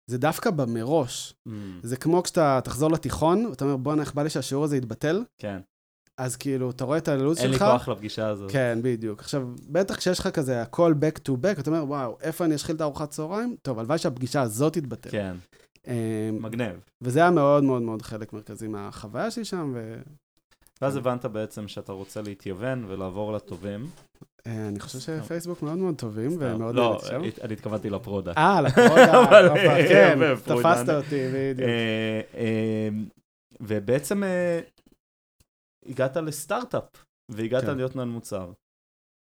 זה 0.09 0.17
דווקא 0.17 0.51
במראש. 0.51 1.33
Mm, 1.47 1.51
זה 1.83 1.97
כמו 1.97 2.23
כשאתה 2.23 2.59
תחזור 2.63 2.91
לתיכון, 2.91 3.45
ואתה 3.45 3.65
אומר, 3.65 3.77
בואנה, 3.77 4.01
איך 4.01 4.13
בא 4.13 4.23
לי 4.23 4.29
שהשיעור 4.29 4.63
הזה 4.63 4.77
יתבטל, 4.77 5.23
כן, 5.41 5.61
אז 6.17 6.35
כאילו, 6.35 6.69
אתה 6.69 6.83
רואה 6.83 6.97
את 6.97 7.07
הלו"ז 7.07 7.39
אין 7.39 7.49
לי 7.49 7.57
שלך, 7.57 7.65
כוח 7.71 7.87
לפגישה 7.87 8.27
הזאת. 8.27 8.51
כן, 8.51 8.79
בדיוק. 8.81 9.19
עכשיו, 9.19 9.47
בטח 9.69 9.95
כשיש 9.95 10.19
לך 10.19 10.27
כזה 10.27 10.61
הכל 10.61 10.93
back 10.99 11.19
to 11.19 11.31
back, 11.31 11.59
אתה 11.59 11.69
אומר, 11.69 11.83
וואו, 11.87 12.17
איפה 12.21 12.45
אני 12.45 12.55
אשחיל 12.55 12.75
את 12.75 12.81
הארוחת 12.81 13.09
צהריים? 13.09 13.55
טוב, 13.61 13.79
הלוואי 13.79 13.97
שהפגישה 13.97 14.41
הזאת 14.41 14.73
תתבטל. 14.73 15.09
כן, 15.09 15.35
אמ, 15.87 15.93
מגניב. 16.41 16.79
וזה 17.01 17.19
היה 17.19 17.31
מאוד 17.31 17.63
מאוד 17.63 17.81
מאוד 17.81 18.01
חלק 18.01 18.33
מרכזי 18.33 18.67
מהחוויה 18.67 19.31
שלי 19.31 19.45
שם, 19.45 19.75
ואז 20.81 20.95
הבנת 20.95 21.25
בעצם 21.25 21.67
שאתה 21.67 21.91
רוצה 21.91 22.21
להתייוון 22.21 22.85
ולעבור 22.87 23.33
לטובים. 23.33 23.87
ואני 24.45 24.79
חושב 24.79 24.99
שפייסבוק 24.99 25.61
מאוד 25.61 25.77
מאוד 25.77 25.95
טובים, 25.95 26.37
ומאוד 26.39 26.75
לא, 26.75 27.01
שם. 27.09 27.21
אני 27.43 27.53
התכוונתי 27.53 27.89
לפרודקט. 27.89 28.37
אה, 28.37 28.61
לפרודה, 28.65 29.23
אבל, 29.23 29.47
טוב, 29.47 29.57
אה, 29.57 29.87
כן. 29.87 30.35
תפסת 30.35 30.89
אותי, 30.89 31.27
בדיוק. 31.33 31.69
אה, 31.69 32.21
אה, 32.37 32.89
ובעצם 33.61 34.23
אה, 34.23 34.59
הגעת 35.85 36.17
לסטארט-אפ, 36.17 37.05
והגעת 37.31 37.63
כן. 37.63 37.77
להיות 37.77 37.95
מנהל 37.95 38.07
מוצר. 38.07 38.51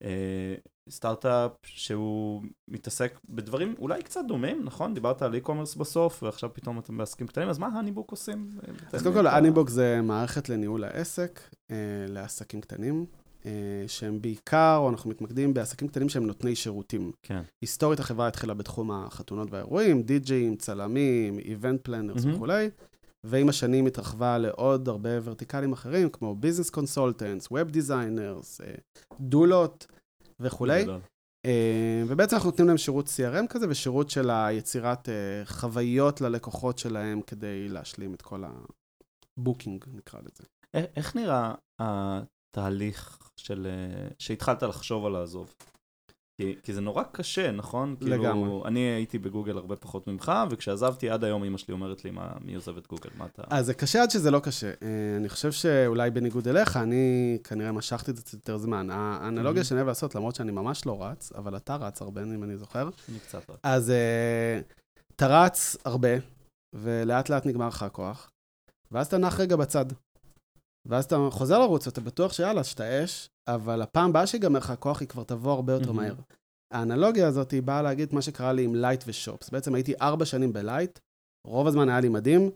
אה, 0.04 0.54
סטארט-אפ 0.90 1.52
שהוא 1.64 2.42
מתעסק 2.68 3.18
בדברים 3.28 3.74
אולי 3.78 4.02
קצת 4.02 4.20
דומים, 4.28 4.64
נכון? 4.64 4.94
דיברת 4.94 5.22
על 5.22 5.34
e-commerce 5.34 5.78
בסוף, 5.78 6.22
ועכשיו 6.22 6.54
פתאום 6.54 6.78
אתם 6.78 6.96
בעסקים 6.96 7.26
קטנים, 7.26 7.48
אז 7.48 7.58
מה 7.58 7.66
HoneyBook 7.66 8.10
עושים? 8.10 8.50
אז 8.92 9.02
קודם 9.02 9.14
כל, 9.14 9.26
HoneyBook 9.26 9.68
זה 9.68 10.00
מערכת 10.02 10.48
לניהול 10.48 10.84
העסק 10.84 11.40
אה, 11.70 11.76
לעסקים 12.08 12.60
קטנים, 12.60 13.06
אה, 13.46 13.84
שהם 13.86 14.22
בעיקר, 14.22 14.76
או 14.80 14.90
אנחנו 14.90 15.10
מתמקדים 15.10 15.54
בעסקים 15.54 15.88
קטנים 15.88 16.08
שהם 16.08 16.26
נותני 16.26 16.54
שירותים. 16.54 17.12
כן. 17.22 17.42
היסטורית 17.62 18.00
החברה 18.00 18.28
התחילה 18.28 18.54
בתחום 18.54 18.90
החתונות 18.90 19.48
והאירועים, 19.50 20.02
די-ג'ים, 20.02 20.56
צלמים, 20.56 21.38
event 21.38 21.80
planners 21.84 22.24
מהמם. 22.24 22.36
וכולי, 22.36 22.70
ועם 23.26 23.48
השנים 23.48 23.86
התרחבה 23.86 24.38
לעוד 24.38 24.88
הרבה 24.88 25.10
ורטיקלים 25.22 25.72
אחרים, 25.72 26.10
כמו 26.10 26.34
business 26.34 26.70
consultants, 26.70 27.48
web 27.50 27.70
designers, 27.70 28.60
דולות 29.20 29.86
וכולי. 30.40 30.82
אה, 31.46 32.02
ובעצם 32.08 32.36
אנחנו 32.36 32.50
נותנים 32.50 32.68
להם 32.68 32.78
שירות 32.78 33.06
CRM 33.06 33.46
כזה, 33.48 33.66
ושירות 33.68 34.10
של 34.10 34.30
היצירת 34.30 35.08
אה, 35.08 35.14
חוויות 35.44 36.20
ללקוחות 36.20 36.78
שלהם 36.78 37.20
כדי 37.20 37.68
להשלים 37.68 38.14
את 38.14 38.22
כל 38.22 38.42
ה 39.38 39.43
booking, 39.43 39.84
נקרא 39.92 40.20
לזה. 40.20 40.44
איך- 40.74 40.86
איך 40.96 41.16
נראה 41.16 41.54
התהליך 41.80 43.30
של... 43.36 43.66
אה, 43.66 44.08
שהתחלת 44.18 44.62
לחשוב 44.62 45.06
על 45.06 45.12
לעזוב? 45.12 45.54
כי, 46.40 46.56
כי 46.62 46.72
זה 46.74 46.80
נורא 46.80 47.02
קשה, 47.12 47.50
נכון? 47.50 47.96
לגמרי. 48.00 48.32
כאילו, 48.32 48.62
אני 48.66 48.78
הייתי 48.80 49.18
בגוגל 49.18 49.56
הרבה 49.56 49.76
פחות 49.76 50.06
ממך, 50.06 50.32
וכשעזבתי 50.50 51.10
עד 51.10 51.24
היום 51.24 51.44
אמא 51.44 51.58
שלי 51.58 51.72
אומרת 51.72 52.04
לי, 52.04 52.10
מה, 52.10 52.32
מי 52.44 52.54
עוזב 52.54 52.76
את 52.76 52.86
גוגל? 52.86 53.10
מה 53.16 53.26
אתה... 53.26 53.42
אז 53.50 53.66
זה 53.66 53.74
קשה 53.74 54.02
עד 54.02 54.10
שזה 54.10 54.30
לא 54.30 54.38
קשה. 54.40 54.66
אה, 54.82 54.86
אני 55.16 55.28
חושב 55.28 55.52
שאולי 55.52 56.10
בניגוד 56.10 56.48
אליך, 56.48 56.76
אני 56.76 57.38
כנראה 57.44 57.72
משכתי 57.72 58.10
את 58.10 58.16
זה 58.16 58.22
יותר 58.32 58.56
זמן. 58.58 58.90
האנלוגיה 58.90 59.62
Mhm. 59.62 59.64
שאני 59.64 59.78
אוהב 59.78 59.88
לעשות, 59.88 60.14
למרות 60.14 60.34
שאני 60.34 60.52
ממש 60.52 60.86
לא 60.86 61.04
רץ, 61.04 61.32
אבל 61.32 61.56
אתה 61.56 61.76
רץ 61.76 62.02
הרבה, 62.02 62.22
אם 62.22 62.44
אני 62.44 62.56
זוכר. 62.56 62.88
אני 63.08 63.18
קצת... 63.18 63.50
רק. 63.50 63.58
אז 63.62 63.90
אה, 63.90 64.60
אתה 65.16 65.26
רץ 65.44 65.76
הרבה, 65.84 66.08
ולאט 66.74 67.28
לאט 67.28 67.46
נגמר 67.46 67.68
לך 67.68 67.82
הכוח, 67.82 68.30
ואז 68.92 69.06
אתה 69.06 69.18
נח 69.18 69.40
רגע 69.40 69.56
בצד. 69.56 69.86
ואז 70.88 71.04
אתה 71.04 71.16
חוזר 71.30 71.58
לרוץ, 71.58 71.86
אתה 71.86 72.00
בטוח 72.00 72.32
שיאללה, 72.32 72.64
שאתה 72.64 73.04
אש, 73.04 73.28
אבל 73.54 73.82
הפעם 73.82 74.10
הבאה 74.10 74.26
שיגמר 74.26 74.58
לך 74.58 74.70
הכוח, 74.70 75.00
היא 75.00 75.08
כבר 75.08 75.24
תבוא 75.24 75.52
הרבה 75.52 75.72
יותר. 75.72 75.92
מהר. 75.92 76.14
האנלוגיה 76.72 77.28
הזאת 77.28 77.50
היא 77.50 77.62
באה 77.62 77.82
להגיד 77.82 78.14
מה 78.14 78.22
שקרה 78.22 78.52
לי 78.52 78.64
עם 78.64 78.74
Lite 78.74 79.04
ו 79.06 79.12
Shops. 79.12 79.50
בעצם 79.50 79.74
הייתי 79.74 79.94
ארבע 80.00 80.24
שנים 80.24 80.52
ב 80.52 80.60
Lite, 80.60 80.98
רוב 81.46 81.66
הזמן 81.66 81.88
היה 81.88 82.00
לי 82.00 82.08
מדהים. 82.08 82.50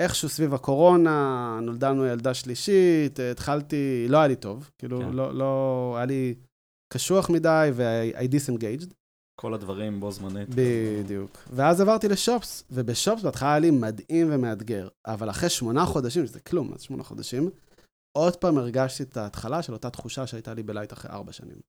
איכשהו 0.00 0.28
סביב 0.28 0.54
הקורונה, 0.54 1.58
נולדה 1.62 1.90
לנו 1.90 2.06
ילדה 2.06 2.34
שלישית, 2.34 3.18
התחלתי, 3.20 4.06
לא 4.08 4.18
היה 4.18 4.28
לי 4.28 4.36
טוב. 4.36 4.70
כאילו, 4.78 5.00
כן. 5.00 5.12
לא, 5.12 5.34
לא, 5.34 5.92
היה 5.96 6.06
לי 6.06 6.34
קשוח 6.92 7.30
מדי 7.30 7.70
ו-I 7.72 8.24
disengaged. 8.24 8.92
כל 9.40 9.54
הדברים 9.54 10.00
בו 10.00 10.10
זמנית. 10.10 10.48
בדיוק. 10.54 11.38
ואז 11.52 11.80
עברתי 11.80 12.08
לשופס, 12.08 12.64
ובשופס 12.70 13.22
בהתחלה 13.22 13.50
היה 13.50 13.58
לי 13.58 13.70
מדהים 13.70 14.28
ומאתגר, 14.30 14.88
אבל 15.06 15.30
אחרי 15.30 15.48
שמונה 15.48 15.86
חודשים, 15.86 16.26
שזה 16.26 16.40
כלום, 16.40 16.72
אז 16.74 16.80
שמונה 16.80 17.02
חודשים, 17.02 17.50
עוד 18.18 18.36
פעם 18.36 18.58
הרגשתי 18.58 19.02
את 19.02 19.16
ההתחלה 19.16 19.62
של 19.62 19.72
אותה 19.72 19.90
תחושה 19.90 20.26
שהייתה 20.26 20.54
לי 20.54 20.62
בלייט 20.62 20.92
אחרי 20.92 21.10
ארבע 21.10 21.32
שנים. 21.32 21.60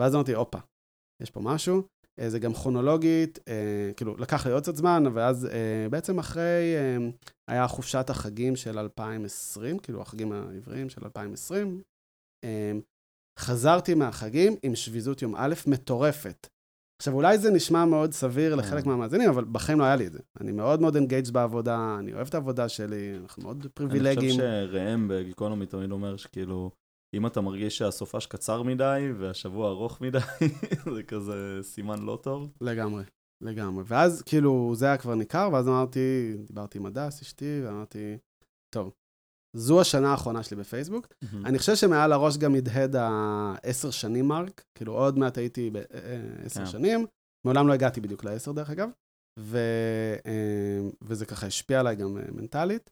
ואז 0.00 0.14
אמרתי, 0.14 0.34
הופה, 0.34 0.58
יש 1.22 1.30
פה 1.30 1.40
משהו. 1.40 1.82
אה, 2.20 2.30
זה 2.30 2.38
גם 2.38 2.54
כרונולוגית, 2.54 3.38
אה, 3.48 3.90
כאילו, 3.96 4.16
לקח 4.16 4.46
לי 4.46 4.52
עוד 4.52 4.62
קצת 4.62 4.76
זמן, 4.76 5.04
ואז 5.14 5.46
אה, 5.46 5.86
בעצם 5.90 6.18
אחרי, 6.18 6.74
אה, 6.76 6.96
היה 7.50 7.68
חופשת 7.68 8.10
החגים 8.10 8.56
של 8.56 8.78
2020, 8.78 9.78
כאילו, 9.78 10.02
החגים 10.02 10.32
העבריים 10.32 10.88
של 10.88 11.04
2020. 11.04 11.82
אה, 12.44 12.72
חזרתי 13.38 13.94
מהחגים 13.94 14.56
עם 14.62 14.74
שביזות 14.74 15.22
יום 15.22 15.34
א' 15.36 15.54
מטורפת. 15.66 16.46
עכשיו, 16.98 17.14
אולי 17.14 17.38
זה 17.38 17.50
נשמע 17.50 17.84
מאוד 17.84 18.12
סביר 18.12 18.54
לחלק 18.54 18.84
כן. 18.84 18.90
מהמאזינים, 18.90 19.30
אבל 19.30 19.44
בחיים 19.44 19.78
לא 19.78 19.84
היה 19.84 19.96
לי 19.96 20.06
את 20.06 20.12
זה. 20.12 20.18
אני 20.40 20.52
מאוד 20.52 20.80
מאוד 20.80 20.96
אינגייג' 20.96 21.30
בעבודה, 21.30 21.96
אני 21.98 22.12
אוהב 22.12 22.26
את 22.26 22.34
העבודה 22.34 22.68
שלי, 22.68 23.16
אנחנו 23.22 23.42
מאוד 23.42 23.56
אני 23.60 23.68
פריבילגיים. 23.68 24.30
חושב 24.30 24.68
שראם 24.70 25.08
בגיקונומי 25.08 25.66
תמיד 25.66 25.90
אומר 25.90 26.16
שכאילו, 26.16 26.70
אם 27.14 27.26
אתה 27.26 27.40
מרגיש 27.40 27.78
שהסופש 27.78 28.26
קצר 28.26 28.62
מדי 28.62 29.08
והשבוע 29.18 29.70
ארוך 29.70 30.00
מדי, 30.00 30.18
זה 30.94 31.02
כזה 31.02 31.58
סימן 31.62 32.02
לא 32.02 32.18
טוב. 32.22 32.52
לגמרי, 32.60 33.04
לגמרי. 33.40 33.84
ואז 33.86 34.22
כאילו, 34.22 34.72
זה 34.74 34.86
היה 34.86 34.96
כבר 34.96 35.14
ניכר, 35.14 35.48
ואז 35.52 35.68
אמרתי, 35.68 36.36
דיברתי 36.46 36.78
עם 36.78 36.86
הדס, 36.86 37.22
אשתי, 37.22 37.60
ואמרתי, 37.64 38.16
טוב, 38.74 38.92
זו 39.56 39.80
השנה 39.80 40.10
האחרונה 40.10 40.42
שלי 40.42 40.56
בפייסבוק. 40.56 41.06
אני 41.44 41.58
חושב 41.58 41.76
שמעל 41.76 42.12
הראש 42.12 42.36
גם 42.36 42.54
הדהד 42.54 42.96
העשר 42.96 43.90
שנים 43.90 44.28
מרק, 44.28 44.64
כאילו 44.74 44.92
עוד 44.92 45.18
מעט 45.18 45.38
הייתי 45.38 45.70
בעשר 45.70 46.60
כן. 46.60 46.66
שנים, 46.66 47.06
מעולם 47.46 47.68
לא 47.68 47.72
הגעתי 47.72 48.00
בדיוק 48.00 48.24
לעשר 48.24 48.52
דרך 48.52 48.70
אגב, 48.70 48.88
ו, 49.38 49.58
אה, 50.26 50.88
וזה 51.02 51.26
ככה 51.26 51.46
השפיע 51.46 51.80
עליי 51.80 51.96
גם 51.96 52.16
אה, 52.18 52.22
מנטלית. 52.32 52.90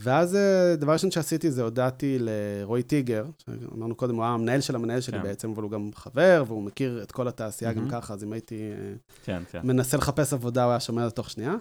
ואז 0.00 0.36
אה, 0.36 0.76
דבר 0.76 0.92
ראשון 0.92 1.10
שעשיתי 1.10 1.50
זה 1.50 1.62
הודעתי 1.62 2.18
לרועי 2.20 2.82
טיגר, 2.82 3.26
שאמרנו 3.38 3.94
קודם, 3.94 4.14
הוא 4.14 4.24
היה 4.24 4.32
המנהל 4.32 4.60
של 4.60 4.74
המנהל 4.74 5.00
שלי 5.00 5.18
כן. 5.18 5.22
בעצם, 5.22 5.50
אבל 5.50 5.62
הוא 5.62 5.70
גם 5.70 5.90
חבר, 5.94 6.44
והוא 6.46 6.62
מכיר 6.62 7.02
את 7.02 7.12
כל 7.12 7.28
התעשייה 7.28 7.72
גם 7.72 7.78
מהמם. 7.78 7.90
ככה, 7.90 8.14
אז 8.14 8.24
אם 8.24 8.32
הייתי 8.32 8.70
אה, 8.70 8.94
כן, 9.24 9.42
כן. 9.50 9.60
מנסה 9.64 9.96
לחפש 9.96 10.32
עבודה, 10.32 10.64
הוא 10.64 10.70
היה 10.70 10.80
שומע 10.80 11.06
לתוך 11.06 11.30
שנייה. 11.30 11.54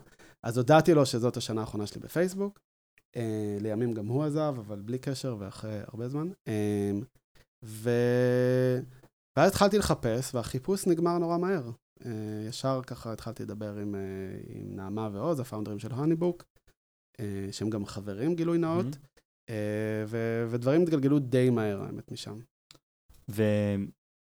אז 0.44 0.58
הודעתי 0.58 0.94
לו 0.94 1.06
שזאת 1.06 1.38
השנה 1.38 1.62
האחרונה 1.62 1.88
שלי 1.88 2.02
בפייסבוק. 2.02 2.60
אה, 3.15 3.58
לימים 3.62 3.93
גם 3.93 4.08
הוא 4.08 4.24
עזב, 4.24 4.56
אבל 4.58 4.82
בלי 4.82 5.00
קשר 5.00 5.36
ואחרי 5.39 5.80
הרבה 5.88 6.10
זמן. 6.10 6.28
אה, 6.47 6.91
ו... 7.63 7.89
ואז 9.38 9.52
התחלתי 9.52 9.78
לחפש, 9.78 10.36
והחיפוש 10.36 10.88
נגמר 10.88 11.17
נורא 11.17 11.38
מהר. 11.38 11.71
אה, 12.06 12.45
ישר 12.50 12.82
ככה 12.88 13.13
התחלתי 13.13 13.43
לדבר 13.43 13.78
עם, 13.78 13.95
אה, 13.95 14.00
עם 14.47 14.76
נעמה 14.76 15.10
ועוז, 15.13 15.39
הפאונדרים 15.39 15.80
של 15.80 15.91
הניבוק, 15.91 16.43
אה, 17.19 17.47
שהם 17.52 17.69
גם 17.69 17.86
חברים, 17.86 18.36
גילוי 18.36 18.58
נאות, 18.58 18.86
מהמם. 18.86 18.91
אה, 19.50 20.04
ו... 20.08 20.45
ודברים 20.50 20.82
התגלגלו 20.82 21.19
די 21.19 21.50
מהר, 21.50 21.82
האמת, 21.84 22.12
משם. 22.12 22.39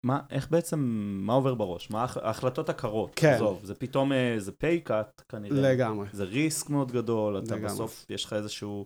ומה, 0.03 0.19
איך 0.29 0.49
בעצם, 0.51 0.79
מה 1.25 1.33
עובר 1.33 1.53
בראש? 1.55 1.89
מה 1.89 2.01
ההח- 2.01 2.17
ההחלטות 2.17 2.69
הקרות? 2.69 3.11
כן. 3.15 3.33
עזוב, 3.33 3.59
זה 3.63 3.75
פתאום 3.75 4.11
אה, 4.11 4.33
איזה 4.33 4.51
פייקאט 4.51 5.21
כנראה. 5.29 5.61
לגמרי. 5.73 6.07
זה 6.13 6.23
ריסק 6.23 6.69
מאוד 6.69 6.91
גדול, 6.91 7.37
אתה 7.37 7.55
לגמרי. 7.55 7.71
בסוף, 7.73 8.05
יש 8.09 8.25
לך 8.25 8.33
איזשהו 8.33 8.85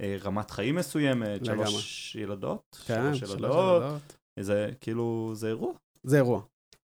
אה, 0.00 0.16
רמת 0.22 0.50
חיים 0.50 0.74
מסוימת, 0.74 1.42
לגמרי. 1.48 1.66
שלוש 1.66 2.16
ילדות, 2.16 2.78
כן, 2.86 3.14
שלוש 3.14 3.18
שלוש 3.30 3.30
ילדות, 3.40 3.82
ילדות. 3.82 4.16
זה 4.40 4.70
כאילו, 4.80 5.30
זה 5.34 5.48
אירוע. 5.48 5.72
זה 6.02 6.16
אירוע. 6.16 6.40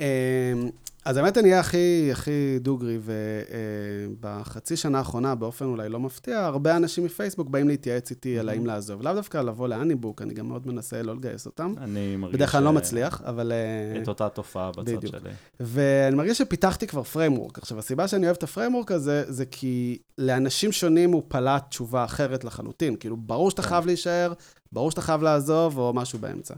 אמ, 0.03 0.71
אז 1.05 1.17
האמת, 1.17 1.39
אני 1.39 1.49
אהיה 1.49 1.61
הכי, 1.61 2.09
הכי 2.13 2.59
דוגרי, 2.61 2.99
ובחצי 3.03 4.77
שנה 4.77 4.99
האחרונה, 4.99 5.35
באופן 5.35 5.65
אולי 5.65 5.89
לא 5.89 6.01
מפתיע, 6.01 6.45
הרבה 6.45 6.77
אנשים 6.77 7.05
מפייסבוק 7.05 7.49
באים 7.49 7.69
להתייעץ 7.69 8.11
איתי 8.11 8.39
על 8.39 8.49
האם 8.49 8.67
לעזוב. 8.67 9.03
לאו 9.03 9.15
דווקא 9.15 9.39
לבוא 9.39 9.69
ל 9.69 9.74
HoneyBook, 9.74 10.23
אני 10.23 10.35
גם 10.35 10.49
מאוד 10.49 10.67
מנסה 10.67 11.03
לא 11.03 11.15
לגייס 11.17 11.47
אותם. 11.47 11.75
אני 11.79 12.17
מרגיש... 12.17 12.37
בדרך 12.37 12.51
כלל 12.53 12.59
אני 12.59 12.65
לא 12.65 12.73
מצליח, 12.73 13.23
אבל... 13.25 13.53
אה, 13.53 14.03
את 14.03 14.09
אותה 14.09 14.29
תופעה 14.29 14.71
בצד 14.71 14.83
בדיוק. 14.83 15.07
שלי. 15.07 15.31
ואני 15.61 16.17
מרגיש 16.17 16.39
שפיתחתי 16.39 16.87
כבר 16.87 17.03
framework. 17.03 17.59
עכשיו, 17.59 17.79
הסיבה 17.79 18.09
שאני 18.09 18.27
אוהב 18.27 18.37
את 18.37 18.43
ה 18.43 18.48
framework 18.48 18.93
הזה, 18.93 19.25
זה 19.29 19.47
כי 19.47 19.99
לאנשים 20.19 20.73
שונים 20.73 21.13
הוא 21.13 21.23
פולט 21.29 21.65
תשובה 21.69 22.05
אחרת 22.05 22.45
לחלוטין. 22.45 22.97
כאילו, 22.97 23.17
ברור 23.17 23.51
שאתה 23.51 23.63
כן. 23.63 23.69
חייב 23.69 23.87
להישאר, 23.87 24.33
ברור 24.73 24.91
שאתה 24.91 25.01
חייב 25.03 25.23
לעזוב, 25.23 25.79
או 25.79 25.93
משהו 25.95 26.19
באמצע. 26.19 26.55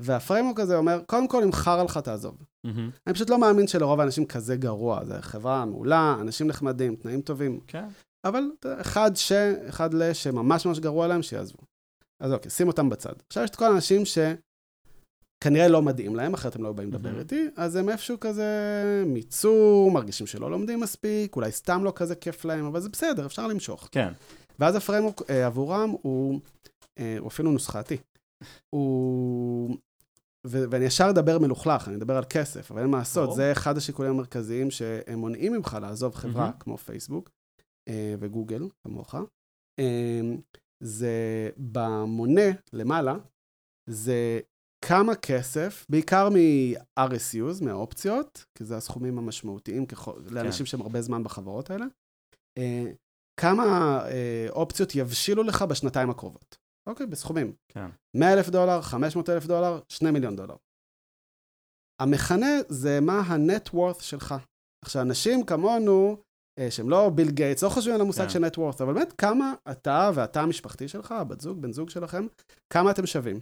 והפריימורק 0.00 0.60
הזה 0.60 0.76
אומר, 0.76 1.00
קודם 1.06 1.28
כל, 1.28 1.42
אם 1.42 1.52
חרא 1.52 1.82
לך, 1.82 1.98
תעזוב. 1.98 2.36
מהמם. 2.64 2.90
אני 3.06 3.14
פשוט 3.14 3.30
לא 3.30 3.38
מאמין 3.38 3.66
שלרוב 3.66 4.00
האנשים 4.00 4.26
כזה 4.26 4.56
גרוע. 4.56 5.04
זו 5.04 5.14
חברה 5.20 5.64
מעולה, 5.64 6.16
אנשים 6.20 6.46
נחמדים, 6.46 6.96
תנאים 6.96 7.20
טובים. 7.20 7.60
כן. 7.66 7.84
אבל 8.24 8.50
אתה 8.58 8.68
יודע, 8.68 8.80
אחד 8.80 9.10
ש... 9.14 9.32
אחד 9.68 9.94
ל... 9.94 10.12
שממש 10.12 10.66
ממש 10.66 10.78
גרוע 10.78 11.06
להם, 11.06 11.22
שיעזבו. 11.22 11.58
אז 12.20 12.32
אוקיי, 12.32 12.50
שים 12.50 12.68
אותם 12.68 12.90
בצד. 12.90 13.12
עכשיו 13.26 13.44
יש 13.44 13.50
את 13.50 13.56
כל 13.56 13.64
האנשים 13.64 14.02
שכנראה 14.04 15.68
לא 15.68 15.82
מתאים 15.82 16.16
להם, 16.16 16.34
אחרת 16.34 16.56
הם 16.56 16.62
לא 16.62 16.72
באים 16.72 16.88
לדבר 16.88 17.08
מהמם. 17.08 17.20
איתי, 17.20 17.48
אז 17.56 17.76
הם 17.76 17.88
איפשהו 17.88 18.20
כזה 18.20 18.44
מיצו, 19.06 19.90
מרגישים 19.92 20.26
שלא 20.26 20.50
לומדים 20.50 20.80
מספיק, 20.80 21.36
אולי 21.36 21.52
סתם 21.52 21.84
לא 21.84 21.92
כזה 21.96 22.14
כיף 22.14 22.44
להם, 22.44 22.64
אבל 22.64 22.80
זה 22.80 22.88
בסדר, 22.88 23.26
אפשר 23.26 23.46
למשוך. 23.46 23.88
כן. 23.92 24.12
ואז 24.58 24.74
ה 24.74 24.80
framework 24.80 25.30
אה, 25.30 25.46
עבורם 25.46 25.94
הוא, 26.02 26.40
אה, 26.98 27.16
הוא 27.18 27.28
אפילו 27.28 27.52
נוסחתי. 27.52 27.96
הוא... 28.70 29.76
ואני 30.44 30.84
ישר 30.84 31.10
אדבר 31.10 31.38
מלוכלך, 31.38 31.88
אני 31.88 31.96
אדבר 31.96 32.16
על 32.16 32.24
כסף, 32.30 32.70
אבל 32.70 32.80
אין 32.80 32.90
מה 32.90 32.98
לעשות. 32.98 33.34
זה 33.34 33.52
אחד 33.52 33.76
השיקולים 33.76 34.12
המרכזיים 34.12 34.70
שהם 34.70 35.18
מונעים 35.18 35.52
ממך 35.52 35.78
לעזוב 35.80 36.14
חברה 36.14 36.44
מהמם. 36.44 36.58
כמו 36.60 36.78
פייסבוק 36.78 37.30
אה, 37.88 38.14
וגוגל, 38.18 38.68
כמוך. 38.84 39.14
אה, 39.80 40.20
זה 40.82 41.50
במונה 41.56 42.50
למעלה, 42.72 43.16
זה 43.90 44.40
כמה 44.84 45.14
כסף, 45.14 45.86
בעיקר 45.88 46.28
מ-RSUs, 46.28 47.64
מהאופציות, 47.64 48.44
כי 48.54 48.64
זה 48.64 48.76
הסכומים 48.76 49.18
המשמעותיים 49.18 49.86
ככל, 49.86 50.20
לאנשים 50.30 50.66
שהם 50.66 50.80
הרבה 50.80 51.02
זמן 51.02 51.22
בחברות 51.22 51.70
האלה, 51.70 51.84
אה, 52.58 52.84
כמה 53.40 54.00
אה, 54.06 54.46
אופציות 54.50 54.94
יבשילו 54.94 55.42
לך 55.42 55.62
בשנתיים 55.62 56.10
הקרובות. 56.10 56.58
אוקיי, 56.88 57.06
בסכומים. 57.06 57.52
כן. 57.68 57.90
100 58.16 58.32
אלף 58.32 58.48
דולר, 58.48 58.82
500 58.82 59.28
אלף 59.28 59.46
דולר, 59.46 59.80
2 59.88 60.14
מיליון 60.14 60.36
דולר. 60.36 60.56
המכנה 62.02 62.50
זה 62.68 63.00
מה 63.00 63.20
ה-net 63.20 63.74
worth 63.74 64.02
שלך. 64.02 64.34
עכשיו, 64.84 65.02
אנשים 65.02 65.46
כמונו, 65.46 66.16
אה, 66.58 66.70
שהם 66.70 66.90
לא 66.90 67.10
ביל 67.14 67.30
גייטס, 67.30 67.62
לא 67.62 67.68
חושבים 67.68 67.94
על 67.94 68.00
המושג 68.00 68.22
כן. 68.22 68.28
של 68.28 68.44
net 68.44 68.56
worth, 68.56 68.82
אבל 68.82 68.94
באמת, 68.94 69.12
כמה 69.12 69.54
אתה 69.70 70.10
והתא 70.14 70.38
המשפחתי 70.38 70.88
שלך, 70.88 71.12
הבת 71.12 71.40
זוג, 71.40 71.62
בן 71.62 71.72
זוג 71.72 71.90
שלכם, 71.90 72.26
כמה 72.72 72.90
אתם 72.90 73.06
שווים? 73.06 73.40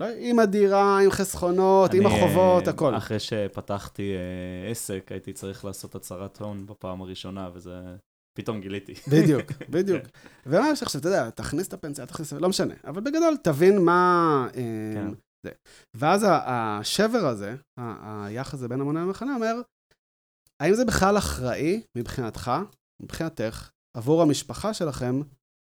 לא, 0.00 0.06
עם 0.18 0.38
הדירה, 0.38 0.98
עם 1.04 1.10
חסכונות, 1.10 1.94
עם 1.94 2.06
אני, 2.06 2.16
החובות, 2.16 2.68
אה, 2.68 2.72
הכל. 2.72 2.96
אחרי 2.96 3.20
שפתחתי 3.20 4.12
אה, 4.14 4.70
עסק, 4.70 5.12
הייתי 5.12 5.32
צריך 5.32 5.64
לעשות 5.64 5.94
הצהרת 5.94 6.40
הון 6.40 6.66
בפעם 6.66 7.00
הראשונה, 7.00 7.50
וזה... 7.54 7.96
פתאום 8.38 8.60
גיליתי. 8.60 8.94
בדיוק, 9.08 9.52
בדיוק. 9.74 10.02
וממש 10.46 10.82
עכשיו, 10.82 11.00
אתה 11.00 11.08
יודע, 11.08 11.30
תכניס 11.30 11.68
את 11.68 11.72
הפנסיה, 11.72 12.06
תכניס, 12.06 12.32
לא 12.32 12.48
משנה. 12.48 12.74
אבל 12.84 13.00
בגדול, 13.00 13.36
תבין 13.42 13.78
מה... 13.78 14.48
כן. 14.94 15.08
זה. 15.42 15.50
ואז 15.94 16.26
השבר 16.28 17.26
הזה, 17.26 17.56
היחס 17.76 18.54
הזה 18.54 18.68
בין 18.68 18.80
המונה 18.80 19.02
למחנה, 19.02 19.34
אומר, 19.34 19.54
האם 20.60 20.74
זה 20.74 20.84
בכלל 20.84 21.18
אחראי 21.18 21.82
מבחינתך, 21.96 22.50
מבחינתך, 23.02 23.70
עבור 23.96 24.22
המשפחה 24.22 24.74
שלכם, 24.74 25.20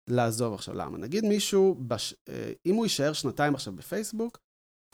לעזוב 0.09 0.53
עכשיו? 0.53 0.75
למה? 0.75 0.97
נגיד 0.97 1.25
מישהו, 1.25 1.75
בש... 1.87 2.15
אה, 2.29 2.51
אם 2.65 2.75
הוא 2.75 2.85
יישאר 2.85 3.13
שנתיים 3.13 3.55
עכשיו 3.55 3.73
בפייסבוק, 3.73 4.39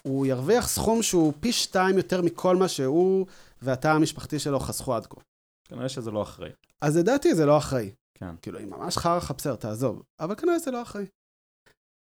הוא 0.03 0.25
ירוויח 0.25 0.67
סכום 0.67 1.03
שהוא 1.03 1.33
פי 1.39 1.51
שתיים 1.51 1.97
יותר 1.97 2.21
מכל 2.21 2.55
מה 2.55 2.67
שהוא 2.67 3.25
והתא 3.61 3.87
המשפחתי 3.87 4.39
שלו 4.39 4.59
חסכו 4.59 4.95
עד 4.95 5.05
כה. 5.05 5.21
כנראה 5.69 5.89
שזה 5.89 6.11
לא 6.11 6.21
אחראי. 6.21 6.51
אז 6.81 6.97
לדעתי 6.97 7.35
זה 7.35 7.45
לא 7.45 7.57
אחראי. 7.57 7.91
כן. 8.17 8.35
כאילו, 8.41 8.59
אם 8.59 8.69
ממש 8.69 8.97
חרא 8.97 9.19
בסדר, 9.37 9.55
תעזוב. 9.55 10.01
אבל 10.19 10.35
כנראה 10.35 10.59
זה 10.59 10.71
לא 10.71 10.81
אחראי. 10.81 11.05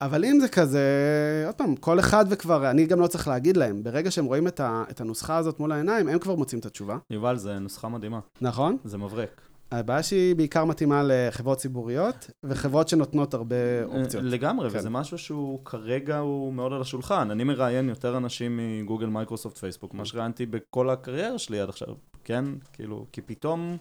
אבל 0.01 0.25
אם 0.25 0.39
זה 0.41 0.47
כזה, 0.47 1.43
עוד 1.45 1.55
פעם, 1.55 1.75
כל 1.75 1.99
אחד 1.99 2.25
וכבר, 2.29 2.71
אני 2.71 2.86
גם 2.86 2.99
לא 2.99 3.07
צריך 3.07 3.27
להגיד 3.27 3.57
להם, 3.57 3.84
ברגע 3.84 4.12
שהם 4.12 4.25
רואים 4.25 4.47
את, 4.47 4.60
ה, 4.60 4.84
את 4.89 5.01
הנוסחה 5.01 5.38
הזאת 5.38 5.60
מול 5.60 5.71
העיניים, 5.71 6.07
הם 6.07 6.19
כבר 6.19 6.36
מוצאים 6.36 6.60
את 6.60 6.65
התשובה, 6.65 6.97
יובל, 7.10 7.38
זה 7.38 7.60
נוסחה 7.60 7.89
מדהימה. 7.89 8.19
נכון? 8.41 8.77
זה 8.84 8.97
מבריק. 8.97 9.41
הבעיה 9.71 10.03
שהיא 10.03 10.36
בעיקר 10.36 10.65
מתאימה 10.65 11.01
לחברות 11.05 11.57
ציבוריות, 11.57 12.31
וחברות 12.45 12.88
שנותנות 12.88 13.34
הרבה 13.34 13.84
אופציות. 13.84 14.23
לגמרי, 14.23 14.69
כן. 14.69 14.77
וזה 14.77 14.89
משהו 14.89 15.17
שהוא 15.17 15.65
כרגע 15.65 16.17
הוא 16.17 16.53
מאוד 16.53 16.73
על 16.73 16.81
השולחן. 16.81 17.31
אני 17.31 17.43
מראיין 17.43 17.89
יותר 17.89 18.17
אנשים 18.17 18.60
מגוגל, 18.81 19.05
מייקרוסופט, 19.05 19.57
פייסבוק, 19.57 19.93
מה 19.93 20.05
שראיינתי 20.05 20.45
בכל 20.45 20.89
הקריירה 20.89 21.38
שלי 21.38 21.60
עד 21.60 21.69
עכשיו, 21.69 21.95
כן? 22.23 22.45
כאילו, 22.73 23.05
כי 23.12 23.21
פתאום 23.21 23.77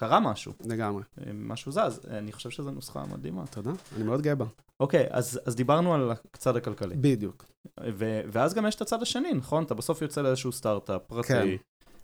קרה 0.00 0.20
משהו, 0.20 0.52
לגמרי. 0.64 1.02
אה, 1.20 1.32
משהו 1.34 1.72
זז. 1.72 2.00
אני 2.10 2.32
חושב 2.32 2.50
שזו 2.50 2.70
נוסחה 2.70 3.04
מדהימה. 3.12 3.46
תודה, 3.46 3.70
אני 3.96 4.04
מאוד 4.04 4.22
גאה 4.22 4.34
בה. 4.34 4.44
אוקיי, 4.80 5.06
אז, 5.10 5.40
אז 5.46 5.56
דיברנו 5.56 5.94
על 5.94 6.10
הצד 6.34 6.56
הכלכלי. 6.56 6.94
בדיוק. 6.96 7.46
ו- 7.80 8.20
ואז 8.32 8.54
גם 8.54 8.66
יש 8.66 8.74
את 8.74 8.80
הצד 8.80 9.02
השני, 9.02 9.32
נכון? 9.32 9.64
אתה 9.64 9.74
בסוף 9.74 10.02
יוצא 10.02 10.22
לאיזשהו 10.22 10.52
סטארט-אפ 10.52 11.02
פרטי. 11.06 11.28
כן. 11.28 11.46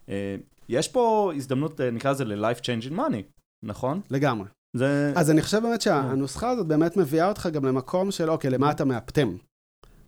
אה, 0.09 0.37
יש 0.69 0.89
פה 0.89 1.33
הזדמנות, 1.37 1.81
אה, 1.81 1.91
נקרא 1.91 2.11
לזה 2.11 2.25
ל-life 2.25 2.61
changing 2.61 2.93
money, 2.93 3.23
נכון? 3.63 4.01
לגמרי. 4.11 4.49
זה... 4.77 5.13
אז 5.17 5.31
אני 5.31 5.43
חושב 5.43 5.63
באמת 5.63 5.81
שהנוסחה 5.81 6.51
הזאת 6.51 6.67
באמת 6.67 6.97
מביאה 6.97 7.29
אותך 7.29 7.49
גם 7.53 7.65
למקום 7.65 8.11
של, 8.11 8.31
אוקיי, 8.31 8.51
למה 8.51 8.71
אתה 8.71 8.85
מאפטם? 8.85 9.37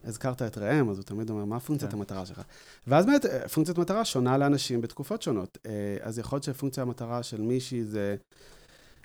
הזכרת 0.08 0.42
את 0.42 0.58
ראם, 0.58 0.90
אז 0.90 0.96
הוא 0.96 1.04
תמיד 1.04 1.30
אומר, 1.30 1.44
מה 1.44 1.60
פונקציית 1.60 1.90
כן. 1.90 1.96
המטרה 1.96 2.26
שלך? 2.26 2.42
ואז 2.86 3.06
באמת, 3.06 3.26
אה, 3.26 3.48
פונקציית 3.48 3.78
מטרה 3.78 4.04
שונה 4.04 4.38
לאנשים 4.38 4.80
בתקופות 4.80 5.22
שונות. 5.22 5.58
אה, 5.66 5.72
אז 6.00 6.18
יכול 6.18 6.36
להיות 6.36 6.44
שפונקציה 6.44 6.82
המטרה 6.82 7.22
של 7.22 7.40
מישהי 7.40 7.84
זה 7.84 8.16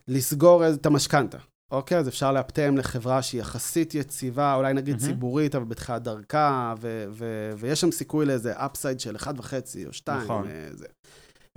לסגור 0.08 0.70
את 0.70 0.86
המשכנתה. 0.86 1.38
אוקיי, 1.72 1.98
אז 1.98 2.08
אפשר 2.08 2.32
לאפטם 2.32 2.78
לחברה 2.78 3.22
שהיא 3.22 3.42
יחסית 3.42 3.96
יציבה, 3.96 4.56
אולי 4.56 4.74
נגיד 4.74 4.96
מהמם. 4.96 5.08
ציבורית, 5.08 5.56
אבל 5.56 5.66
בתחילת 5.66 6.04
דרכה, 6.04 6.74
ו- 6.82 7.06
ו- 7.12 7.54
ויש 7.58 7.82
שם 7.82 7.92
סיכוי 7.92 8.26
לאיזה 8.26 8.54
אפסייד 8.56 9.00
של 9.00 9.16
1.5 9.16 9.86
או 9.88 9.94
2. 9.94 10.22
נכון. 10.22 10.48
זה. 10.72 10.86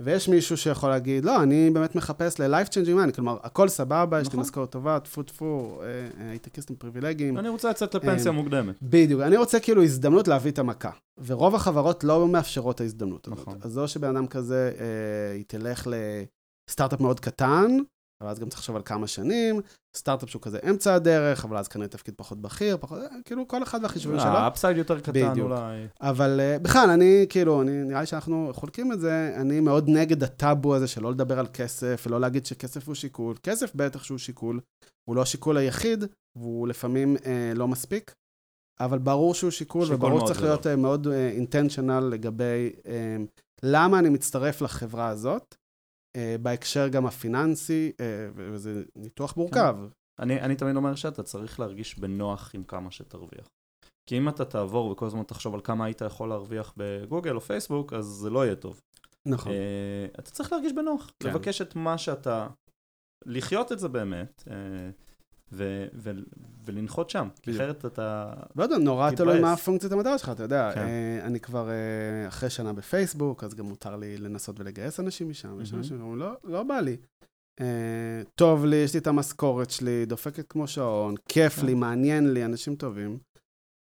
ויש 0.01 0.29
מישהו 0.29 0.57
שיכול 0.57 0.89
להגיד, 0.89 1.25
לא, 1.25 1.43
אני 1.43 1.69
באמת 1.69 1.95
מחפש 1.95 2.39
ל-life 2.39 2.67
changing 2.67 3.09
money, 3.09 3.15
כלומר, 3.15 3.37
הכל 3.43 3.67
סבבה, 3.67 4.19
יש 4.21 4.23
לי 4.23 4.29
נכון. 4.29 4.39
משכורת 4.39 4.69
טובה, 4.69 4.99
טפו 4.99 5.23
טפו, 5.23 5.79
אה, 5.81 5.87
אה, 5.87 6.29
הייטקיסטים 6.29 6.75
פריבילגיים. 6.75 7.37
אני 7.37 7.49
רוצה 7.49 7.69
לצאת 7.69 7.95
לפנסיה 7.95 8.31
אה, 8.31 8.35
מוקדמת. 8.35 8.75
בדיוק, 8.81 9.21
אני 9.21 9.37
רוצה 9.37 9.59
כאילו 9.59 9.83
הזדמנות 9.83 10.27
להביא 10.27 10.51
את 10.51 10.59
המכה. 10.59 10.91
ורוב 11.25 11.55
החברות 11.55 12.03
לא 12.03 12.27
מאפשרות 12.27 12.75
את 12.75 12.81
ההזדמנות 12.81 13.27
הזאת. 13.27 13.39
נכון. 13.39 13.59
אז 13.61 13.77
או 13.77 13.87
שבן 13.87 14.15
אדם 14.15 14.27
כזה, 14.27 14.71
אה, 14.79 15.33
היא 15.33 15.43
תלך 15.47 15.87
לסטארט-אפ 16.67 16.99
מאוד 16.99 17.19
קטן, 17.19 17.77
אבל 18.21 18.29
אז 18.29 18.39
גם 18.39 18.49
צריך 18.49 18.59
לחשוב 18.59 18.75
על 18.75 18.81
כמה 18.85 19.07
שנים, 19.07 19.61
סטארט-אפ 19.95 20.29
שהוא 20.29 20.41
כזה 20.41 20.59
אמצע 20.69 20.93
הדרך, 20.93 21.45
אבל 21.45 21.57
אז 21.57 21.67
כנראה 21.67 21.87
תפקיד 21.87 22.13
פחות 22.17 22.41
בכיר, 22.41 22.77
פחות, 22.77 22.99
אה, 22.99 23.07
כאילו 23.25 23.47
כל 23.47 23.63
אחד 23.63 23.79
והחישובים 23.83 24.19
שלו. 24.19 24.29
ה 24.29 24.36
upside 24.36 24.77
יותר 24.77 24.99
קטן 24.99 25.31
בדיוק. 25.31 25.51
אולי. 25.51 25.87
אבל 26.01 26.39
uh, 26.39 26.63
בכלל, 26.63 26.89
אני 26.89 27.25
כאילו, 27.29 27.61
אני, 27.61 27.83
נראה 27.83 27.99
לי 27.99 28.05
שאנחנו 28.05 28.51
חולקים 28.53 28.91
את 28.91 28.99
זה, 28.99 29.35
אני 29.41 29.59
מאוד 29.59 29.89
נגד 29.89 30.23
הטאבו 30.23 30.75
הזה 30.75 30.87
של 30.87 31.03
לא 31.03 31.11
לדבר 31.11 31.39
על 31.39 31.47
כסף, 31.53 32.03
ולא 32.07 32.21
להגיד 32.21 32.45
שכסף 32.45 32.87
הוא 32.87 32.95
שיקול. 32.95 33.35
כסף 33.43 33.75
בטח 33.75 34.03
שהוא 34.03 34.17
שיקול, 34.17 34.59
הוא 35.09 35.15
לא 35.15 35.21
השיקול 35.21 35.57
היחיד, 35.57 36.03
והוא 36.35 36.67
לפעמים 36.67 37.15
uh, 37.15 37.27
לא 37.55 37.67
מספיק, 37.67 38.13
אבל 38.79 38.97
ברור 38.97 39.33
שהוא 39.33 39.51
שיקול, 39.51 39.81
שיקול 39.81 39.95
וברור 39.95 40.19
שצריך. 40.19 40.41
להיות 40.41 40.67
מאוד 40.67 41.07
אינטנשיונל 41.07 41.99
לגבי 41.99 42.71
uh, 42.75 42.87
למה 43.63 43.99
אני 43.99 44.09
מצטרף 44.09 44.61
לחברה 44.61 45.07
הזאת, 45.07 45.55
בהקשר 46.41 46.87
גם 46.87 47.05
הפיננסי, 47.05 47.91
uh, 47.95 48.01
וזה 48.35 48.83
ניתוח 48.95 49.37
מורכב. 49.37 49.77
אני, 50.19 50.41
אני 50.41 50.55
תמיד 50.55 50.75
אומר 50.75 50.95
שאתה 50.95 51.23
צריך 51.23 51.59
להרגיש 51.59 51.99
בנוח 51.99 52.51
עם 52.55 52.63
כמה 52.63 52.91
שתרוויח. 52.91 53.47
כי 54.09 54.17
אם 54.17 54.29
אתה 54.29 54.45
תעבור 54.45 54.91
וכל 54.91 55.05
הזמן 55.05 55.23
תחשוב 55.23 55.53
על 55.53 55.61
כמה 55.63 55.85
היית 55.85 56.01
יכול 56.01 56.29
להרוויח 56.29 56.73
בגוגל 56.77 57.35
או 57.35 57.41
פייסבוק, 57.41 57.93
אז 57.93 58.05
זה 58.05 58.29
לא 58.29 58.45
יהיה 58.45 58.55
טוב. 58.55 58.81
נכון. 59.27 59.51
אה, 59.51 60.05
אתה 60.19 60.31
צריך 60.31 60.51
להרגיש 60.51 60.73
בנוח, 60.73 61.11
כן. 61.19 61.29
לבקש 61.29 61.61
את 61.61 61.75
מה 61.75 61.97
שאתה, 61.97 62.47
לחיות 63.25 63.71
את 63.71 63.79
זה 63.79 63.87
באמת, 63.87 64.43
אה, 64.47 64.89
ו- 65.51 65.87
ו- 65.93 66.11
ולנחות 66.65 67.09
שם, 67.09 67.27
כי. 67.41 67.51
אחרת 67.51 67.85
אתה... 67.85 68.33
לא 68.55 68.63
יודע, 68.63 68.77
נורא 68.77 69.11
תתבאס. 69.11 69.27
תלוי 69.27 69.39
מה 69.39 69.53
הפונקציית 69.53 69.93
המטרה 69.93 70.17
שלך, 70.17 70.29
אתה 70.29 70.43
יודע. 70.43 70.71
כן. 70.73 70.81
אה, 70.81 71.19
אני 71.23 71.39
כבר 71.39 71.69
אה, 71.69 72.27
אחרי 72.27 72.49
שנה 72.49 72.73
בפייסבוק, 72.73 73.43
אז 73.43 73.55
גם 73.55 73.65
מותר 73.65 73.95
לי 73.95 74.17
לנסות 74.17 74.59
ולגייס 74.59 74.99
אנשים 74.99 75.29
משם. 75.29 75.61
יש 75.61 75.71
מהמם. 75.71 75.83
אנשים 75.83 75.97
שאומרים, 75.97 76.19
לא, 76.19 76.31
לא 76.43 76.63
בא 76.63 76.79
לי. 76.79 76.97
אה, 77.61 78.21
טוב 78.35 78.65
לי, 78.65 78.75
יש 78.75 78.93
לי 78.93 78.99
את 78.99 79.07
המשכורת 79.07 79.69
שלי, 79.69 80.05
דופקת 80.05 80.47
כמו 80.49 80.67
שעון, 80.67 81.15
כיף 81.29 81.59
כן. 81.59 81.65
לי, 81.65 81.73
מעניין 81.73 82.33
לי, 82.33 82.45
אנשים 82.45 82.75
טובים. 82.75 83.17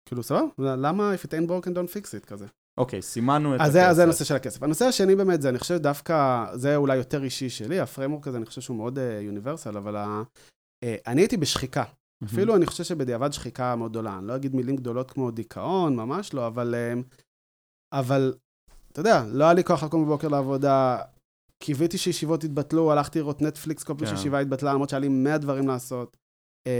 כאילו, 0.09 0.23
סבבה, 0.23 0.43
למה 0.59 1.15
if 1.15 1.27
it 1.27 1.31
ain't 1.31 1.49
broken 1.51 1.69
don't 1.69 1.93
fix 1.95 2.23
it 2.23 2.27
כזה? 2.27 2.47
אוקיי, 2.79 3.03
סימנו 3.03 3.57
את 3.57 3.61
אז 3.61 3.77
הכסף. 3.77 3.91
אז 3.91 3.97
זה 3.97 4.03
הנושא 4.03 4.25
של 4.25 4.35
הכסף. 4.35 4.63
הנושא 4.63 4.85
השני 4.85 5.17
באמת, 5.17 5.43
זה 5.43 5.49
אני 5.49 5.59
חושב 5.59 5.77
דווקא, 5.77 6.47
זה 6.55 6.77
אולי 6.77 6.97
יותר 6.97 7.25
אישי 7.25 7.51
שלי, 7.51 7.81
ה 7.81 7.85
framework 7.85 8.27
הזה, 8.27 8.37
אני 8.37 8.47
חושב 8.47 8.61
שהוא 8.61 8.77
מאוד 8.77 8.99
universal, 9.21 9.77
אבל 9.77 9.97
ה, 9.97 10.23
uh, 10.23 10.41
אני 10.85 11.21
הייתי 11.21 11.37
בשחיקה. 11.37 11.85
אפילו 12.25 12.57
אני 12.57 12.67
חושב 12.67 12.85
שבדיעבד 12.85 13.33
שחיקה 13.33 13.77
מאוד 13.77 13.91
גדולה. 13.91 14.19
אני 14.19 14.27
לא 14.27 14.37
אגיד 14.37 14.57
מילים 14.57 14.77
גדולות 14.77 15.11
כמו 15.11 15.31
דיכאון, 15.31 15.97
ממש 15.97 16.35
לא, 16.35 16.47
אבל... 16.47 16.75
אמ, 16.75 17.03
אבל, 17.93 18.35
אתה 18.93 19.01
יודע, 19.01 19.25
לא 19.33 19.45
היה 19.45 19.55
לי 19.55 19.65
כוח 19.65 19.83
לקום 19.83 20.05
בבוקר 20.05 20.29
לעבודה, 20.29 20.99
קיוויתי 21.59 21.99
שישיבות 21.99 22.45
יתבטלו, 22.45 22.93
הלכתי 22.93 23.19
לראות 23.19 23.43
נטפליקס 23.43 23.85
כל 23.85 23.95
פעם 23.99 24.07
כן. 24.07 24.17
שישיבה 24.17 24.39
התבטלה, 24.39 24.73
למרות 24.73 24.89
שהיה 24.89 25.01
לי 25.01 25.09
100 25.09 25.39
דברים 25.39 25.69
לעשות. 25.69 26.17
אה, 26.67 26.73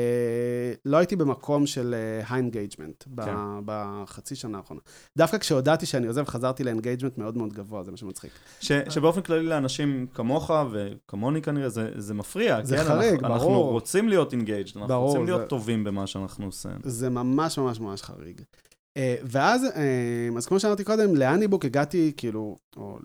לא 0.85 0.97
הייתי 0.97 1.17
במקום 1.17 1.67
של 1.67 1.95
high 2.29 2.51
engagement 2.51 3.05
כן. 3.25 3.35
בחצי 3.65 4.37
שנה 4.37 4.59
האחרונה. 4.59 4.81
דווקא 5.19 5.39
כשהודעתי 5.39 5.87
שאני 5.87 6.07
עוזב, 6.07 6.25
חזרתי 6.25 6.65
ל 6.65 6.70
engagement 6.70 7.19
מאוד 7.19 7.37
מאוד 7.37 7.53
גבוה, 7.53 7.83
זה 7.83 7.91
מה 7.91 7.97
שמצחיק. 7.97 8.31
ש, 8.61 8.73
שבאופן 8.89 9.21
כללי 9.23 9.47
לאנשים 9.47 10.07
כמוך 10.15 10.51
וכמוני 10.71 11.43
כנראה, 11.43 11.69
זה, 11.69 11.91
זה 11.97 12.15
מפריע. 12.15 12.65
זה 12.65 12.77
כן? 12.77 12.85
חריג, 12.85 13.13
אנחנו, 13.15 13.35
אנחנו 13.35 13.49
ברור. 13.49 13.71
רוצים 13.73 14.09
להיות 14.09 14.33
engaged, 14.33 14.73
אנחנו 14.77 14.89
ברור, 14.89 15.07
רוצים 15.09 15.25
להיות 15.25 15.41
זה- 15.41 15.47
טובים 15.47 15.85
במה 15.85 16.07
שאנחנו 16.07 16.47
עושים. 16.47 16.71
זה 16.85 17.11
ממש 17.11 17.59
ממש 17.59 17.81
ממש 17.81 18.03
חריג. 18.03 18.41
אה, 18.97 19.17
ואז, 19.25 19.65
אה, 19.65 20.29
אז 20.37 20.47
כמו 20.47 20.61
שאמרתי 20.61 20.85
קודם, 20.85 21.15
להניבוק 21.15 21.65
הגעתי, 21.65 22.13
כאילו, 22.17 22.57
או 22.77 22.99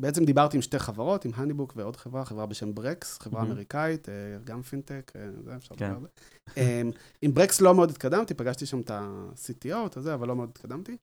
בעצם 0.00 0.24
דיברתי 0.24 0.56
עם 0.56 0.62
שתי 0.62 0.78
חברות, 0.78 1.24
עם 1.24 1.30
הניבוק 1.34 1.72
ועוד 1.76 1.96
חברה, 1.96 2.24
חברה 2.24 2.46
בשם 2.46 2.74
ברקס, 2.74 3.18
חברה 3.18 3.40
מהמם. 3.40 3.52
אמריקאית, 3.52 4.08
אה, 4.08 4.14
גם 4.44 4.62
פינטק, 4.62 5.12
אה, 5.16 5.26
זה 5.44 5.56
אפשר 5.56 5.74
כן. 5.76 5.84
לדבר 5.90 5.96
על 5.96 6.02
זה. 6.02 6.60
אה, 6.60 6.82
עם 7.22 7.34
ברקס 7.34 7.60
לא 7.60 7.74
מאוד 7.74 7.90
התקדמתי, 7.90 8.34
פגשתי 8.34 8.66
שם 8.66 8.80
את 8.80 8.90
ה-CTO, 8.90 9.86
את 9.86 9.96
הזה, 9.96 10.14
אבל 10.14 10.28
לא 10.28 10.36
מאוד 10.36 10.48
התקדמתי. 10.48 10.96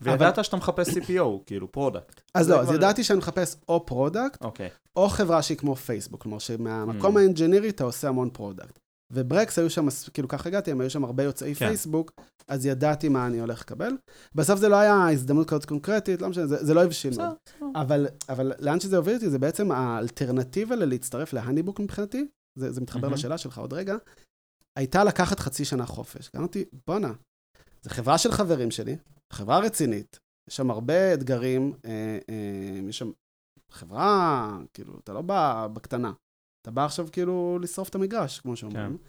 וידעת 0.00 0.44
שאתה 0.44 0.56
מחפש 0.56 0.88
CPO, 0.88 1.22
כאילו 1.46 1.72
product. 1.72 2.20
אז 2.34 2.50
לא, 2.50 2.60
אז 2.60 2.66
כבר- 2.66 2.74
ידעתי 2.74 3.04
שאני 3.04 3.18
מחפש 3.18 3.56
או 3.68 3.86
product, 3.86 4.44
אוקיי. 4.44 4.70
או 4.96 5.08
חברה 5.08 5.42
שהיא 5.42 5.58
כמו 5.58 5.76
פייסבוק, 5.76 6.22
כלומר 6.22 6.38
שמהמקום 6.38 7.16
Mm. 7.16 7.20
ה 7.20 7.24
engineering 7.24 7.68
אתה 7.68 7.84
עושה 7.84 8.08
המון 8.08 8.30
product. 8.30 8.78
וברקס 9.12 9.58
היו 9.58 9.70
שם, 9.70 9.86
כאילו 10.14 10.28
ככה 10.28 10.48
הגעתי, 10.48 10.70
הם 10.70 10.80
היו 10.80 10.90
שם 10.90 11.04
הרבה 11.04 11.22
יוצאי 11.22 11.54
כן. 11.54 11.66
פייסבוק, 11.66 12.12
אז 12.48 12.66
ידעתי 12.66 13.08
מה 13.08 13.26
אני 13.26 13.40
הולך 13.40 13.60
לקבל. 13.60 13.92
בסוף 14.34 14.60
זה 14.60 14.68
לא 14.68 14.76
היה 14.76 15.10
הזדמנות 15.10 15.48
כזאת 15.48 15.64
קונקרטית, 15.64 16.22
לא 16.22 16.28
משנה, 16.28 16.46
זה, 16.46 16.64
זה 16.64 16.74
לא 16.74 16.84
הבשיל 16.84 17.10
בסדר. 17.10 17.32
בסדר. 17.46 17.66
אבל, 17.74 18.06
אבל 18.28 18.52
לאן 18.58 18.80
שזה 18.80 18.96
הוביל 18.96 19.14
אותי, 19.14 19.30
זה 19.30 19.38
בעצם 19.38 19.72
האלטרנטיבה 19.72 20.76
ללהצטרף 20.76 21.32
להניבוק 21.32 21.80
מבחינתי, 21.80 22.26
זה, 22.58 22.72
זה 22.72 22.80
מתחבר 22.80 23.00
מהמם. 23.00 23.14
לשאלה 23.14 23.38
שלך 23.38 23.58
עוד 23.58 23.72
רגע, 23.72 23.96
הייתה 24.78 25.04
לקחת 25.04 25.40
חצי 25.40 25.64
שנה 25.64 25.86
חופש. 25.86 26.30
אמרתי, 26.36 26.64
בואנה, 26.86 27.12
זו 27.82 27.90
חברה 27.90 28.18
של 28.18 28.32
חברים 28.32 28.70
שלי, 28.70 28.96
חברה 29.32 29.58
רצינית, 29.58 30.18
יש 30.50 30.56
שם 30.56 30.70
הרבה 30.70 31.14
אתגרים, 31.14 31.72
אה, 31.84 32.18
אה, 32.28 32.88
יש 32.88 32.98
שם 32.98 33.10
חברה, 33.70 34.58
כאילו, 34.74 34.98
אתה 34.98 35.12
לא 35.12 35.22
בא 35.22 35.68
בקטנה, 35.72 36.12
אתה 36.64 36.70
בא 36.70 36.84
עכשיו 36.84 37.08
כאילו 37.12 37.58
לשרוף 37.62 37.88
את 37.88 37.94
המגרש, 37.94 38.40
כמו 38.40 38.56
שאומרים. 38.56 38.98
כן. 38.98 39.04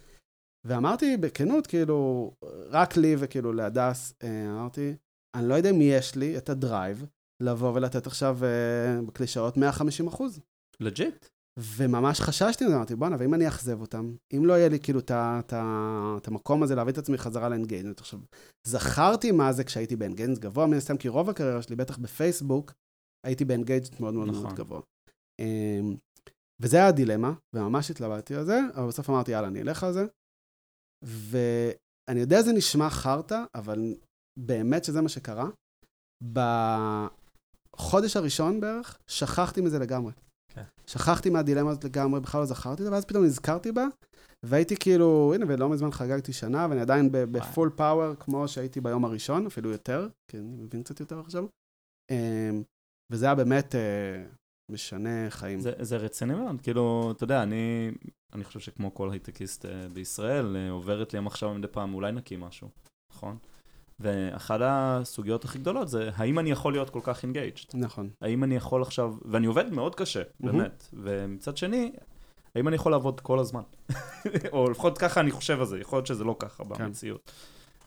ואמרתי 0.66 1.18
בכנות, 1.18 1.68
כאילו, 1.68 2.32
רק 2.70 2.98
לי 2.98 3.16
וכאילו 3.20 3.54
להדס, 3.54 4.14
אה, 4.24 4.52
אמרתי, 4.52 4.96
אני 5.36 5.50
לא 5.50 5.54
יודע 5.54 5.70
אם 5.70 5.82
יש 5.82 6.16
לי 6.16 6.38
את 6.38 6.50
ה 6.50 6.59
drive 6.59 7.06
לבוא 7.44 7.74
ולתת 7.74 8.08
עכשיו 8.08 8.38
אה, 8.44 9.02
בקלישאות 9.02 9.58
150 9.58 10.08
אחוז. 10.08 10.40
לג'יט. 10.80 11.26
וממש 11.60 12.22
חששתי 12.22 12.66
מזה, 12.66 12.76
אמרתי, 12.76 12.96
בואנה, 12.96 13.16
ואם 13.20 13.34
אני 13.34 13.46
אאכזב 13.46 13.82
אותם, 13.82 14.16
אם 14.38 14.46
לא 14.46 14.54
יהיה 14.54 14.70
לי 14.70 14.80
כאילו 14.80 15.00
את 15.10 16.28
המקום 16.28 16.64
הזה 16.64 16.76
להביא 16.76 16.94
את 16.94 16.98
עצמי 16.98 17.18
חזרה 17.18 17.50
ל 17.50 17.54
engagement. 17.54 18.00
עכשיו, 18.00 18.20
זכרתי 18.68 19.32
מה 19.32 19.54
זה 19.54 19.64
כשהייתי 19.64 19.96
ב 19.96 19.99
engagement 19.99 20.38
גבוה, 20.38 20.68
מן 20.68 20.78
הסתם, 20.78 20.98
כי 20.98 21.08
רוב 21.08 21.30
הקריירה 21.30 21.62
שלי, 21.62 21.76
בטח 21.76 21.98
בפייסבוק, 21.98 22.74
הייתי 23.26 23.46
ב 23.46 23.51
engagement 23.51 24.00
מאוד 24.00 24.14
מאוד 24.14 24.28
נכון. 24.28 24.44
מאוד 24.44 24.56
גבוה. 24.56 24.82
וזה 26.60 26.78
היה 26.78 26.88
הדילמה, 26.88 27.34
וממש 27.54 27.92
התלבטתי 27.92 28.36
על 28.36 28.46
זה, 28.46 28.60
אבל 28.76 28.88
בסוף 28.88 29.10
אמרתי, 29.10 29.32
יאללה, 29.32 29.48
אני 29.48 29.62
אלך 29.62 29.84
על 29.84 29.94
זה. 29.94 30.06
ואני 31.04 32.20
יודע, 32.20 32.42
זה 32.42 32.54
נשמע 32.54 32.90
חרטא, 32.90 33.44
אבל 33.56 33.96
באמת 34.40 34.84
שזה 34.84 35.02
מה 35.02 35.10
שקרה. 35.10 35.50
בחודש 37.74 38.18
הראשון 38.18 38.60
בערך, 38.60 38.98
שכחתי 39.08 39.62
מזה 39.62 39.80
לגמרי. 39.80 40.12
כן. 40.54 40.64
שכחתי 40.88 41.30
מהדילמה 41.30 41.70
הזאת 41.70 41.84
לגמרי, 41.84 42.20
בכלל 42.20 42.40
לא 42.42 42.46
זכרתי 42.46 42.84
אותה, 42.84 42.94
ואז 42.94 43.06
פתאום 43.06 43.24
נזכרתי 43.26 43.72
בה, 43.72 43.86
והייתי 44.46 44.76
כאילו, 44.76 45.32
הנה, 45.36 45.46
ולא 45.48 45.70
מזמן 45.70 45.92
חגגתי 45.92 46.34
שנה, 46.34 46.68
ואני 46.70 46.82
עדיין 46.82 47.10
ב 47.12 47.23
full 47.23 47.70
power, 47.76 48.16
כמו 48.16 48.48
שהייתי 48.48 48.82
ביום 48.82 49.06
הראשון, 49.06 49.46
אפילו 49.46 49.70
יותר, 49.70 50.10
כי 50.32 50.38
אני 50.38 50.64
מבין 50.64 50.84
קצת 50.84 51.00
יותר 51.00 51.20
עכשיו. 51.20 51.46
אמ, 52.12 52.64
וזה 53.12 53.26
היה 53.26 53.36
באמת 53.36 53.76
אה, 53.76 54.26
משנה 54.70 55.30
חיים. 55.30 55.60
זה, 55.60 55.72
זה 55.80 55.98
רציני 55.98 56.34
מאוד, 56.34 56.62
כאילו, 56.62 57.14
אתה 57.16 57.24
יודע, 57.24 57.44
אני, 57.44 57.92
אני 58.34 58.44
חושב 58.44 58.60
שכמו 58.60 58.94
כל 58.94 59.12
הייטקיסט 59.12 59.66
אה, 59.66 59.88
בישראל, 59.94 60.56
אה, 60.56 60.72
עוברת 60.72 61.14
לי 61.14 61.20
המחשבה 61.20 61.54
מדי 61.54 61.68
פעם, 61.68 61.94
אולי 61.94 62.12
נקים 62.12 62.40
משהו, 62.40 62.70
נכון? 63.14 63.38
ואחת 64.00 64.60
הסוגיות 64.62 65.46
הכי 65.46 65.60
גדולות 65.60 65.88
זה, 65.88 66.10
האם 66.16 66.40
אני 66.40 66.52
יכול 66.52 66.74
להיות 66.74 66.90
כל 66.90 67.00
כך 67.04 67.24
engaged? 67.24 67.64
נכון. 67.74 68.10
האם 68.22 68.44
אני 68.44 68.56
יכול 68.56 68.82
עכשיו, 68.82 69.14
ואני 69.26 69.48
עובד 69.48 69.74
מאוד 69.74 69.96
קשה. 69.96 70.22
באמת, 70.40 70.90
ומצד 70.94 71.58
שני, 71.58 71.92
האם 72.56 72.68
אני 72.68 72.76
יכול 72.76 72.92
לעבוד 72.92 73.22
כל 73.22 73.40
הזמן? 73.40 73.62
או 74.54 74.70
לפחות 74.70 74.98
ככה 74.98 75.20
אני 75.20 75.32
חושב 75.32 75.60
על 75.60 75.66
זה, 75.66 75.80
יכול 75.80 75.98
להיות 75.98 76.08
שזה 76.08 76.24
לא 76.24 76.36
ככה 76.40 76.64
כן. 76.64 76.86
במציאות. 76.86 77.32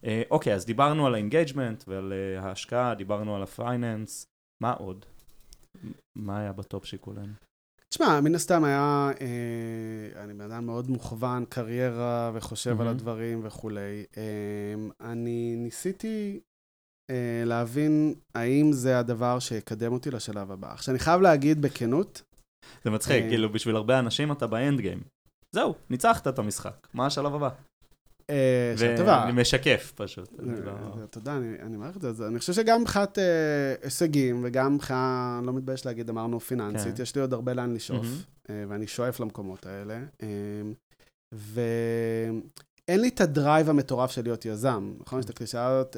אה, 0.04 0.22
אוקיי, 0.30 0.54
אז 0.54 0.66
דיברנו 0.66 1.06
על 1.06 1.14
ה 1.14 1.21
engagement 1.21 1.84
ועל 1.88 2.12
אה, 2.12 2.42
ההשקעה, 2.42 2.94
דיברנו 2.94 3.36
על 3.36 3.42
ה 3.42 3.51
finance, 3.51 4.26
מה 4.62 4.72
עוד? 4.72 5.06
מה 6.16 6.38
היה 6.38 6.52
בטופ 6.52 6.84
שיקולים? 6.84 7.32
תשמע, 7.88 8.20
מן 8.20 8.34
הסתם 8.34 8.64
היה, 8.64 9.10
אה, 9.20 10.24
אני 10.24 10.34
בן 10.34 10.40
אדם 10.40 10.66
מאוד 10.66 10.90
מוכוון, 10.90 11.44
קריירה, 11.44 12.30
וחושב 12.34 12.70
על 12.70 12.76
מהמם. 12.76 12.88
הדברים 12.90 13.40
וכולי. 13.44 14.04
אה, 14.16 14.74
אני 15.00 15.54
ניסיתי 15.56 16.40
אה, 17.10 17.42
להבין 17.46 18.14
האם 18.34 18.72
זה 18.72 18.98
הדבר 18.98 19.38
שיקדם 19.38 19.92
אותי 19.92 20.10
לשלב 20.10 20.50
הבא. 20.50 20.72
עכשיו, 20.72 20.94
אני 20.94 20.98
חייב 20.98 21.20
להגיד 21.20 21.62
בכנות, 21.62 22.22
זה 22.84 22.90
מצחיק, 22.90 23.24
אה, 23.24 23.28
כאילו 23.28 23.52
בשביל 23.52 23.76
הרבה 23.76 23.98
אנשים 23.98 24.32
אתה 24.32 24.46
ב 24.46 24.55
end 24.55 24.80
game. 24.80 25.00
זהו, 25.52 25.74
ניצחת 25.90 26.28
את 26.28 26.38
המשחק, 26.38 26.88
מה 26.94 27.06
השלב 27.06 27.34
הבא? 27.34 27.48
אה. 28.30 28.74
ואני 29.06 29.40
משקף 29.40 29.92
פשוט. 29.94 30.28
אה, 30.40 30.44
לא- 30.64 31.06
תודה, 31.10 31.36
אני 31.36 31.76
מעריך 31.76 31.96
את 31.96 32.16
זה. 32.16 32.26
אני 32.26 32.38
חושב 32.38 32.52
שגם 32.52 32.80
מבחינת 32.80 33.18
אה, 33.18 33.24
הישגים, 33.82 34.40
וגם 34.44 34.74
מבחינה, 34.74 35.36
אני 35.38 35.46
לא 35.46 35.52
מתבייש 35.52 35.86
להגיד, 35.86 36.08
אמרנו 36.10 36.40
פיננסית, 36.40 36.96
כן. 36.96 37.02
יש 37.02 37.14
לי 37.14 37.20
עוד 37.20 37.32
הרבה 37.32 37.54
לאן 37.54 37.74
לשאוף, 37.74 38.06
ואני 38.48 38.86
שואף 38.86 39.20
למקומות 39.20 39.66
האלה. 39.66 40.00
ואין 41.32 43.00
לי 43.00 43.08
את 43.08 43.20
ה 43.20 43.29
drive 43.29 43.70
המטורף 43.70 44.10
של 44.10 44.22
להיות 44.22 44.44
יזם, 44.44 44.92
נכון? 45.00 45.18
יש 45.18 45.24
את 45.24 45.30
הקלישאה 45.30 45.66
הזאת, 45.66 45.96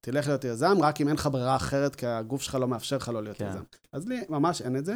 תלך 0.00 0.26
להיות 0.26 0.44
יזם, 0.44 0.76
רק 0.80 1.00
אם 1.00 1.08
אין 1.08 1.16
לך 1.16 1.28
ברירה 1.32 1.56
אחרת, 1.56 1.94
כי 1.94 2.06
הגוף 2.06 2.42
שלך 2.42 2.54
לא 2.54 2.68
מאפשר 2.68 2.96
לך 2.96 3.08
לא 3.08 3.22
להיות 3.22 3.38
כן. 3.38 3.48
יזם. 3.50 3.62
אז 3.92 4.08
לי 4.08 4.20
ממש 4.28 4.62
אין 4.62 4.76
את 4.76 4.84
זה. 4.84 4.94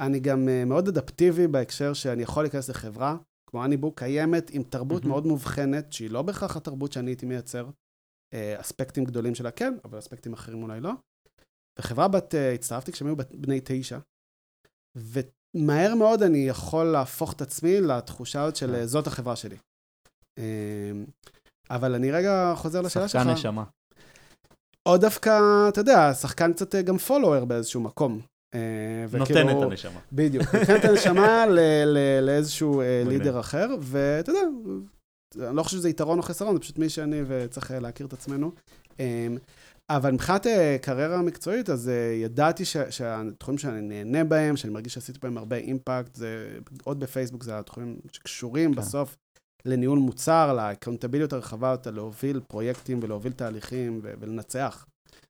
אני 0.00 0.20
גם 0.20 0.48
מאוד 0.66 0.88
אדפטיבי 0.88 1.46
בהקשר 1.46 1.92
שאני 1.92 2.22
יכול 2.22 2.42
להיכנס 2.42 2.68
לחברה, 2.68 3.16
כמו 3.46 3.64
אניבוק, 3.64 3.98
קיימת 3.98 4.50
עם 4.50 4.62
תרבות 4.62 5.02
מהמם. 5.02 5.10
מאוד 5.10 5.26
מובחנת, 5.26 5.92
שהיא 5.92 6.10
לא 6.10 6.22
בהכרח 6.22 6.56
התרבות 6.56 6.92
שאני 6.92 7.10
הייתי 7.10 7.26
מייצר. 7.26 7.66
אה, 8.34 8.60
אספקטים 8.60 9.04
גדולים 9.04 9.34
שלה 9.34 9.50
כן, 9.50 9.74
אבל 9.84 9.98
אספקטים 9.98 10.32
אחרים 10.32 10.62
אולי 10.62 10.80
לא. 10.80 10.92
וחברה 11.78 12.08
בת, 12.08 12.34
אה, 12.34 12.54
הצטרפתי 12.54 12.92
כשהם 12.92 13.08
היו 13.08 13.16
בני 13.16 13.60
תשע, 13.64 13.98
ומהר 14.96 15.94
מאוד 15.94 16.22
אני 16.22 16.38
יכול 16.38 16.84
להפוך 16.86 17.32
את 17.32 17.40
עצמי 17.40 17.80
לתחושה 17.80 18.42
הזאת 18.42 18.56
של 18.56 18.66
כן. 18.66 18.74
אה, 18.74 18.86
זאת 18.86 19.06
החברה 19.06 19.36
שלי. 19.36 19.56
אה, 20.38 20.92
אבל 21.70 21.94
אני 21.94 22.12
רגע 22.12 22.52
חוזר 22.56 22.80
לשאלה 22.80 23.08
שלך. 23.08 23.22
שחקן 23.22 23.34
נשמה. 23.34 23.64
או 24.86 24.96
דווקא, 24.96 25.30
אתה 25.68 25.80
יודע, 25.80 26.14
שחקן 26.14 26.52
קצת 26.52 26.74
גם 26.74 26.98
פולואר 26.98 27.44
באיזשהו 27.44 27.80
מקום. 27.80 28.20
אה, 28.54 29.18
נותן 29.18 29.48
את 29.48 29.62
הנשמה. 29.62 30.00
בדיוק, 30.12 30.54
נותן 30.54 30.76
את 30.76 30.84
הנשמה 30.84 31.44
לאיזשהו 32.22 32.80
אה. 32.80 33.02
לידר 33.06 33.40
אחר, 33.40 33.68
ואתה 33.80 34.30
יודע, 34.30 34.40
אני 35.48 35.56
לא 35.56 35.62
חושב 35.62 35.76
שזה 35.76 35.88
יתרון 35.88 36.18
או 36.18 36.22
חסרון, 36.22 36.54
זה 36.54 36.60
פשוט 36.60 36.78
מי 36.78 36.88
שאני 36.88 37.22
וצריך 37.26 37.70
אה, 37.70 37.80
להכיר 37.80 38.06
את 38.06 38.12
עצמנו. 38.12 38.50
אה, 39.00 39.26
אבל 39.90 40.10
מבחינת 40.10 40.46
קריירה 40.82 41.22
מקצועית, 41.22 41.70
אז 41.70 41.90
ידעתי 42.22 42.64
שהתחומים 42.90 43.58
שאני 43.58 43.80
נהנה 43.80 44.24
בהם, 44.24 44.56
שאני 44.56 44.72
מרגיש 44.72 44.94
שעשיתי 44.94 45.18
בהם 45.22 45.38
הרבה 45.38 45.56
אימפקט, 45.56 46.14
זה 46.14 46.58
עוד 46.84 47.00
בפייסבוק, 47.00 47.42
זה 47.42 47.58
התחומים 47.58 47.98
שקשורים 48.12 48.74
כן. 48.74 48.80
בסוף 48.80 49.16
לניהול 49.64 49.98
מוצר, 49.98 50.52
לאקאונטביליות 50.52 51.32
הרחבה 51.32 51.74
להוביל 51.92 52.40
פרויקטים 52.48 53.00
ולהוביל 53.02 53.32
תהליכים 53.32 54.00
ולנצח. 54.02 54.86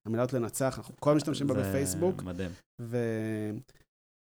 המילה 0.07 0.23
הזאת 0.23 0.33
לנצח, 0.33 0.79
אנחנו 0.79 0.95
כל 1.01 1.15
משתמשים 1.15 1.47
בה 1.47 1.55
בפייסבוק. 1.55 2.23
מדהים. 2.23 2.51
ו... 2.81 2.99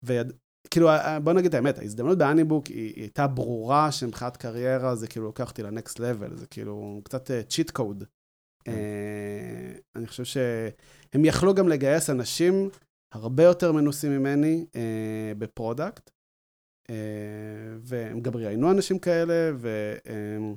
ויד... 0.02 0.32
כאילו, 0.70 0.88
בוא 1.22 1.32
נגיד 1.32 1.46
את 1.46 1.54
האמת, 1.54 1.78
ההזדמנות 1.78 2.18
באניבוק 2.18 2.66
היא, 2.66 2.94
היא 2.94 3.02
הייתה 3.02 3.26
ברורה 3.26 3.92
שמבחינת 3.92 4.36
קריירה 4.36 4.94
זה 4.94 5.08
כאילו 5.08 5.24
לוקח 5.26 5.50
אותי 5.50 5.62
ל 5.62 5.69
next 5.69 5.98
level, 5.98 6.36
זה 6.36 6.46
כאילו 6.46 7.00
קצת 7.04 7.30
cheat 7.48 7.70
code. 7.70 8.04
אה, 8.68 9.72
אני 9.96 10.06
חושב 10.06 10.24
שהם 10.24 11.24
יכלו 11.24 11.54
גם 11.54 11.68
לגייס 11.68 12.10
אנשים 12.10 12.70
הרבה 13.14 13.42
יותר 13.42 13.72
מנוסים 13.72 14.12
ממני 14.12 14.66
אה, 14.76 15.32
ב 15.38 15.46
product, 15.46 16.10
אה, 16.90 17.76
והם 17.78 18.20
גם 18.20 18.36
ראיינו 18.36 18.70
אנשים 18.70 18.98
כאלה, 18.98 19.50
ו... 19.56 19.94
אה, 20.06 20.52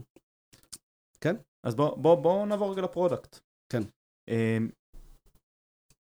כן. 1.22 1.36
אז 1.66 1.76
בואו 1.76 2.02
בוא, 2.02 2.16
בוא 2.16 2.46
נעבור 2.46 2.72
רגע 2.72 2.82
ל 2.82 2.88
product. 2.88 3.40
כן. 3.72 3.84
אה, 4.30 4.58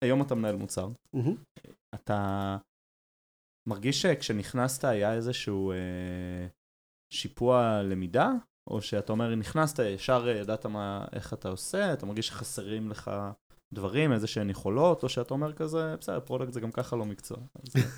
היום 0.05 0.21
אתה 0.21 0.35
מנהל 0.35 0.55
מוצר. 0.55 0.89
מהמם. 1.13 1.35
אתה 1.95 2.57
מרגיש 3.67 4.01
שכשנכנסת 4.01 4.83
היה 4.83 5.13
איזשהו 5.13 5.71
אה, 5.71 6.47
שיפוע 7.13 7.83
למידה? 7.83 8.29
או 8.69 8.81
שאתה 8.81 9.11
אומר, 9.11 9.35
נכנסת, 9.35 9.79
ישר 9.79 10.27
ידעת 10.29 10.65
מה, 10.65 11.05
איך 11.13 11.33
אתה 11.33 11.49
עושה, 11.49 11.93
אתה 11.93 12.05
מרגיש 12.05 12.27
שחסרים 12.27 12.89
לך 12.89 13.11
דברים, 13.75 14.13
איזה 14.13 14.27
שהן 14.27 14.49
יכולות, 14.49 15.03
או 15.03 15.09
שאתה 15.09 15.33
אומר 15.33 15.53
כזה, 15.53 15.95
בסדר, 15.99 16.19
product 16.19 16.53
זה 16.53 16.59
גם 16.59 16.71
ככה 16.71 16.95
לא 16.95 17.05
מקצוע. 17.05 17.37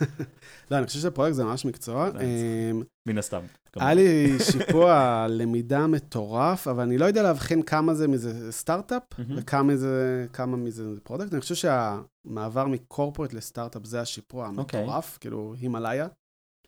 לא, 0.71 0.77
אני 0.77 0.85
חושב 0.87 0.99
ש 0.99 1.07
product 1.07 1.35
זה 1.35 1.43
ממש 1.43 1.65
מקצוע. 1.65 2.09
אמ, 2.09 2.83
מן 3.05 3.17
הסתם. 3.17 3.41
היה 3.75 3.93
לי 3.93 4.37
שיפוע 4.51 5.25
למידה 5.29 5.87
מטורף, 5.87 6.67
אבל 6.67 6.83
אני 6.83 6.97
לא 6.97 7.05
יודע 7.05 7.23
להבחין 7.23 7.61
כמה 7.61 7.93
זה 7.93 8.07
מזה 8.07 8.51
סטארט-אפ. 8.51 9.03
וכמה 9.35 10.57
מזה, 10.57 10.93
product. 11.03 11.33
אני 11.33 11.41
חושב 11.41 11.55
שהמעבר 11.55 12.65
מ 12.65 12.72
corporate 12.72 13.33
לסטארט-אפ 13.33 13.85
זה 13.85 14.01
השיפוע 14.01 14.51
אוקיי. 14.57 14.79
המטורף, 14.79 15.17
כאילו 15.21 15.53
הימאליה. 15.59 16.07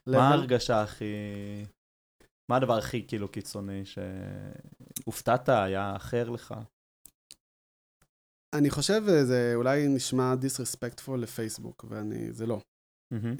מה. 0.06 0.28
ההרגשה 0.28 0.82
הכי... 0.82 1.04
מה 2.50 2.56
הדבר 2.56 2.78
הכי 2.78 3.04
כאילו 3.08 3.28
קיצוני 3.28 3.82
שהופתעת, 3.84 5.48
היה 5.48 5.96
אחר 5.96 6.30
לך? 6.30 6.54
אני 8.54 8.70
חושב, 8.70 9.02
זה 9.22 9.52
אולי 9.54 9.88
נשמע 9.88 10.34
disrespectful 10.34 11.22
לפייסבוק, 11.22 11.84
ואני, 11.88 12.32
זה 12.32 12.46
לא. 12.46 12.60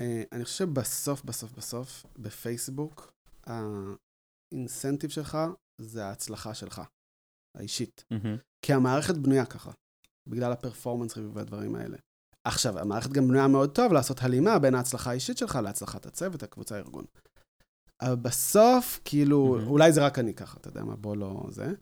אה, 0.01 0.23
אני 0.33 0.45
חושב 0.45 0.57
שבסוף, 0.57 1.25
בסוף, 1.25 1.53
בסוף, 1.53 2.07
בפייסבוק, 2.19 3.13
האינסנטיב 3.47 5.11
שלך 5.11 5.39
זה 5.81 6.05
ההצלחה 6.05 6.55
שלך, 6.55 6.83
האישית. 7.57 8.05
מהמם. 8.11 8.37
כי 8.65 8.73
המערכת 8.73 9.15
בנויה 9.15 9.47
ככה, 9.47 9.71
בגלל 10.29 10.53
הפרפורמנס 10.53 11.17
ריוויו 11.17 11.35
והדברים 11.35 11.75
האלה. 11.75 11.97
עכשיו, 12.45 12.79
המערכת 12.79 13.11
גם 13.11 13.29
בנויה 13.29 13.49
מאוד 13.49 13.75
טוב 13.75 13.93
לעשות 13.93 14.23
הלימה 14.23 14.59
בין 14.59 14.75
ההצלחה 14.75 15.11
האישית 15.11 15.39
שלך 15.39 15.59
להצלחת 15.63 16.07
הצוות, 16.07 16.43
הקבוצה, 16.43 16.77
הארגון. 16.77 17.05
אבל 18.03 18.17
בסוף, 18.17 19.01
כאילו, 19.05 19.47
מהמם. 19.47 19.69
אולי 19.69 19.93
זה 19.93 20.07
רק 20.07 20.19
אני 20.19 20.35
ככה, 20.35 20.57
אתה 20.61 20.69
יודע 20.69 20.85
מה, 20.85 20.97
בוא 20.97 21.17
לא 21.17 21.47
זה. 21.51 21.73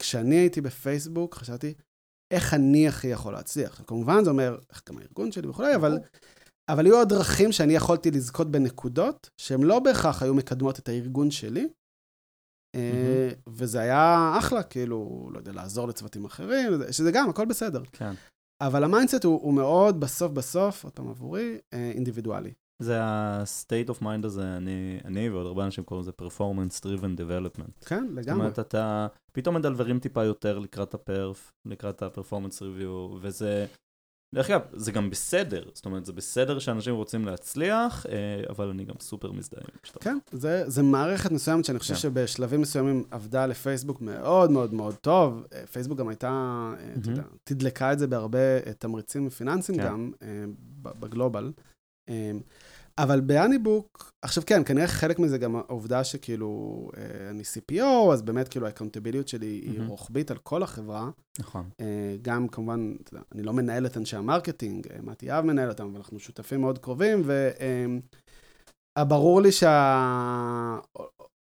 כשאני 0.00 0.34
הייתי 0.34 0.60
בפייסבוק, 0.60 1.34
חשבתי, 1.34 1.74
איך 2.30 2.54
אני 2.54 2.88
הכי 2.88 3.06
יכול 3.06 3.32
להצליח? 3.32 3.82
כמובן, 3.86 4.24
זה 4.24 4.30
אומר, 4.30 4.58
איך 4.70 4.82
גם 4.88 4.98
הארגון 4.98 5.32
שלי 5.32 5.48
וכולי, 5.48 5.74
אבל, 5.74 5.98
אבל 6.68 6.86
היו 6.86 6.96
עוד 6.96 7.08
דרכים 7.08 7.52
שאני 7.52 7.72
יכולתי 7.72 8.10
לזכות 8.10 8.50
בנקודות, 8.50 9.30
שהן 9.40 9.62
לא 9.62 9.78
בהכרח 9.78 10.22
היו 10.22 10.34
מקדמות 10.34 10.78
את 10.78 10.88
הארגון 10.88 11.30
שלי, 11.30 11.68
אה, 12.74 13.30
וזה 13.48 13.80
היה 13.80 14.34
אחלה, 14.38 14.62
כאילו, 14.62 15.30
לא 15.32 15.38
יודע, 15.38 15.52
לעזור 15.52 15.88
לצוותים 15.88 16.24
אחרים, 16.24 16.72
שזה 16.90 17.10
גם, 17.12 17.30
הכל 17.30 17.44
בסדר. 17.46 17.82
כן. 17.92 18.12
אבל 18.62 18.84
ה 18.84 18.89
mindset 18.89 19.24
הוא, 19.24 19.40
הוא 19.42 19.54
מאוד 19.54 20.00
בסוף 20.00 20.32
בסוף, 20.32 20.84
עוד 20.84 20.92
פעם 20.92 21.08
עבורי, 21.08 21.58
אה, 21.72 21.90
אינדיבידואלי. 21.94 22.52
זה 22.80 23.02
ה-state 23.02 23.90
of 23.90 24.02
mind 24.02 24.24
הזה, 24.26 24.56
אני, 24.56 25.00
אני 25.04 25.30
ועוד 25.30 25.46
הרבה 25.46 25.64
אנשים 25.64 25.84
קוראים 25.84 26.02
לזה 26.02 26.12
performance 26.22 26.80
driven 26.84 27.20
development. 27.20 27.86
כן, 27.86 28.06
זאת 28.08 28.16
לגמרי. 28.16 28.40
אומרת, 28.40 28.58
אתה 28.58 29.06
פתאום 29.32 29.54
מדלברים 29.54 29.98
טיפה 29.98 30.24
יותר 30.24 30.58
לקראת 30.58 30.94
הפרף, 30.94 31.52
לקראת 31.66 32.02
ה-performance 32.02 32.58
review, 32.60 33.16
וזה, 33.20 33.66
דרך 34.34 34.50
אגב, 34.50 34.60
זה 34.72 34.92
גם 34.92 35.10
בסדר, 35.10 35.62
זאת 35.74 35.84
אומרת, 35.84 36.06
זה 36.06 36.12
בסדר 36.12 36.58
שאנשים 36.58 36.94
רוצים 36.94 37.24
להצליח, 37.24 38.06
אה, 38.06 38.12
אבל 38.48 38.68
אני 38.68 38.84
גם 38.84 38.94
סופר 39.00 39.32
מזדהה 39.32 39.62
עם 39.62 39.78
שאתה... 39.82 39.98
כן, 39.98 40.18
זה, 40.32 40.64
זה 40.66 40.82
מערכת 40.82 41.30
מסוימת 41.30 41.64
שאני 41.64 41.78
חושב 41.78 41.94
כן. 41.94 42.00
שבשלבים 42.00 42.60
מסוימים 42.60 43.04
עבדה 43.10 43.46
לפייסבוק 43.46 44.00
מאוד 44.00 44.50
מאוד 44.50 44.74
מאוד 44.74 44.94
טוב. 44.94 45.44
אה, 45.52 45.66
פייסבוק 45.66 45.98
גם 45.98 46.08
הייתה, 46.08 46.28
אה, 46.78 46.92
אתה 47.00 47.10
יודע, 47.10 47.22
תדלקה 47.44 47.92
את 47.92 47.98
זה 47.98 48.06
בהרבה 48.06 48.72
תמריצים 48.78 49.28
פיננסיים 49.28 49.78
כן. 49.78 49.84
גם, 49.84 50.12
בגלובל. 50.82 51.52
אבל 52.98 53.20
ב 53.20 53.28
HoneyBook, 53.28 54.12
עכשיו 54.22 54.42
כן, 54.46 54.62
כנראה 54.64 54.86
חלק 54.86 55.18
מזה 55.18 55.38
גם 55.38 55.56
העובדה 55.56 56.04
שכאילו 56.04 56.90
אה, 56.96 57.30
אני 57.30 57.42
CPO, 57.42 58.12
אז 58.12 58.22
באמת 58.22 58.48
כאילו 58.48 58.66
ה 58.66 58.70
accountability 58.70 59.28
שלי 59.28 59.46
היא. 59.46 59.80
רוחבית 59.86 60.30
על 60.30 60.36
כל 60.36 60.62
החברה. 60.62 61.10
נכון. 61.38 61.68
אה, 61.80 62.16
גם 62.22 62.48
כמובן, 62.48 62.94
אני 63.34 63.42
לא 63.42 63.52
מנהל 63.52 63.86
את 63.86 63.96
אנשי 63.96 64.16
ה 64.16 64.22
marketing, 64.22 64.86
אה, 64.92 64.98
מתי 65.02 65.26
יהב 65.26 65.44
מנהל 65.44 65.68
אותם, 65.68 65.86
אבל 65.86 65.96
אנחנו 65.96 66.18
שותפים 66.18 66.60
מאוד 66.60 66.78
קרובים, 66.78 67.22
וברור 68.98 69.42
לי 69.42 69.52
שה... 69.52 70.78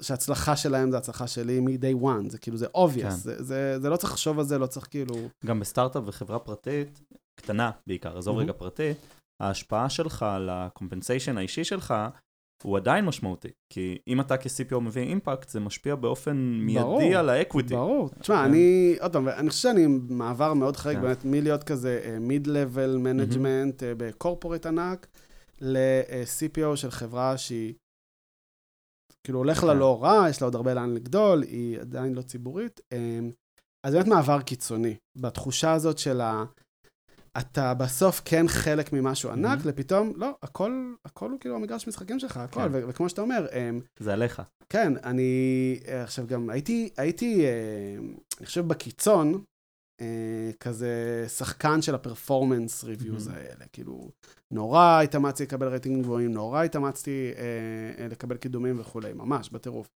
שההצלחה 0.01 0.55
שלהם 0.55 0.91
זה 0.91 0.97
הצלחה 0.97 1.27
שלי 1.27 1.59
מ-day 1.59 2.03
one, 2.03 2.29
זה 2.29 2.37
כאילו, 2.37 2.57
זה 2.57 2.67
obvious, 2.77 3.01
כן. 3.01 3.09
זה, 3.09 3.43
זה, 3.43 3.79
זה 3.79 3.89
לא 3.89 3.97
צריך 3.97 4.13
לחשוב 4.13 4.39
על 4.39 4.45
זה, 4.45 4.57
לא 4.57 4.67
צריך 4.67 4.87
כאילו... 4.89 5.15
גם 5.45 5.59
בסטארט-אפ 5.59 6.03
וחברה 6.05 6.39
פרטית, 6.39 7.01
קטנה 7.35 7.71
בעיקר, 7.87 8.17
עזוב 8.17 8.35
מהמם. 8.35 8.49
רגע 8.49 8.59
פרטית, 8.59 8.97
ההשפעה 9.39 9.89
שלך 9.89 10.23
על 10.23 10.49
ה 10.49 10.56
compensation 10.56 11.37
האישי 11.37 11.63
שלך, 11.63 11.93
הוא 12.63 12.77
עדיין 12.77 13.05
משמעותי. 13.05 13.47
כי 13.73 13.97
אם 14.07 14.21
אתה 14.21 14.37
כ-CPO 14.37 14.79
מביא 14.79 15.01
impact, 15.01 15.49
זה 15.49 15.59
משפיע 15.59 15.95
באופן 15.95 16.37
מיידי 16.37 16.83
ברור, 16.83 17.15
על 17.15 17.29
ה 17.29 17.35
equity. 17.35 17.73
ברור. 17.73 18.09
תשמע, 18.19 18.35
כן. 18.35 18.43
אני, 18.43 18.95
עוד 19.01 19.13
פעם, 19.13 19.27
אני 19.27 19.49
חושב 19.49 19.61
שאני 19.61 19.87
מעבר 20.09 20.53
מאוד 20.53 20.77
חריג 20.77 20.97
כן. 20.97 21.03
באמת 21.03 21.25
מלהיות 21.25 21.63
כזה 21.63 22.17
mid-level 22.19 22.97
management 22.97 23.83
ב 23.97 24.04
corporate 24.04 24.65
ענק, 24.65 25.07
ל-CPO 25.61 26.75
של 26.75 26.91
חברה 26.91 27.37
שהיא, 27.37 27.73
כאילו 29.23 29.39
הולך 29.39 29.63
לה 29.63 29.73
כן. 29.73 29.79
לא 29.79 30.03
רע, 30.03 30.29
יש 30.29 30.41
לה 30.41 30.47
עוד 30.47 30.55
הרבה 30.55 30.73
לאן 30.73 30.93
לגדול, 30.93 31.41
היא 31.41 31.79
עדיין 31.79 32.13
לא 32.13 32.21
ציבורית. 32.21 32.81
אמ, 32.91 33.31
אז 33.85 33.93
באמת 33.93 34.07
מעבר 34.07 34.41
קיצוני, 34.41 34.95
בתחושה 35.17 35.73
הזאת 35.73 35.97
של 35.97 36.21
ה... 36.21 36.43
אתה 37.37 37.73
בסוף 37.73 38.21
כן 38.25 38.47
חלק 38.47 38.93
ממשהו 38.93 39.29
ענק, 39.31 39.57
מהמם. 39.57 39.69
לפתאום, 39.69 40.13
לא, 40.15 40.35
הכל, 40.43 40.93
הכל 41.05 41.31
הוא 41.31 41.39
כאילו 41.39 41.55
המגרש 41.55 41.87
משחקים 41.87 42.19
שלך, 42.19 42.37
הכל, 42.37 42.61
כן. 42.61 42.69
ו- 42.71 42.87
וכמו 42.87 43.09
שאתה 43.09 43.21
אומר, 43.21 43.47
אמ, 43.53 43.79
זה 43.99 44.13
עליך. 44.13 44.41
כן, 44.69 44.93
אני 45.03 45.79
אה, 45.87 46.03
עכשיו 46.03 46.27
גם 46.27 46.49
הייתי, 46.49 46.89
הייתי, 46.97 47.45
אה, 47.45 47.97
אני 48.39 48.45
חושב 48.45 48.67
בקיצון, 48.67 49.43
אה, 50.01 50.51
כזה 50.59 51.25
שחקן 51.27 51.81
של 51.81 51.95
הפרפורמנס 51.95 52.83
ריוויוז 52.83 53.27
מהמם. 53.27 53.39
האלה, 53.39 53.65
כאילו, 53.73 54.09
נורא 54.53 55.01
התאמצתי 55.03 55.43
לקבל 55.43 55.67
רייטינגים 55.67 56.01
גבוהים, 56.03 56.31
נורא 56.31 56.63
התאמצתי 56.63 57.31
אה, 57.99 58.07
לקבל 58.07 58.37
קידומים 58.37 58.79
וכולי, 58.79 59.13
ממש, 59.13 59.49
בטירוף. 59.49 59.87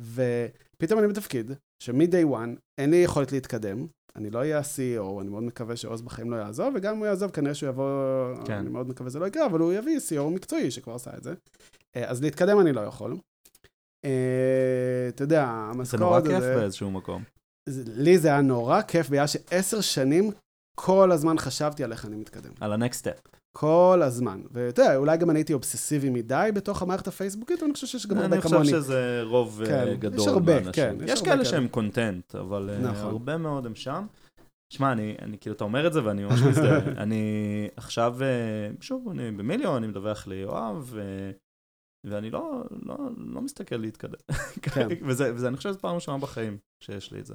ופתאום 0.00 0.98
אני 1.00 1.08
בתפקיד, 1.08 1.52
שמ-day 1.82 2.26
one 2.34 2.58
אין 2.78 2.90
לי 2.90 2.96
יכולת 2.96 3.32
להתקדם, 3.32 3.86
אני 4.16 4.30
לא 4.30 4.38
אהיה 4.38 4.58
ה-CEO, 4.58 5.20
אני 5.20 5.30
מאוד 5.30 5.42
מקווה 5.42 5.76
שעוז 5.76 6.02
בחיים 6.02 6.30
לא 6.30 6.36
יעזוב, 6.36 6.74
וגם 6.76 6.92
אם 6.94 6.98
הוא 6.98 7.06
יעזוב, 7.06 7.30
כנראה 7.30 7.54
שהוא 7.54 7.68
יבוא, 7.68 8.34
כן. 8.44 8.52
אני 8.52 8.68
מאוד 8.68 8.88
מקווה 8.88 9.10
שזה 9.10 9.18
לא 9.18 9.26
יקרה, 9.26 9.46
אבל 9.46 9.60
הוא 9.60 9.72
יביא 9.72 9.98
CEO 9.98 10.22
מקצועי 10.30 10.70
שכבר 10.70 10.94
עשה 10.94 11.10
את 11.18 11.22
זה. 11.22 11.34
אה, 11.96 12.10
אז 12.10 12.22
להתקדם 12.22 12.60
אני 12.60 12.72
לא 12.72 12.80
יכול. 12.80 13.16
אה, 14.04 14.10
אתה 15.08 15.22
יודע, 15.24 15.44
זה 15.82 15.98
נורא 15.98 16.16
המשכורת... 16.16 16.24
כיף 16.26 16.36
הזה- 16.36 16.54
באיזשהו 16.56 16.90
מקום. 16.90 17.22
זה- 17.68 17.82
לי 17.86 18.18
זה 18.18 18.28
היה 18.28 18.40
נורא 18.40 18.82
כיף, 18.82 19.08
בגלל 19.10 19.26
שעשר 19.26 19.80
שנים 19.80 20.30
כל 20.74 21.12
הזמן 21.12 21.38
חשבתי 21.38 21.84
על 21.84 21.92
איך 21.92 22.06
אני 22.06 22.16
מתקדם. 22.16 22.52
על 22.60 22.72
ה-next 22.72 22.94
step. 23.02 23.28
כל 23.56 24.00
הזמן. 24.04 24.42
ואתה 24.50 24.82
יודע, 24.82 24.96
אולי 24.96 25.16
גם 25.16 25.30
אני 25.30 25.38
הייתי 25.38 25.52
אובססיבי 25.52 26.10
מדי 26.10 26.50
בתוך 26.54 26.82
המערכת 26.82 27.08
הפייסבוקית, 27.08 27.62
ואני 27.62 27.74
חושב 27.74 27.86
שיש 27.86 28.06
גם 28.06 28.18
הרבה 28.18 28.34
אני 28.34 28.42
כמוני. 28.42 28.64
חושב 28.64 28.76
שזה 28.76 29.20
רוב 29.22 29.60
אה, 29.62 29.66
כן, 29.66 29.86
יש 29.88 29.98
גדול 29.98 30.28
הרבה, 30.28 30.52
מהאנשים. 30.52 30.72
כן, 30.72 30.96
יש 31.04 31.10
יש 31.10 31.18
הרבה 31.18 31.30
כאלה. 31.30 31.44
שהם 31.44 31.68
קונטנט, 31.68 32.34
אבל 32.34 32.70
אה, 32.70 32.78
נכון. 32.78 33.06
הרבה 33.06 33.36
מאוד 33.36 33.66
הם 33.66 33.74
שם. 33.74 34.06
שמע, 34.72 34.92
אני, 34.92 35.16
אני 35.22 35.38
כאילו, 35.38 35.56
אתה 35.56 35.64
אומר 35.64 35.86
את 35.86 35.92
זה 35.92 36.04
ואני 36.04 36.24
ממש 36.24 36.40
מזדהה. 36.50 36.78
אני 36.78 37.22
עכשיו, 37.76 38.16
אה, 38.22 38.70
שוב, 38.80 39.08
אני 39.08 39.30
במיליון, 39.30 39.76
אני 39.76 39.86
מדווח 39.86 40.26
ליואב, 40.26 40.94
ואני 42.06 42.30
לא, 42.30 42.62
לא, 42.82 42.96
לא 43.16 43.40
מסתכל 43.40 43.76
להתקדם. 43.76 44.18
כן. 44.62 44.88
וזה, 45.06 45.34
וזה, 45.34 45.48
אני 45.48 45.56
חושב 45.56 45.68
שזו 45.68 45.78
פעם 45.78 45.94
ראשונה 45.94 46.18
בחיים 46.18 46.58
שיש 46.80 47.12
לי 47.12 47.20
את 47.20 47.26
זה. 47.26 47.34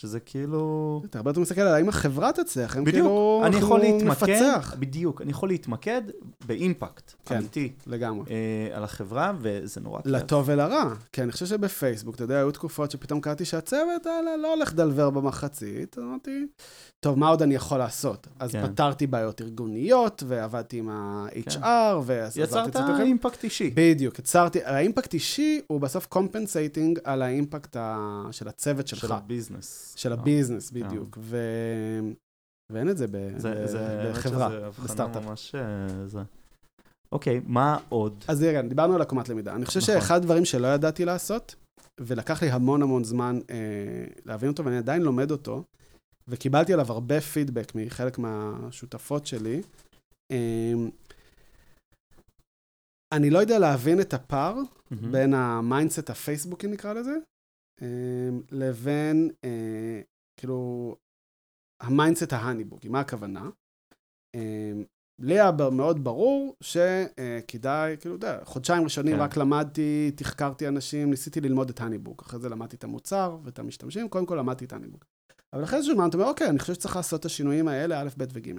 שזה 0.00 0.20
כאילו... 0.20 1.02
אתה 1.10 1.18
הרבה 1.18 1.30
יותר 1.30 1.40
מסתכל 1.40 1.60
על 1.60 1.74
האם 1.74 1.88
החברה 1.88 2.32
תצליח, 2.32 2.76
הם 2.76 2.84
בדיוק, 2.84 3.06
כאילו, 3.06 3.42
אני 3.44 3.56
יכול 3.56 3.80
להתמקד, 3.80 4.32
נפצח. 4.32 4.74
בדיוק, 4.78 5.22
אני 5.22 5.30
יכול 5.30 5.48
להתמקד 5.48 6.02
באימפקט 6.46 7.12
כן. 7.24 7.36
אמיתי 7.36 7.72
לגמרי. 7.86 8.24
אה, 8.30 8.76
על 8.76 8.84
החברה, 8.84 9.32
וזה 9.40 9.80
נורא 9.80 10.00
כיף. 10.00 10.12
לטוב 10.12 10.44
ולרע. 10.46 10.94
כי 11.12 11.22
אני 11.22 11.32
חושב 11.32 11.46
שבפייסבוק, 11.46 12.14
אתה 12.14 12.24
יודע, 12.24 12.36
היו 12.36 12.50
תקופות 12.50 12.90
שפתאום 12.90 13.20
קראתי 13.20 13.44
שהצוות 13.44 14.06
האלה 14.06 14.36
לא 14.36 14.54
הולך 14.54 14.72
לדלבר 14.72 15.10
במחצית, 15.10 15.98
אמרתי, 15.98 16.46
טוב, 17.00 17.18
מה 17.18 17.28
עוד 17.28 17.42
אני 17.42 17.54
יכול 17.54 17.78
לעשות? 17.78 18.26
אז 18.38 18.52
כן. 18.52 18.66
פתרתי 18.66 19.06
בעיות 19.06 19.40
ארגוניות, 19.40 20.22
ועבדתי 20.26 20.78
עם 20.78 20.88
ה-HR, 20.88 21.64
ועזרתי 22.04 22.40
יצרת 22.40 22.70
קצת 22.70 22.80
יותר. 22.88 23.02
impact 23.02 23.44
אישי. 23.44 23.70
בדיוק, 23.74 24.18
יצרתי, 24.18 24.64
ה 24.64 24.71
impact 24.71 25.14
אישי 25.14 25.60
הוא 25.66 25.80
בסוף 25.80 26.06
compensating 26.06 26.98
על 27.04 27.22
ה 27.22 27.30
impact 27.30 27.76
ה... 27.76 28.22
של 28.30 28.48
הצוות 28.48 28.88
של 28.88 28.96
שלך. 28.96 29.10
ה 29.10 29.18
business. 29.18 29.87
של 29.96 30.12
אה, 30.12 30.18
ה 30.18 30.23
business, 30.23 30.70
בדיוק. 30.70 31.18
ו... 31.20 31.36
ואין 32.72 32.90
את 32.90 32.98
זה 32.98 33.06
ב- 33.06 33.38
זה, 33.38 33.66
זה, 33.66 34.10
בחברה, 34.12 34.70
בסטארט-אפ. 34.84 35.24
ממש... 35.24 35.54
אה, 35.54 36.06
זה. 36.06 36.20
אוקיי, 37.12 37.40
מה 37.46 37.78
עוד? 37.88 38.24
אז 38.28 38.42
רגע, 38.42 38.62
דיברנו 38.62 38.94
על 38.94 39.02
עקומת 39.02 39.28
למידה. 39.28 39.54
אני 39.54 39.66
חושב 39.66 39.80
נכון. 39.80 39.94
שאחד 39.94 40.16
הדברים 40.16 40.44
שלא 40.44 40.66
ידעתי 40.66 41.04
לעשות, 41.04 41.54
ולקח 42.00 42.42
לי 42.42 42.50
המון 42.50 42.82
המון 42.82 43.04
זמן 43.04 43.38
אה, 43.50 44.04
להבין 44.24 44.48
אותו, 44.48 44.64
ואני 44.64 44.78
עדיין 44.78 45.02
לומד 45.02 45.30
אותו, 45.30 45.62
וקיבלתי 46.28 46.72
עליו 46.72 46.92
הרבה 46.92 47.20
פידבק 47.20 47.72
מחלק 47.74 48.18
מהשותפות 48.18 49.26
שלי, 49.26 49.62
אה, 50.32 50.72
אני 53.14 53.30
לא 53.30 53.38
יודע 53.38 53.58
להבין 53.58 54.00
את 54.00 54.14
הפער 54.14 54.54
מהמם. 54.90 55.12
בין 55.12 55.34
ה 55.34 55.43
mindset 55.43 56.10
הפייסבוקי, 56.10 56.66
נקרא 56.66 56.92
לזה, 56.92 57.10
אה, 57.10 57.18
לבין, 58.50 59.30
אה, 59.44 60.00
כאילו, 60.36 60.96
ה 61.82 61.88
mindset 61.88 62.32
ההאניבוקי. 62.32 62.88
מה 62.88 63.00
הכוונה? 63.00 63.50
אה, 64.34 64.72
לי 65.20 65.40
היה 65.40 65.50
מאוד 65.72 66.04
ברור 66.04 66.56
שכדאי, 66.60 67.96
כאילו, 68.00 68.16
אתה 68.16 68.26
יודע, 68.26 68.44
חודשיים 68.44 68.84
ראשונים 68.84 69.14
כן. 69.14 69.20
רק 69.20 69.36
למדתי, 69.36 70.10
תחקרתי 70.16 70.68
אנשים, 70.68 71.10
ניסיתי 71.10 71.40
ללמוד 71.40 71.70
את 71.70 71.80
הניבוק. 71.80 72.22
אחרי 72.22 72.40
זה 72.40 72.48
למדתי 72.48 72.76
את 72.76 72.84
המוצר 72.84 73.38
ואת 73.44 73.58
המשתמשים, 73.58 74.08
קודם 74.08 74.26
כל 74.26 74.36
למדתי 74.36 74.64
את 74.64 74.72
הניבוק. 74.72 75.04
אבל 75.52 75.64
אחרי 75.64 75.76
איזשהו 75.76 75.94
זמן 75.94 76.08
אתה 76.08 76.16
אומר, 76.16 76.28
אוקיי, 76.28 76.48
אני 76.48 76.58
חושב 76.58 76.74
שצריך 76.74 76.96
לעשות 76.96 77.20
את 77.20 77.24
השינויים 77.24 77.68
האלה, 77.68 78.02
א', 78.02 78.08
ב' 78.18 78.24
וג'. 78.32 78.52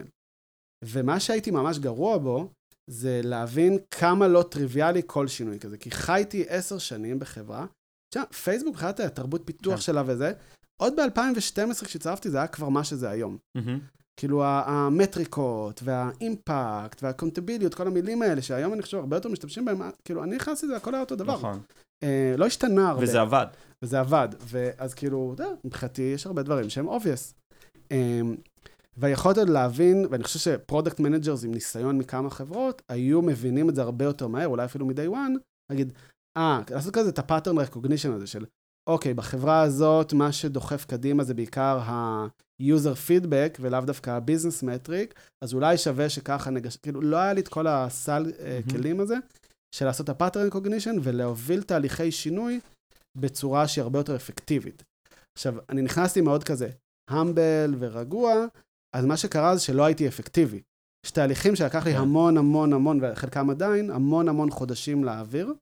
ומה 0.85 1.19
שהייתי 1.19 1.51
ממש 1.51 1.79
גרוע 1.79 2.17
בו, 2.17 2.53
זה 2.89 3.21
להבין 3.23 3.77
כמה 3.91 4.27
לא 4.27 4.43
טריוויאלי 4.51 5.01
כל 5.05 5.27
שינוי 5.27 5.59
כזה. 5.59 5.77
כי 5.77 5.91
חייתי 5.91 6.45
עשר 6.47 6.77
שנים 6.77 7.19
בחברה, 7.19 7.65
תשמע, 8.09 8.25
פייסבוק, 8.25 8.73
מבחינת 8.73 8.99
התרבות 8.99 9.41
פיתוח 9.45 9.75
כן. 9.75 9.81
שלה 9.81 10.03
וזה, 10.05 10.31
עוד 10.81 10.93
ב-2012 10.95 11.85
כשהצטרפתי 11.85 12.29
זה 12.29 12.37
היה 12.37 12.47
כבר 12.47 12.69
מה 12.69 12.83
שזה 12.83 13.09
היום. 13.09 13.37
מהמם. 13.55 13.79
כאילו 14.19 14.43
המטריקות, 14.45 15.81
וה 15.83 16.10
impact, 16.10 17.03
וה 17.03 17.11
accountability, 17.11 17.73
כל 17.73 17.87
המילים 17.87 18.21
האלה, 18.21 18.41
שהיום 18.41 18.73
אני 18.73 18.81
חושב 18.81 18.97
הרבה 18.97 19.17
יותר 19.17 19.29
משתמשים 19.29 19.65
בהם, 19.65 19.81
כאילו, 20.05 20.23
אני 20.23 20.35
נכנסתי 20.35 20.65
לזה, 20.65 20.75
הכל 20.75 20.93
היה 20.93 21.01
אותו 21.01 21.15
דבר. 21.15 21.33
נכון. 21.33 21.59
אה, 22.03 22.33
לא 22.37 22.45
השתנה 22.45 22.89
הרבה. 22.89 23.03
וזה 23.03 23.21
עבד. 23.21 23.47
וזה 23.83 23.99
עבד. 23.99 24.27
ואז 24.39 24.93
כאילו, 24.93 25.31
אתה 25.35 25.43
יודע, 25.43 25.53
מבחינתי 25.65 26.01
יש 26.01 26.25
הרבה 26.25 26.43
דברים 26.43 26.69
שהם 26.69 26.89
obvious. 26.89 27.33
Um, 27.77 27.93
והיכולת 28.97 29.37
עוד 29.37 29.49
להבין, 29.49 30.05
ואני 30.09 30.23
חושב 30.23 30.39
ש 30.39 30.52
product 30.52 30.99
managers 30.99 31.43
עם 31.43 31.51
ניסיון 31.51 31.97
מכמה 31.97 32.29
חברות, 32.29 32.81
היו 32.89 33.21
מבינים 33.21 33.69
את 33.69 33.75
זה 33.75 33.81
הרבה 33.81 34.05
יותר 34.05 34.27
מהר, 34.27 34.47
אולי 34.47 34.65
אפילו 34.65 34.85
מ-day 34.85 35.11
one, 35.11 35.39
להגיד, 35.69 35.93
אה, 36.37 36.61
לעשות 36.71 36.93
כזה 36.93 37.09
את 37.09 37.19
ה-pattern 37.19 37.55
recognition 37.67 38.11
הזה 38.15 38.27
של, 38.27 38.45
אוקיי, 38.89 39.13
בחברה 39.13 39.61
הזאת, 39.61 40.13
מה 40.13 40.31
שדוחף 40.31 40.85
קדימה 40.85 41.23
זה 41.23 41.33
בעיקר 41.33 41.79
ה-user 41.81 43.07
feedback, 43.07 43.57
ולאו 43.59 43.81
דווקא 43.81 44.09
ה-business 44.09 44.63
metric, 44.63 45.13
אז 45.43 45.53
אולי 45.53 45.77
שווה 45.77 46.09
שככה 46.09 46.49
נגש... 46.49 46.77
כאילו, 46.77 47.01
לא 47.01 47.17
היה 47.17 47.33
לי 47.33 47.41
את 47.41 47.47
כל 47.47 47.67
הסל 47.67 48.23
מהמם. 48.23 48.61
כלים 48.71 48.99
הזה, 48.99 49.15
של 49.75 49.85
לעשות 49.85 50.09
את 50.09 50.21
ה-pattern 50.21 50.53
recognition 50.53 50.99
ולהוביל 51.03 51.63
תהליכי 51.63 52.11
שינוי 52.11 52.59
בצורה 53.17 53.67
שהיא 53.67 53.81
הרבה 53.81 53.99
יותר 53.99 54.15
אפקטיבית. 54.15 54.83
עכשיו, 55.37 55.55
אני 55.69 55.81
נכנסתי 55.81 56.21
מאוד 56.21 56.43
כזה 56.43 56.69
המבל 57.09 57.75
ורגוע, 57.79 58.45
אז 58.95 59.05
מה 59.05 59.17
שקרה 59.17 59.55
זה 59.55 59.61
שלא 59.61 59.85
הייתי 59.85 60.07
אפקטיבי. 60.07 60.61
יש 61.05 61.11
תהליכים 61.11 61.55
שלקח 61.55 61.85
לי 61.85 61.93
כן. 61.93 61.99
המון 61.99 62.37
המון 62.37 62.73
המון, 62.73 62.99
וחלקם 63.01 63.49
עדיין, 63.49 63.91
המון 63.91 64.29
המון 64.29 64.49
חודשים 64.49 65.03
להעביר, 65.03 65.53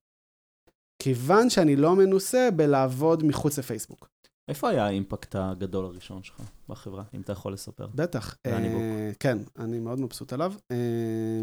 כיוון 1.00 1.50
שאני 1.50 1.76
לא 1.76 1.96
מנוסה 1.96 2.50
בלעבוד 2.56 3.24
מחוץ 3.24 3.60
לפייסבוק. 3.60 4.10
איפה 4.48 4.70
היה 4.70 4.86
האימפקט 4.86 5.36
הגדול 5.36 5.86
הראשון 5.86 6.24
שלך 6.24 6.42
בחברה, 6.70 7.04
אם 7.14 7.22
אתה 7.22 7.32
יכול 7.32 7.54
לספר? 7.54 7.88
בטח. 7.96 8.36
אה, 8.46 9.12
כן, 9.20 9.38
אני 9.60 9.80
מאוד 9.80 10.00
מבסוט 10.00 10.34
עליו. 10.34 10.54
אה, 10.72 11.42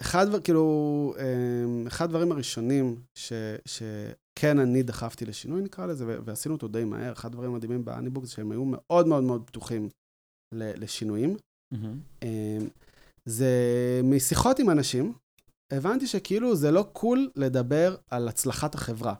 אחד, 0.00 0.26
כאילו, 0.44 1.14
אה, 1.18 1.86
אחד 1.86 2.04
הדברים 2.04 2.32
הראשונים 2.32 3.02
ש, 3.14 3.32
שכן 3.64 4.58
אני 4.58 4.82
דחפתי 4.82 5.24
לשינוי, 5.24 5.62
נקרא 5.62 5.86
לזה, 5.86 6.18
ועשינו 6.24 6.54
אותו 6.54 6.68
די 6.68 6.84
מהר, 6.84 7.12
אחד 7.12 7.28
הדברים 7.28 7.52
המדהימים 7.52 7.84
באניבוק 7.84 8.24
זה 8.24 8.30
שהם 8.30 8.52
היו 8.52 8.64
מאוד 8.64 9.06
מאוד 9.06 9.24
מאוד 9.24 9.42
פתוחים 9.46 9.88
לשינויים. 10.54 11.36
מהמם. 11.72 12.00
אה, 12.22 12.58
זה 13.24 13.50
משיחות 14.04 14.58
עם 14.58 14.70
אנשים, 14.70 15.12
הבנתי 15.70 16.06
שכאילו 16.06 16.56
זה 16.56 16.70
לא 16.70 16.88
קול 16.92 17.30
לדבר 17.36 17.96
על 18.10 18.28
הצלחת 18.28 18.74
החברה. 18.74 19.14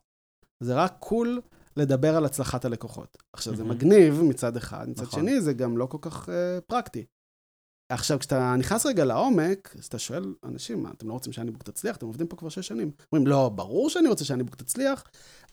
זה 0.60 0.74
רק 0.74 0.96
קול 0.98 1.40
לדבר 1.76 2.16
על 2.16 2.24
הצלחת 2.24 2.64
הלקוחות. 2.64 3.18
עכשיו, 3.32 3.56
זה 3.56 3.64
מהמם. 3.64 3.76
מגניב 3.76 4.22
מצד 4.22 4.56
אחד, 4.56 4.88
מצד 4.88 5.02
נכון. 5.02 5.20
שני 5.20 5.40
זה 5.40 5.52
גם 5.52 5.78
לא 5.78 5.86
כל 5.86 5.98
כך 6.00 6.28
אה, 6.28 6.60
פרקטי. 6.60 7.04
עכשיו, 7.92 8.18
כשאתה 8.18 8.54
נכנס 8.58 8.86
רגע 8.86 9.04
לעומק, 9.04 9.74
אז 9.78 9.86
אתה 9.86 9.98
שואל 9.98 10.34
אנשים, 10.44 10.82
מה, 10.82 10.90
אתם 10.90 11.08
לא 11.08 11.12
רוצים 11.12 11.32
שהניבוק 11.32 11.62
תצליח? 11.62 11.96
אתם 11.96 12.06
עובדים 12.06 12.26
פה 12.26 12.36
כבר 12.36 12.48
שש 12.48 12.68
שנים. 12.68 12.90
אומרים, 13.12 13.26
לא, 13.26 13.48
ברור 13.48 13.90
שאני 13.90 14.08
רוצה 14.08 14.24
שהניבוק 14.24 14.54
תצליח, 14.54 15.04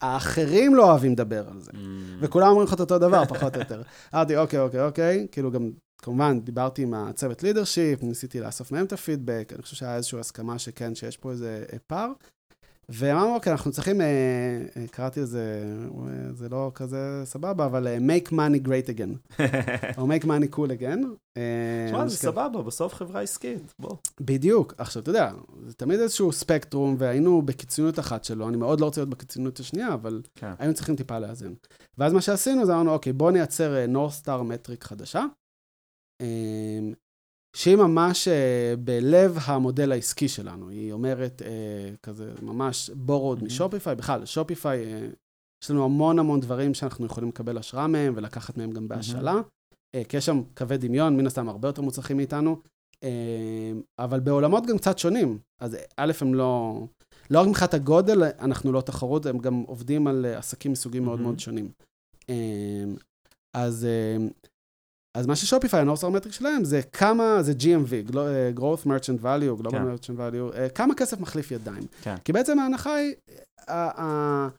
האחרים 0.01 0.75
לא 0.75 0.89
אוהבים 0.91 1.11
לדבר 1.11 1.49
על 1.49 1.61
זה. 1.61 1.71
מהמם. 1.73 2.17
וכולם 2.19 2.47
אומרים 2.47 2.67
לך 2.67 2.73
את 2.73 2.79
אותו 2.79 2.99
דבר, 2.99 3.25
פחות 3.25 3.55
או 3.55 3.59
יותר. 3.59 3.81
אמרתי, 4.13 4.37
אוקיי, 4.37 4.59
אוקיי, 4.59 4.85
אוקיי, 4.85 5.27
כאילו 5.31 5.51
גם, 5.51 5.71
כמובן, 6.05 6.39
דיברתי 6.39 6.81
עם 6.81 6.93
הצוות 6.93 7.43
לידרשיפ, 7.43 8.03
ניסיתי 8.03 8.39
לאסוף 8.39 8.71
מהם 8.71 8.85
את 8.85 8.93
הפידבק, 8.93 9.51
אני 9.55 9.61
חושב 9.61 9.75
שהיה 9.75 9.95
איזושהי 9.95 10.19
הסכמה 10.19 10.59
שכן, 10.59 10.95
שיש 10.95 11.17
פה 11.17 11.31
איזה 11.31 11.65
אה, 11.73 11.77
פער. 11.87 12.11
ואמרנו, 12.89 13.35
אוקיי, 13.35 13.51
אנחנו 13.51 13.71
צריכים, 13.71 14.01
אה, 14.01 14.07
אה, 14.77 14.87
קראתי 14.91 15.21
לזה, 15.21 15.63
זה 16.33 16.49
לא 16.49 16.71
כזה 16.75 17.21
סבבה, 17.23 17.65
אבל 17.65 17.87
make 17.97 18.31
money 18.31 18.67
great 18.67 18.97
again, 18.97 19.41
או 19.97 20.07
make 20.07 20.23
money 20.23 20.55
cool 20.55 20.79
again. 20.79 21.05
תשמע, 21.87 22.07
זה 22.07 22.17
כן. 22.17 22.21
סבבה, 22.21 22.61
בסוף 22.61 22.93
חברה 22.93 23.21
עסקית, 23.21 23.73
בוא. 23.79 23.95
בדיוק. 24.21 24.73
עכשיו, 24.77 25.01
אתה 25.01 25.09
יודע, 25.09 25.31
זה 25.67 25.73
תמיד 25.73 25.99
איזשהו 25.99 26.31
ספקטרום, 26.31 26.95
והיינו 26.99 27.41
בקיצוניות 27.41 27.99
אחת 27.99 28.23
שלו, 28.23 28.49
אני 28.49 28.57
מאוד 28.57 28.79
לא 28.79 28.85
רוצה 28.85 29.01
להיות 29.01 29.09
בקיצוניות 29.09 29.59
השנייה, 29.59 29.93
אבל 29.93 30.21
כן. 30.35 30.51
היינו 30.59 30.73
צריכים 30.73 30.95
טיפה 30.95 31.19
לאזן. 31.19 31.53
ואז 31.97 32.13
מה 32.13 32.21
שעשינו 32.21 32.65
זה 32.65 32.73
אמרנו, 32.73 32.91
אוקיי, 32.91 33.13
בואו 33.13 33.31
נייצר 33.31 33.85
North 33.93 34.25
Star 34.25 34.43
מטריק 34.43 34.83
חדשה, 34.83 35.25
שהיא 37.55 37.75
ממש 37.75 38.27
אה, 38.27 38.73
בלב 38.79 39.37
המודל 39.45 39.91
העסקי 39.91 40.27
שלנו. 40.27 40.69
היא 40.69 40.91
אומרת 40.91 41.41
אה, 41.41 41.95
כזה, 42.03 42.33
ממש 42.41 42.89
borrowed. 43.07 43.43
משופיפיי, 43.43 43.95
בכלל, 43.95 44.25
שופיפיי, 44.25 44.93
אה, 44.93 45.07
יש 45.63 45.71
לנו 45.71 45.85
המון 45.85 46.19
המון 46.19 46.39
דברים 46.39 46.73
שאנחנו 46.73 47.05
יכולים 47.05 47.29
לקבל 47.29 47.57
השראה 47.57 47.87
מהם 47.87 48.13
ולקחת 48.15 48.57
מהם 48.57 48.71
גם 48.71 48.87
בהשאלה. 48.87 49.35
כי 50.09 50.17
יש 50.17 50.25
שם 50.25 50.41
קווי 50.57 50.77
דמיון, 50.77 51.17
מן 51.17 51.27
הסתם 51.27 51.49
הרבה 51.49 51.67
יותר 51.67 51.81
מוצלחים 51.81 52.17
מאיתנו, 52.17 52.61
אבל 53.99 54.19
בעולמות 54.19 54.65
גם 54.65 54.77
קצת 54.77 54.99
שונים. 54.99 55.39
אז 55.61 55.77
א', 55.97 56.11
הם 56.21 56.33
לא... 56.33 56.81
לא 57.29 57.41
רק 57.41 57.47
מבחינת 57.47 57.73
הגודל, 57.73 58.23
אנחנו 58.23 58.71
לא 58.71 58.81
תחרות, 58.81 59.25
הם 59.25 59.37
גם 59.37 59.63
עובדים 59.67 60.07
על 60.07 60.25
עסקים 60.25 60.71
מסוגים 60.71 61.05
מאוד. 61.05 61.19
מאוד 61.19 61.39
שונים. 61.39 61.71
אז, 63.53 63.87
אז 65.15 65.27
מה 65.27 65.35
ששופיפיי, 65.35 65.79
הנורסר 65.81 66.09
מטריק 66.09 66.33
שלהם, 66.33 66.63
זה 66.63 66.81
כמה, 66.81 67.43
זה 67.43 67.53
GMV, 67.59 68.17
אה, 68.17 68.51
growth 68.55 68.85
merchant 68.85 69.23
value, 69.23 69.61
global 69.61 69.71
כן. 69.71 69.83
merchant 69.93 70.17
value, 70.17 70.57
אה, 70.57 70.69
כמה 70.69 70.95
כסף 70.95 71.19
מחליף 71.19 71.51
ידיים. 71.51 71.83
כן. 72.01 72.15
כי 72.25 72.33
בעצם 72.33 72.59
ההנחה 72.59 72.95
היא, 72.95 73.13
ה- 73.67 74.01
ה- 74.01 74.49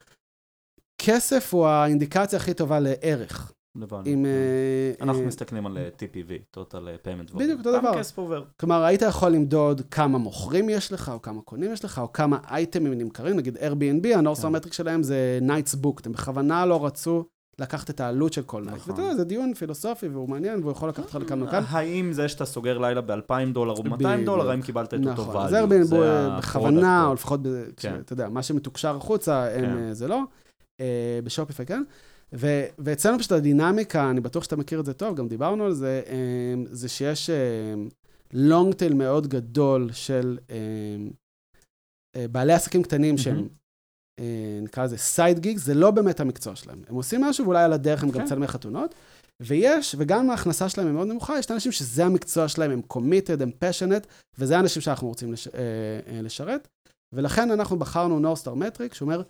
כסף 1.03 1.55
הוא 1.55 1.67
האינדיקציה 1.67 2.39
הכי 2.39 2.55
טובה 2.55 2.81
לערך. 2.81 3.53
הבנו. 3.83 4.03
אם... 4.07 4.27
אה, 4.27 4.93
אנחנו 5.01 5.23
אה, 5.23 5.27
מסתכלים 5.27 5.67
על 5.67 5.79
אה, 5.79 5.89
TPV, 5.99 6.59
total 6.59 6.75
payment 6.75 7.33
volume. 7.33 7.39
בדיוק 7.39 7.59
אותו 7.59 7.73
דבר. 7.73 7.93
כמה 7.93 7.99
כסף 7.99 8.19
עובר. 8.19 8.45
כלומר, 8.61 8.85
היית 8.85 9.03
יכול 9.03 9.29
למדוד 9.29 9.83
כמה 9.91 10.19
מוכרים 10.19 10.69
יש 10.69 10.93
לך, 10.93 11.09
או 11.09 11.23
כמה 11.23 11.43
קונים 11.43 11.73
יש 11.73 11.85
לך, 11.85 11.99
או 11.99 12.13
כמה 12.13 12.39
אייטמים 12.51 12.93
נמכרים, 12.93 13.37
נגיד 13.37 13.57
Airbnb, 13.57 14.09
הנורסר 14.17 14.49
כן. 14.49 14.55
מטריק 14.55 14.73
שלהם 14.73 15.03
זה 15.03 15.39
Nights 15.43 15.85
Booked, 15.85 16.03
הם 16.07 16.13
בכוונה 16.13 16.67
לא 16.67 16.87
רצו 16.87 17.25
לקחת 17.61 17.91
את 17.91 18.01
העלות 18.01 18.33
של 18.33 18.43
כל 18.43 18.63
night. 18.63 18.77
נכון. 18.77 18.93
ואתה 18.93 19.03
יודע, 19.03 19.15
זה 19.15 19.25
דיון 19.25 19.55
פילוסופי 19.55 20.09
והוא 20.09 20.29
מעניין, 20.29 20.61
והוא 20.61 20.73
יכול 20.73 20.89
לקחת 20.89 21.05
אותך 21.05 21.15
לכאן 21.15 21.43
ולכאן. 21.43 21.63
האם 21.69 22.13
זה 22.13 22.29
שאתה 22.29 22.45
סוגר 22.45 22.79
לילה 22.79 23.01
ב-2,000 23.01 23.53
דולר 23.53 23.73
או 23.73 23.83
200 23.83 23.99
בדיוק. 23.99 24.27
דולר, 24.27 24.51
האם 24.51 24.63
קיבלת 24.63 24.95
את 24.95 24.99
אותו 24.99 25.13
נכון, 25.13 25.47
value? 25.47 25.49
זה 25.49 25.61
ה-product 25.61 26.39
בכוונה. 26.39 27.07
או 27.07 27.15
לפחות, 27.15 27.41
כן. 27.77 27.95
אתה 28.01 28.13
יודע, 28.13 28.29
מה 28.29 28.43
שמתוקשר 28.43 28.97
החוצה, 28.97 29.49
כן. 29.57 29.79
אה, 29.79 29.95
זה 29.95 30.09
לא. 30.09 30.23
אה, 30.81 31.21
ב 31.25 31.30
Shopify 31.30 31.67
כן. 31.67 31.83
ו- 32.33 32.65
ואצלנו 32.79 33.19
פשוט 33.19 33.33
הדינמיקה, 33.33 34.11
אני 34.11 34.21
בטוח 34.21 34.45
שאתה 34.45 34.57
מכיר 34.57 34.81
את 34.81 34.87
זה 34.87 34.93
טוב, 34.93 35.17
גם 35.17 35.29
דיברנו 35.29 35.65
על 35.65 35.73
זה, 35.73 36.03
אה, 36.07 36.15
זה 36.71 36.89
שיש 36.89 37.31
long 38.33 38.75
tail 38.75 38.95
מאוד 38.95 39.27
גדול 39.27 39.89
של 39.93 40.39
בעלי 42.17 42.53
עסקים 42.53 42.83
קטנים 42.83 43.19
שהם, 43.19 43.49
נקרא 44.63 44.85
לזה 44.85 44.97
side 44.97 45.39
gig, 45.39 45.59
זה 45.59 45.75
לא 45.75 45.91
באמת 45.91 46.21
המקצוע 46.21 46.57
שלהם. 46.57 46.83
הם 46.89 46.95
עושים 46.95 47.21
משהו 47.25 47.45
ואולי 47.45 47.65
על 47.65 47.73
הדרך 47.73 48.03
הם 48.03 48.11
גם 48.11 48.21
כן. 48.21 48.27
צלמי 48.27 48.47
חתונות. 48.47 48.95
ויש, 49.41 49.95
וגם 49.99 50.25
אם 50.25 50.31
ההכנסה 50.31 50.69
שלהם 50.69 50.87
היא 50.87 50.95
מאוד 50.95 51.09
נמוכה, 51.09 51.39
יש 51.39 51.47
את 51.47 51.51
האנשים 51.51 51.73
שזה 51.73 52.05
המקצוע 52.05 52.49
שלהם, 52.49 52.71
הם 52.71 52.81
committed, 52.93 53.43
הם 53.43 53.51
passionate, 53.61 54.07
וזה 54.39 54.57
האנשים 54.57 54.83
שאנחנו 54.83 55.09
רוצים 55.09 55.33
לש, 55.33 55.49
אה, 55.49 55.53
אה, 56.07 56.23
לשרת. 56.23 56.69
ולכן 57.13 57.51
אנחנו 57.51 57.79
בחרנו 57.79 58.19
North 58.19 58.39
Star 58.39 58.55
metric, 58.55 58.95
שאומר, 58.95 59.23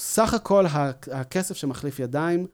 סך 0.00 0.34
הכל 0.34 0.64
הכסף 1.12 1.56
שמחליף 1.56 1.98
ידיים 1.98 2.46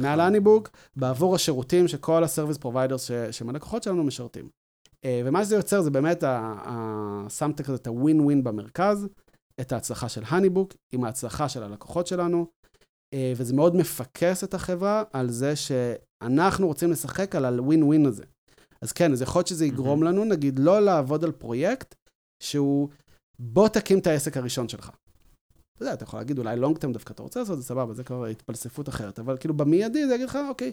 מעל 0.00 0.20
ה- 0.20 0.24
HoneyBook 0.24 0.70
בעבור 0.96 1.34
השירותים 1.34 1.88
שכל 1.88 2.24
ה 2.24 2.28
service 2.28 2.58
providers 2.58 3.10
שמהלקוחות 3.30 3.82
שלנו 3.82 4.04
משרתים. 4.04 4.48
אה, 5.04 5.22
ומה 5.24 5.44
שזה 5.44 5.56
יוצר 5.56 5.82
זה 5.82 5.90
באמת, 5.90 6.24
שמת 7.28 7.60
כזה 7.60 7.74
את 7.74 7.86
הווין 7.86 8.20
ווין 8.20 8.44
במרכז, 8.44 9.08
את 9.60 9.72
ההצלחה 9.72 10.08
של 10.08 10.22
האניבוק 10.26 10.72
עם 10.92 11.04
ההצלחה 11.04 11.48
של 11.48 11.62
הלקוחות 11.62 12.06
שלנו, 12.06 12.46
אה, 13.14 13.32
וזה 13.36 13.54
מאוד 13.54 13.76
מפקס 13.76 14.44
את 14.44 14.54
החברה 14.54 15.02
על 15.12 15.30
זה 15.30 15.54
שאנחנו 15.56 16.66
רוצים 16.66 16.90
לשחק 16.90 17.34
על 17.34 17.44
הווין 17.44 17.82
ווין 17.82 18.06
הזה. 18.06 18.24
אז 18.82 18.92
כן, 18.92 19.12
אז 19.12 19.22
יכול 19.22 19.38
להיות 19.38 19.46
שזה 19.46 19.66
יגרום 19.66 20.02
לנו, 20.02 20.24
נגיד, 20.24 20.58
לא 20.58 20.80
לעבוד 20.80 21.24
על 21.24 21.32
פרויקט 21.32 21.94
שהוא, 22.42 22.88
בוא 23.38 23.68
תקים 23.68 23.98
את 23.98 24.06
העסק 24.06 24.36
הראשון 24.36 24.68
שלך. 24.68 24.90
אתה 25.76 25.82
יודע, 25.82 25.94
אתה 25.94 26.04
יכול 26.04 26.20
להגיד, 26.20 26.38
אולי 26.38 26.56
לונג 26.56 26.78
טרם 26.78 26.92
דווקא 26.92 27.12
אתה 27.12 27.22
רוצה 27.22 27.40
לעשות 27.40 27.54
את 27.54 27.62
זה, 27.62 27.68
סבבה, 27.68 27.94
זה 27.94 28.04
כבר 28.04 28.26
התפלספות 28.26 28.88
אחרת, 28.88 29.18
אבל 29.18 29.36
כאילו 29.36 29.54
במיידי 29.54 30.06
זה 30.06 30.14
יגיד 30.14 30.28
לך, 30.28 30.38
אוקיי, 30.48 30.72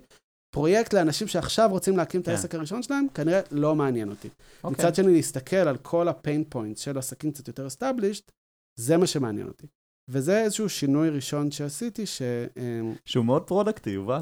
פרויקט 0.55 0.93
לאנשים 0.93 1.27
שעכשיו 1.27 1.69
רוצים 1.71 1.97
להקים 1.97 2.21
את 2.21 2.25
כן. 2.25 2.31
העסק 2.31 2.55
הראשון 2.55 2.83
שלהם, 2.83 3.07
כנראה 3.13 3.41
לא 3.51 3.75
מעניין 3.75 4.09
אותי. 4.09 4.29
אוקיי. 4.63 4.85
מצד 4.85 4.95
שני, 4.95 5.13
להסתכל 5.13 5.55
על 5.55 5.77
כל 5.77 6.07
ה 6.07 6.14
pain 6.14 6.43
point 6.49 6.77
של 6.77 6.97
עסקים 6.97 7.31
קצת 7.31 7.47
יותר 7.47 7.67
established, 7.67 8.31
זה 8.79 8.97
מה 8.97 9.07
שמעניין 9.07 9.47
אותי. 9.47 9.67
וזה 10.09 10.41
איזשהו 10.43 10.69
שינוי 10.69 11.09
ראשון 11.09 11.51
שעשיתי, 11.51 12.05
ש... 12.05 12.21
אמ, 12.57 12.93
שהוא 13.05 13.25
מאוד 13.25 13.43
פרודקטי, 13.43 13.89
יובל. 13.89 14.21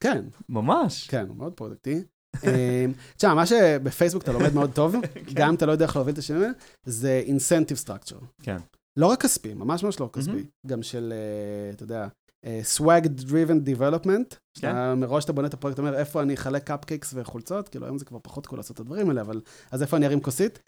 כן, 0.00 0.24
ממש. 0.48 1.06
כן, 1.08 1.26
הוא 1.28 1.36
מאוד 1.36 1.52
פרודקטי. 1.52 2.02
אמ, 2.44 2.92
תשמע, 3.16 3.34
מה 3.34 3.46
שבפייסבוק 3.46 4.22
אתה 4.22 4.32
לומד 4.32 4.54
מאוד 4.54 4.70
טוב, 4.74 4.94
גם 5.34 5.48
אם 5.48 5.54
אתה 5.54 5.66
לא 5.66 5.72
יודע 5.72 5.84
איך 5.84 5.96
להוביל 5.96 6.12
את 6.12 6.18
השינוי, 6.18 6.42
האלה, 6.44 6.54
זה 6.84 7.22
incentive 7.26 7.86
structure. 7.88 8.24
כן. 8.42 8.56
לא 8.96 9.06
רק 9.06 9.22
כספי, 9.22 9.54
ממש 9.54 9.84
ממש 9.84 10.00
לא 10.00 10.10
כספי, 10.12 10.44
גם 10.66 10.82
של, 10.82 11.12
אה, 11.16 11.70
אתה 11.74 11.82
יודע, 11.82 12.08
אה, 12.44 12.60
swag 12.76 13.04
driven 13.28 13.78
development. 13.78 14.30
כן. 14.30 14.60
שאתה- 14.60 14.94
מראש 14.94 15.24
אתה 15.24 15.32
בונה 15.32 15.48
את 15.48 15.54
הפרויקט, 15.54 15.78
אומר, 15.78 15.94
איפה 15.98 16.22
אני 16.22 16.34
אחלק 16.34 16.64
קפקייקס 16.64 17.14
וחולצות? 17.16 17.68
כאילו, 17.68 17.86
היום 17.86 17.98
זה 17.98 18.04
כבר 18.04 18.18
פחות 18.22 18.46
cool 18.46 18.58
לעשות 18.58 18.74
את 18.74 18.80
הדברים 18.80 19.08
האלה, 19.08 19.20
אבל 19.20 19.40
אז 19.70 19.82
איפה 19.82 19.96
אני 19.96 20.06
ארים 20.06 20.20
כוסית? 20.20 20.62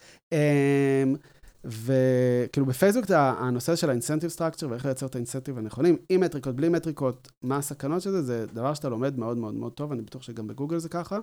אמ, 1.65 1.71
וכאילו 1.71 2.67
בפייסבוק 2.67 3.07
זה 3.07 3.19
הנושא 3.19 3.77
של 3.77 3.91
ה-incentive 3.91 4.37
structure 4.37 4.67
ואיך 4.71 4.85
לייצר 4.85 5.07
את 5.07 5.15
ה 5.15 5.19
incentive 5.19 5.59
הנכונים, 5.59 5.97
עם 6.09 6.21
מטריקות, 6.21 6.57
בלי 6.57 6.69
מטריקות, 6.69 7.33
מה 7.43 7.57
הסכנות 7.57 8.03
של 8.03 8.11
זה, 8.11 8.23
זה 8.23 8.47
דבר 8.47 8.75
שאתה 8.75 8.89
לומד 8.89 9.19
מאוד 9.19 9.37
מאוד 9.37 9.55
מאוד 9.55 9.73
טוב, 9.73 9.93
אני 9.93 10.03
בטוח 10.03 10.23
שגם 10.23 10.47
בגוגל 10.47 10.79
זה 10.79 10.89
ככה. 10.89 11.19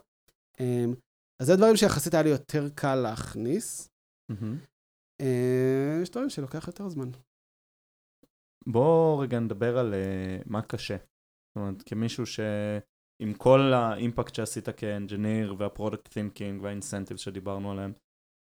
אמ, 0.60 0.94
אז 1.42 1.48
זה 1.48 1.56
דברים 1.56 1.76
שיחסית 1.76 2.14
היה 2.14 2.24
לי 2.24 2.30
יותר 2.30 2.70
קל 2.76 2.96
להכניס. 2.96 3.90
אה, 5.22 6.00
יש 6.02 6.10
דברים 6.10 6.30
שלוקח 6.30 6.68
יותר 6.68 6.90
זמן. 6.90 7.10
בוא 8.68 9.24
רגע 9.24 9.40
נדבר 9.40 9.78
על 9.78 9.94
uh, 9.94 10.44
מה 10.46 10.62
קשה. 10.62 10.98
זאת 10.98 11.56
אומרת, 11.56 11.84
כמישהו 11.84 12.26
שעם 12.26 13.34
כל 13.38 13.60
ה 13.74 13.82
impact 13.82 14.36
שעשית 14.36 14.70
כ 14.70 14.87
engineer 14.87 15.56
וה 15.58 15.69
product 15.69 16.08
thinking 16.08 16.64
וה 16.64 16.73
incentive 16.73 17.18
שדיברנו 17.18 17.72
עליהם, 17.72 17.94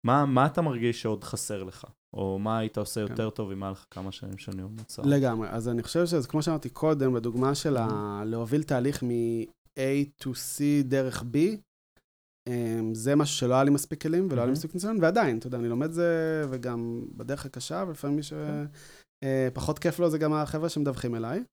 מה, 0.07 0.26
מה 0.26 0.46
אתה 0.46 0.62
מרגיש 0.62 1.03
שעוד 1.03 1.24
חסר 1.24 1.62
לך? 1.62 1.84
או 2.14 2.38
מה 2.38 2.59
היית 2.59 2.78
עושה 2.78 3.00
יותר 3.00 3.30
טוב 3.30 3.50
אם 3.50 3.62
היה 3.62 3.72
לך 3.72 3.84
כמה 3.90 4.12
שנים 4.12 4.34
ניהול 4.55 4.70
מוצר? 4.78 5.03
לגמרי. 5.03 5.48
אז 5.50 5.68
אני 5.68 5.82
חושב 5.82 6.07
שזה, 6.07 6.28
כמו 6.28 6.42
שאמרתי 6.42 6.68
קודם, 6.68 7.12
בדוגמה 7.12 7.55
של 7.55 7.76
ה- 7.76 8.22
להוביל 8.26 8.62
תהליך 8.62 9.03
מ-A 9.03 9.80
to 10.22 10.26
C 10.28 10.61
דרך 10.84 11.22
B, 11.22 11.36
אמ, 12.48 12.94
זה 12.94 13.16
משהו 13.16 13.36
שלא 13.36 13.55
היה 13.55 13.64
לי 13.64 13.70
מספיק 13.70 14.03
כלים 14.03 14.24
ולא 14.26 14.32
היה 14.32 14.36
לי 14.36 14.40
מהמם. 14.40 14.53
מספיק 14.53 14.74
ניסיון, 14.74 14.98
ועדיין, 15.03 15.38
אתה 15.38 15.46
יודע, 15.46 15.59
אני 15.59 15.68
לומד 15.68 15.90
זה, 15.90 16.42
וגם 16.50 17.05
בדרך 17.16 17.46
הקשה, 17.46 17.84
ולפעמים 17.88 18.16
מי 18.16 18.22
שפחות 18.22 19.78
כיף 19.78 19.98
לו 19.98 20.11
זה 20.11 20.18
גם 20.18 20.32
החבר'ה 20.32 20.68
שמדווחים 20.68 21.14
אליי, 21.14 21.44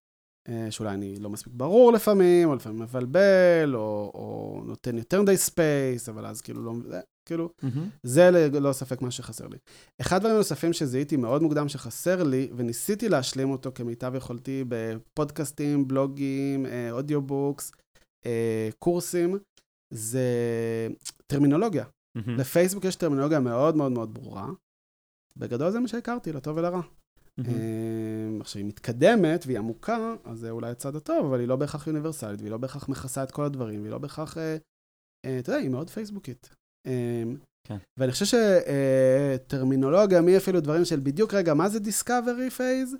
אה, 0.50 0.72
שאולי 0.72 0.93
אני 0.93 1.20
לא 1.20 1.30
מספיק 1.30 1.54
ברור 1.54 1.91
לפעמים, 1.93 2.50
או 2.50 2.56
לפעמים 2.56 2.82
מבלבל, 2.82 3.72
או, 3.76 4.12
או 4.14 4.62
נותן 4.66 4.97
יותר 4.97 5.22
מדי 5.22 5.38
space, 5.38 6.10
אבל 6.10 6.26
אז 6.26 6.41
כאילו 6.41 6.64
לא... 6.64 6.74
כאילו, 7.30 7.50
מהמם. 7.64 7.90
זה 8.04 8.32
ללא 8.32 8.74
ספק 8.74 9.02
מה 9.02 9.12
שחסר 9.12 9.48
לי. 9.48 9.58
אחד 10.02 10.16
הדברים 10.16 10.36
הנוספים 10.36 10.74
שזיהיתי 10.74 11.18
מאוד 11.18 11.42
מוקדם 11.42 11.70
שחסר 11.70 12.24
לי, 12.24 12.50
וניסיתי 12.56 13.10
להשלים 13.10 13.50
אותו 13.50 13.72
כמיטב 13.76 14.16
יכולתי 14.16 14.64
בפודקאסטים, 14.68 15.88
בלוגים, 15.88 16.66
אה, 16.66 16.92
אודיובוקס, 16.92 17.72
אה, 18.26 18.70
קורסים, 18.80 19.38
זה 19.94 20.28
טרמינולוגיה. 21.28 21.86
מהמם. 22.16 22.40
לפייסבוק 22.40 22.86
יש 22.86 22.96
טרמינולוגיה 22.96 23.40
מאוד 23.40 23.76
מאוד 23.76 23.92
מאוד 23.92 24.14
ברורה. 24.14 24.48
בגדול 25.38 25.72
זה 25.72 25.80
מה 25.80 25.88
שהכרתי, 25.88 26.32
לטוב 26.32 26.58
ולרע. 26.58 26.82
אה, 27.48 28.42
עכשיו, 28.42 28.62
היא 28.62 28.68
מתקדמת 28.68 29.44
והיא 29.46 29.58
עמוקה, 29.58 30.14
אז 30.24 30.40
זה 30.40 30.50
אולי 30.50 30.72
הצד 30.72 30.96
הטוב, 30.96 31.26
אבל 31.26 31.40
היא 31.40 31.48
לא 31.48 31.56
בהכרח 31.56 31.88
אוניברסלית, 31.88 32.40
והיא 32.40 32.52
לא 32.52 32.58
בהכרח 32.58 32.90
מכסה 32.90 33.24
את 33.24 33.32
כל 33.32 33.44
הדברים, 33.46 33.82
והיא 33.82 33.92
לא 33.92 33.98
בהכרח, 33.98 34.38
אה, 34.38 34.58
אה, 35.26 35.40
אתה 35.40 35.50
יודע, 35.50 35.62
היא 35.62 35.70
מאוד 35.70 35.90
פייסבוקית. 35.90 36.50
אה, 36.88 37.24
כן. 37.68 37.78
ואני 37.98 38.12
חושב 38.12 38.38
שטרמינולוגיה, 39.46 40.22
מי 40.22 40.38
אפילו 40.38 40.62
דברים 40.62 40.86
של 40.86 41.00
בדיוק, 41.00 41.34
רגע, 41.34 41.54
מה 41.54 41.70
זה 41.70 41.80
discovery 41.80 42.50
phase? 42.50 42.96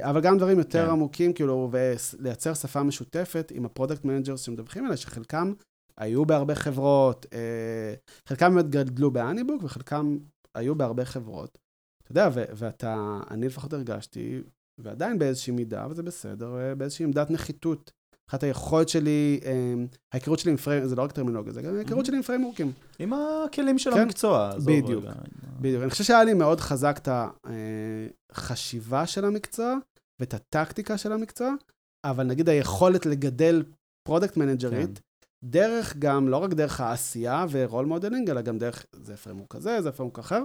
אבל 0.00 0.20
גם 0.20 0.38
דברים 0.38 0.58
יותר 0.58 0.86
כן. 0.86 0.90
עמוקים, 0.90 1.32
כאילו, 1.32 1.70
ולייצר 1.72 2.54
שפה 2.54 2.82
משותפת 2.82 3.52
עם 3.54 3.64
ה 3.64 3.69
product 3.69 4.04
managers 4.04 4.40
שמדווחים 4.40 4.84
אליי, 4.84 4.96
שחלקם 4.96 5.52
היו 5.98 6.24
בהרבה 6.24 6.54
חברות, 6.54 7.26
אה, 7.32 7.94
חלקם 8.28 8.54
באמת 8.54 8.70
גדלו 8.70 9.10
ב 9.10 9.15
HoneyBook, 9.15 9.62
וחלקם 9.64 10.18
היו 10.54 10.74
בהרבה 10.74 11.04
חברות. 11.04 11.58
אתה 12.02 12.12
יודע, 12.12 12.28
ו- 12.34 12.44
ואתה, 12.56 13.20
אני 13.30 13.46
לפחות 13.46 13.72
הרגשתי, 13.72 14.42
ועדיין 14.78 15.18
באיזושהי 15.18 15.52
מידה, 15.52 15.86
וזה 15.90 16.02
בסדר, 16.02 16.58
אה, 16.58 16.74
באיזושהי 16.74 17.04
עמדת 17.04 17.30
נחיתות. 17.30 17.90
אחת 18.30 18.42
היכולת 18.42 18.88
שלי, 18.88 19.40
אה, 19.44 19.74
ההיכרות 20.12 20.38
שלי 20.38 20.50
עם 20.50 20.56
frame, 20.56 20.86
זה 20.86 20.96
לא 20.96 21.02
רק 21.02 21.12
טרמינולוגיה, 21.12 21.52
זה 21.52 21.62
גם 21.62 21.76
ההיכרות. 21.76 22.06
שלי 22.06 22.16
עם 22.16 22.22
framework 22.22 22.59
ים. 22.59 22.72
עם 22.98 23.12
הכלים 23.12 23.78
של 23.78 23.90
כן. 23.90 24.00
המקצוע. 24.00 24.52
בדיוק. 24.64 25.04
בדיוק. 25.60 25.82
אני 25.82 25.90
חושב 25.90 26.04
שהיה 26.04 26.24
לי 26.24 26.34
מאוד 26.34 26.60
חזק 26.60 26.98
את 27.02 27.08
החשיבה 28.32 29.06
של 29.06 29.24
המקצוע 29.24 29.76
ואת 30.20 30.34
הטקטיקה 30.34 30.98
של 30.98 31.12
המקצוע, 31.12 31.54
אבל 32.04 32.24
נגיד 32.24 32.48
היכולת 32.48 33.06
לגדל 33.06 33.62
product 34.08 34.36
manager 34.36 34.81
ית, 34.81 35.00
דרך 35.44 35.96
גם, 35.96 36.28
לא 36.28 36.36
רק 36.36 36.52
דרך 36.52 36.80
העשייה 36.80 37.46
ו 37.50 37.57
role 37.57 37.86
modeling, 37.86 38.30
אלא 38.30 38.40
גם 38.40 38.58
דרך, 38.58 38.86
זה 38.92 39.16
framework 39.16 39.52
כזה, 39.52 39.82
זה 39.82 39.92
framework 39.92 40.18
אחר. 40.18 40.42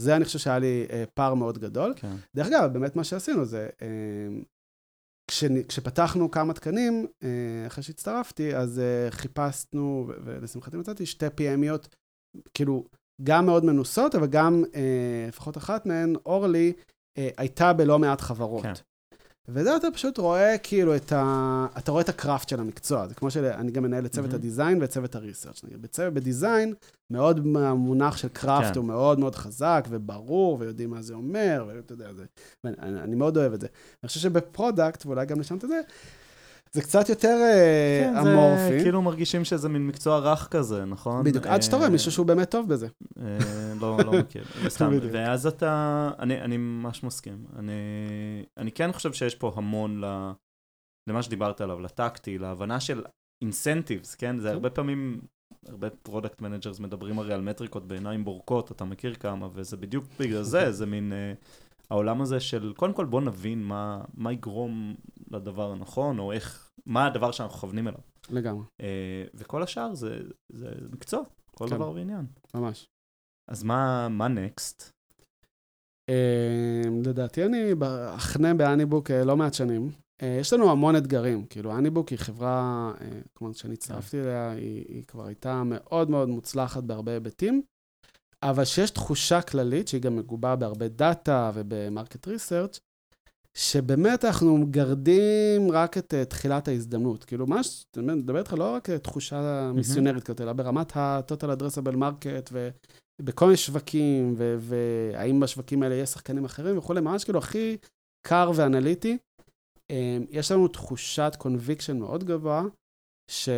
זה 0.00 0.16
אני 0.16 0.24
חושב 0.24 0.38
שהיה 0.38 0.58
לי 0.58 0.86
אה, 0.90 1.04
פער 1.14 1.34
מאוד 1.34 1.58
גדול. 1.58 1.92
כן. 1.96 2.16
דרך 2.36 2.46
אגב, 2.46 2.72
באמת 2.72 2.96
מה 2.96 3.04
שעשינו 3.04 3.44
זה, 3.44 3.68
אה, 3.82 3.88
כשפתחנו 5.68 6.30
כמה 6.30 6.52
תקנים, 6.52 7.06
אה, 7.22 7.28
אחרי 7.66 7.82
שהצטרפתי, 7.82 8.56
אז 8.56 8.78
אה, 8.78 9.10
חיפשנו, 9.10 10.08
ולשמחתי 10.24 10.76
מצאתי 10.76 11.06
שתי 11.06 11.26
PMיות, 11.26 11.88
כאילו, 12.54 12.84
גם 13.22 13.46
מאוד 13.46 13.64
מנוסות, 13.64 14.14
אבל 14.14 14.26
גם, 14.26 14.64
אה, 14.74 15.24
לפחות 15.28 15.56
אחת 15.56 15.86
מהן, 15.86 16.14
אורלי, 16.26 16.72
הייתה 17.16 17.72
בלא 17.72 17.98
מעט 17.98 18.20
חברות. 18.20 18.62
כן. 18.62 18.72
וזה 19.52 19.76
אתה 19.76 19.90
פשוט 19.90 20.18
רואה 20.18 20.58
כאילו 20.58 20.96
את 20.96 21.12
ה... 21.12 21.66
אתה 21.78 21.90
רואה 21.92 22.02
את 22.02 22.08
הקראפט 22.08 22.48
של 22.48 22.60
המקצוע. 22.60 23.08
זה 23.08 23.14
כמו 23.14 23.30
שאני 23.30 23.70
גם 23.70 23.82
מנהל 23.82 24.06
את 24.06 24.12
צוות 24.12 24.26
מהמם. 24.26 24.38
הדיזיין 24.38 24.80
ואת 24.80 24.90
צוות 24.90 25.14
הריסרצ'. 25.14 25.64
בצוות, 25.80 26.14
בדיזיין, 26.14 26.74
מאוד 27.10 27.40
המונח 27.56 28.16
של 28.16 28.28
קראפט 28.28 28.72
כן. 28.72 28.78
הוא 28.78 28.84
מאוד 28.84 29.18
מאוד 29.18 29.34
חזק 29.34 29.86
וברור, 29.90 30.56
ויודעים 30.60 30.90
מה 30.90 31.02
זה 31.02 31.14
אומר, 31.14 31.64
ואתה 31.68 31.92
יודע, 31.92 32.12
זה... 32.12 32.24
ואני, 32.64 32.76
אני 32.80 33.16
מאוד 33.16 33.36
אוהב 33.36 33.52
את 33.52 33.60
זה. 33.60 33.66
אני 34.02 34.08
חושב 34.08 34.20
שב 34.20 34.43
product, 34.43 35.06
ואולי 35.06 35.26
גם 35.26 35.40
לשם 35.40 35.56
את 35.56 35.60
זה, 35.60 35.80
זה 36.72 36.82
קצת 36.82 37.08
יותר 37.08 37.38
אה, 37.42 38.00
כן, 38.04 38.24
זה 38.24 38.32
אמורפי. 38.32 38.82
כאילו 38.82 39.02
מרגישים 39.02 39.44
שזה 39.44 39.68
מין 39.68 39.86
מקצוע 39.86 40.18
רך 40.18 40.48
כזה, 40.50 40.84
נכון? 40.84 41.24
בדיוק, 41.24 41.46
עד 41.46 41.62
שאתה 41.62 41.76
רואה 41.76 41.86
אה, 41.86 41.92
מישהו 41.92 42.12
שהוא 42.12 42.26
באמת 42.26 42.50
טוב 42.50 42.68
בזה. 42.68 42.88
אה, 43.18 43.24
לא, 43.80 43.98
לא 44.06 44.12
מכיר, 44.12 44.44
סתם. 44.68 44.98
ואז 45.12 45.46
אתה, 45.46 46.10
אני, 46.18 46.40
אני 46.40 46.56
ממש 46.56 47.04
מסכים. 47.04 47.44
אני, 47.58 47.72
אני 48.56 48.72
כן 48.72 48.92
חושב 48.92 49.12
שיש 49.12 49.34
פה 49.34 49.52
המון 49.56 50.04
ל, 50.04 50.30
למה 51.08 51.22
שדיברת 51.22 51.60
עליו, 51.60 51.80
לטקטי, 51.80 52.38
להבנה 52.38 52.80
של 52.80 53.04
incentives, 53.42 54.14
כן? 54.14 54.38
זה 54.38 54.50
הרבה 54.50 54.70
פעמים, 54.70 55.20
הרבה 55.68 55.90
product 55.90 56.40
managers 56.40 56.80
מדברים 56.80 57.18
הרי 57.18 57.34
על 57.34 57.40
מטריקות 57.40 57.86
בעיניים 57.88 58.24
בורקות, 58.24 58.72
אתה 58.72 58.84
מכיר 58.84 59.14
כמה, 59.14 59.48
וזה 59.54 59.76
בדיוק 59.76 60.04
בגלל 60.20 60.42
זה, 60.42 60.72
זה 60.78 60.86
מין... 60.86 61.12
העולם 61.90 62.20
הזה 62.20 62.40
של, 62.40 62.72
קודם 62.76 62.92
כל 62.92 63.04
בוא 63.04 63.20
נבין 63.20 63.62
מה, 63.62 64.00
מה 64.14 64.32
יגרום 64.32 64.94
לדבר 65.30 65.72
הנכון, 65.72 66.18
או 66.18 66.32
איך, 66.32 66.70
מה 66.86 67.06
הדבר 67.06 67.30
שאנחנו 67.32 67.58
מכוונים 67.58 67.88
אליו. 67.88 68.00
לגמרי, 68.30 68.64
אה, 68.80 69.24
וכל 69.34 69.62
השאר 69.62 69.94
זה, 69.94 70.20
זה 70.48 70.68
מקצוע, 70.92 71.22
כל 71.56 71.68
כן. 71.68 71.74
דבר 71.74 71.90
ועניין. 71.90 72.26
ממש. 72.54 72.86
אז 73.50 73.62
מה, 73.62 74.28
נקסט? 74.28 74.90
אה, 76.10 76.82
לדעתי 77.04 77.44
אני 77.44 77.72
אחנה 78.16 78.54
באניבוק 78.54 79.10
אה, 79.10 79.24
לא 79.24 79.36
מעט 79.36 79.54
שנים. 79.54 79.90
אה, 80.22 80.36
יש 80.40 80.52
לנו 80.52 80.70
המון 80.70 80.96
אתגרים, 80.96 81.46
כאילו 81.46 81.78
אניבוק 81.78 82.08
היא 82.08 82.18
חברה, 82.18 82.92
אה, 83.00 83.20
כמו 83.34 83.54
שאני 83.54 83.74
הצטרפתי 83.74 84.20
אליה, 84.20 84.50
היא, 84.50 84.84
היא 84.88 85.04
כבר 85.04 85.26
הייתה 85.26 85.62
מאוד 85.64 86.10
מאוד 86.10 86.28
מוצלחת 86.28 86.82
בהרבה 86.82 87.12
היבטים, 87.12 87.62
אבל 88.42 88.64
שיש 88.64 88.90
תחושה 88.90 89.42
כללית, 89.42 89.88
שהיא 89.88 90.02
גם 90.02 90.16
מגובה 90.16 90.56
בהרבה 90.56 90.88
דאטה 90.88 91.50
וב 91.54 91.72
market 91.72 92.26
research, 92.26 92.80
שבאמת 93.56 94.24
אנחנו 94.24 94.58
מגרדים 94.58 95.70
רק 95.70 95.98
את 95.98 96.14
uh, 96.14 96.24
תחילת 96.24 96.68
ההזדמנות. 96.68 97.24
כאילו, 97.24 97.46
מה 97.46 97.62
ש... 97.62 97.84
אני 97.96 98.14
מדבר 98.14 98.38
איתך 98.38 98.52
לא 98.52 98.74
רק 98.74 98.90
תחושה 98.90 99.70
מיסיונרית 99.74 100.24
כזאת, 100.24 100.40
אלא 100.40 100.52
ברמת 100.52 100.96
ה-total 100.96 101.58
addressable 101.58 101.96
market, 101.96 102.52
ובכל 103.20 103.44
מיני 103.44 103.56
שווקים, 103.56 104.34
והאם 104.36 105.40
בשווקים 105.40 105.82
האלה 105.82 105.94
יש 105.94 106.10
שחקנים 106.10 106.44
אחרים 106.44 106.78
וכולי, 106.78 107.00
ממש 107.00 107.24
כאילו 107.24 107.38
הכי 107.38 107.76
קר 108.26 108.50
ואנליטי. 108.54 109.18
Um, 109.92 109.92
יש 110.30 110.52
לנו 110.52 110.68
תחושת 110.68 111.32
conviction 111.38 111.92
מאוד 111.92 112.24
גבוהה, 112.24 112.64
ש... 113.30 113.48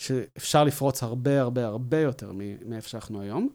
שאפשר 0.00 0.64
לפרוץ 0.64 1.02
הרבה 1.02 1.40
הרבה 1.40 1.66
הרבה 1.66 2.00
יותר 2.00 2.32
מאיפה 2.66 2.88
שאנחנו 2.88 3.20
היום. 3.20 3.48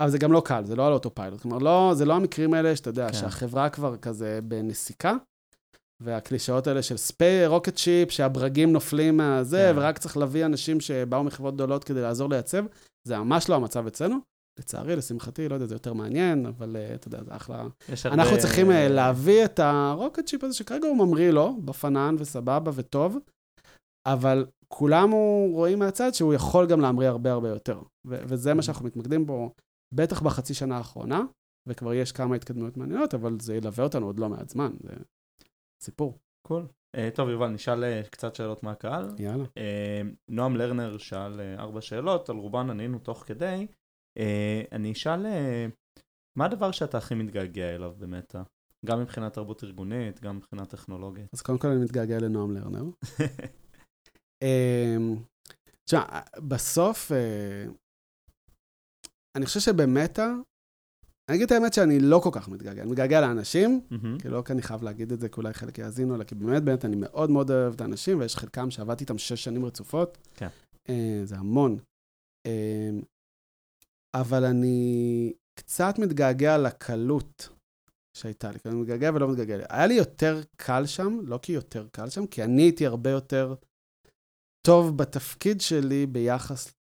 אבל 0.00 0.10
זה 0.10 0.18
גם 0.18 0.32
לא 0.32 0.42
קל, 0.44 0.64
זה 0.64 0.76
לא 0.76 0.86
על 0.86 0.92
autopilot. 0.92 1.40
כלומר, 1.40 1.58
לא, 1.58 1.92
זה 1.94 2.04
לא 2.04 2.14
המקרים 2.14 2.54
האלה 2.54 2.76
שאתה 2.76 2.90
יודע, 2.90 3.06
כן. 3.06 3.12
שהחברה 3.12 3.68
כבר 3.68 3.96
כזה 3.96 4.40
בנסיקה, 4.44 5.14
והקלישאות 6.02 6.66
האלה 6.66 6.82
של 6.82 6.96
ספיי, 6.96 7.46
rocket 7.46 7.78
ship, 7.78 8.10
שהברגים 8.10 8.72
נופלים 8.72 9.16
מהזה, 9.16 9.70
כן. 9.72 9.78
ורק 9.78 9.98
צריך 9.98 10.16
להביא 10.16 10.46
אנשים 10.46 10.80
שבאו 10.80 11.24
מחברות 11.24 11.54
גדולות 11.54 11.84
כדי 11.84 12.02
לעזור 12.02 12.30
לייצב, 12.30 12.64
זה 13.08 13.18
ממש 13.18 13.48
לא 13.48 13.54
המצב 13.54 13.86
אצלנו. 13.86 14.18
לצערי, 14.58 14.96
לשמחתי, 14.96 15.48
לא 15.48 15.54
יודע, 15.54 15.66
זה 15.66 15.74
יותר 15.74 15.92
מעניין, 15.92 16.46
אבל 16.46 16.76
uh, 16.76 16.94
אתה 16.94 17.08
יודע, 17.08 17.24
זה 17.24 17.36
אחלה. 17.36 17.64
אנחנו 18.04 18.22
הרבה... 18.22 18.40
צריכים 18.40 18.70
uh, 18.70 18.74
להביא 18.74 19.44
את 19.44 19.58
ה 19.58 19.68
rocket 19.68 20.28
ship 20.28 20.44
הזה, 20.44 20.54
שכרגע 20.54 20.88
הוא 20.88 20.96
ממריא 20.96 21.30
לו, 21.30 21.56
בפאן 21.64 22.16
וסבבה 22.18 22.70
וטוב, 22.74 23.18
אבל 24.06 24.46
כולם 24.68 25.10
רואים 25.52 25.78
מהצד 25.78 26.14
שהוא 26.14 26.34
יכול 26.34 26.66
גם 26.66 26.80
להמריא 26.80 27.08
הרבה 27.08 27.32
הרבה 27.32 27.48
יותר. 27.48 27.78
ו- 28.06 28.22
וזה 28.28 28.54
מה 28.54 28.60
mm-hmm. 28.60 28.62
שאנחנו 28.62 28.86
מתמקדים 28.86 29.26
בו 29.26 29.50
בטח 29.94 30.22
בחצי 30.22 30.54
שנה 30.54 30.76
האחרונה, 30.76 31.22
וכבר 31.68 31.94
יש 31.94 32.12
כמה 32.12 32.36
התקדמויות 32.36 32.76
מעניינות, 32.76 33.14
אבל 33.14 33.40
זה 33.40 33.54
ילווה 33.56 33.84
אותנו 33.84 34.06
עוד 34.06 34.18
לא 34.18 34.28
מעט 34.28 34.48
זמן, 34.48 34.72
זה 34.82 34.94
סיפור. 35.82 36.18
קול. 36.46 36.62
Cool. 36.62 36.96
Uh, 36.96 37.14
טוב, 37.14 37.28
יובל, 37.28 37.48
נשאל 37.48 37.84
uh, 37.84 38.08
קצת 38.08 38.34
שאלות 38.34 38.62
מהקהל. 38.62 39.08
יאללה. 39.18 39.44
Uh, 39.44 39.48
נועם 40.28 40.56
לרנר 40.56 40.98
שאל 40.98 41.40
uh, 41.40 41.60
ארבע 41.60 41.80
שאלות, 41.80 42.28
על 42.28 42.36
רובן 42.36 42.70
ענינו 42.70 42.98
תוך 42.98 43.24
כדי. 43.26 43.66
Uh, 44.18 44.22
אני 44.72 44.92
אשאל, 44.92 45.26
uh, 45.26 45.98
מה 46.38 46.44
הדבר 46.44 46.70
שאתה 46.70 46.98
הכי 46.98 47.14
מתגעגע 47.14 47.74
אליו 47.74 47.94
במטא? 47.98 48.42
גם 48.86 49.00
מבחינת 49.00 49.32
תרבות 49.32 49.64
ארגונית, 49.64 50.20
גם 50.20 50.36
מבחינת 50.36 50.68
טכנולוגית. 50.68 51.26
אז 51.32 51.42
קודם 51.42 51.58
כל 51.58 51.68
אני 51.68 51.84
מתגעגע 51.84 52.18
לנועם 52.18 52.50
לרנר. 52.50 52.84
תשמע, 55.84 56.04
בסוף, 56.48 57.12
אני 59.36 59.46
חושב 59.46 59.60
שבמטא, 59.60 60.32
אני 61.28 61.36
אגיד 61.36 61.46
את 61.46 61.52
האמת 61.52 61.74
שאני 61.74 62.00
לא 62.00 62.20
כל 62.22 62.30
כך 62.32 62.48
מתגעגע, 62.48 62.82
אני 62.82 62.90
מתגעגע 62.90 63.20
לאנשים, 63.20 63.80
mm-hmm. 63.90 64.22
כי 64.22 64.28
לא 64.28 64.42
כי 64.46 64.52
אני 64.52 64.62
חייב 64.62 64.82
להגיד 64.82 65.12
את 65.12 65.20
זה, 65.20 65.28
כי 65.28 65.36
אולי 65.36 65.54
חלק 65.54 65.78
יאזינו, 65.78 66.14
אלא 66.14 66.24
כי 66.24 66.34
באמת, 66.34 66.62
באמת, 66.62 66.84
אני 66.84 66.96
מאוד 66.96 67.30
מאוד 67.30 67.50
אוהב 67.50 67.74
את 67.74 67.80
האנשים, 67.80 68.20
ויש 68.20 68.36
חלקם 68.36 68.70
שעבדתי 68.70 69.04
איתם 69.04 69.18
שש 69.18 69.44
שנים 69.44 69.64
רצופות. 69.64 70.18
כן. 70.34 70.48
Uh, 70.86 70.90
זה 71.24 71.36
המון. 71.36 71.78
Uh, 72.48 73.04
אבל 74.14 74.44
אני 74.44 75.32
קצת 75.58 75.94
מתגעגע 75.98 76.58
לקלות 76.58 77.48
שהייתה 78.16 78.50
לי, 78.50 78.58
כי 78.58 78.68
אני 78.68 78.76
מתגעגע 78.76 79.10
ולא 79.14 79.28
מתגעגע. 79.28 79.66
היה 79.68 79.86
לי 79.86 79.94
יותר 79.94 80.40
קל 80.56 80.86
שם, 80.86 81.18
לא 81.22 81.38
כי 81.42 81.52
יותר 81.52 81.88
קל 81.92 82.10
שם, 82.10 82.26
כי 82.26 82.44
אני 82.44 82.62
הייתי 82.62 82.86
הרבה 82.86 83.10
יותר 83.10 83.54
טוב 84.66 84.98
בתפקיד 84.98 85.60
שלי 85.60 86.06
ביחס 86.06 86.73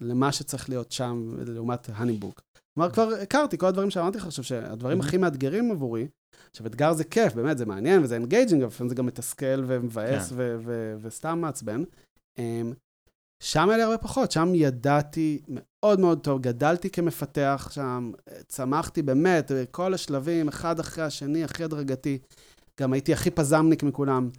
למה 0.00 0.32
שצריך 0.32 0.68
להיות 0.68 0.92
שם, 0.92 1.34
לעומת 1.46 1.90
אניבוק. 1.94 2.40
כלומר, 2.74 2.90
כבר 2.90 3.08
הכרתי 3.22 3.58
כל 3.58 3.66
הדברים 3.66 3.90
שאמרתי 3.90 4.18
לך 4.18 4.26
עכשיו, 4.26 4.44
שהדברים 4.44 5.00
הכי 5.00 5.16
מאתגרים 5.16 5.70
עבורי, 5.70 6.08
עכשיו, 6.50 6.66
אתגר 6.66 6.92
זה 6.92 7.04
כיף, 7.04 7.34
באמת, 7.34 7.58
זה 7.58 7.66
מעניין 7.66 8.02
וזה 8.02 8.14
engaging, 8.14 8.62
אבל 8.62 8.72
לפעמים 8.72 8.88
זה 8.88 8.94
גם 8.94 9.06
מתסכל 9.06 9.64
ומבאס 9.66 10.32
כן. 10.32 10.36
וסתם 11.00 11.38
מעצבן. 11.40 11.84
אמ, 12.38 12.72
שם 13.42 13.68
היה 13.68 13.76
לי 13.76 13.82
הרבה 13.82 13.98
פחות, 13.98 14.32
שם 14.32 14.52
ידעתי 14.54 15.42
מאוד 15.48 16.00
מאוד 16.00 16.20
טוב, 16.20 16.40
גדלתי 16.40 16.90
כמפתח 16.90 17.68
שם, 17.72 18.12
צמחתי 18.46 19.02
באמת, 19.02 19.52
כל 19.70 19.94
השלבים, 19.94 20.48
אחד 20.48 20.80
אחרי 20.80 21.04
השני, 21.04 21.44
הכי 21.44 21.64
הדרגתי. 21.64 22.18
גם 22.80 22.92
הייתי 22.92 23.12
הכי 23.12 23.30
פזמניק 23.30 23.82
מכולם. 23.82 24.30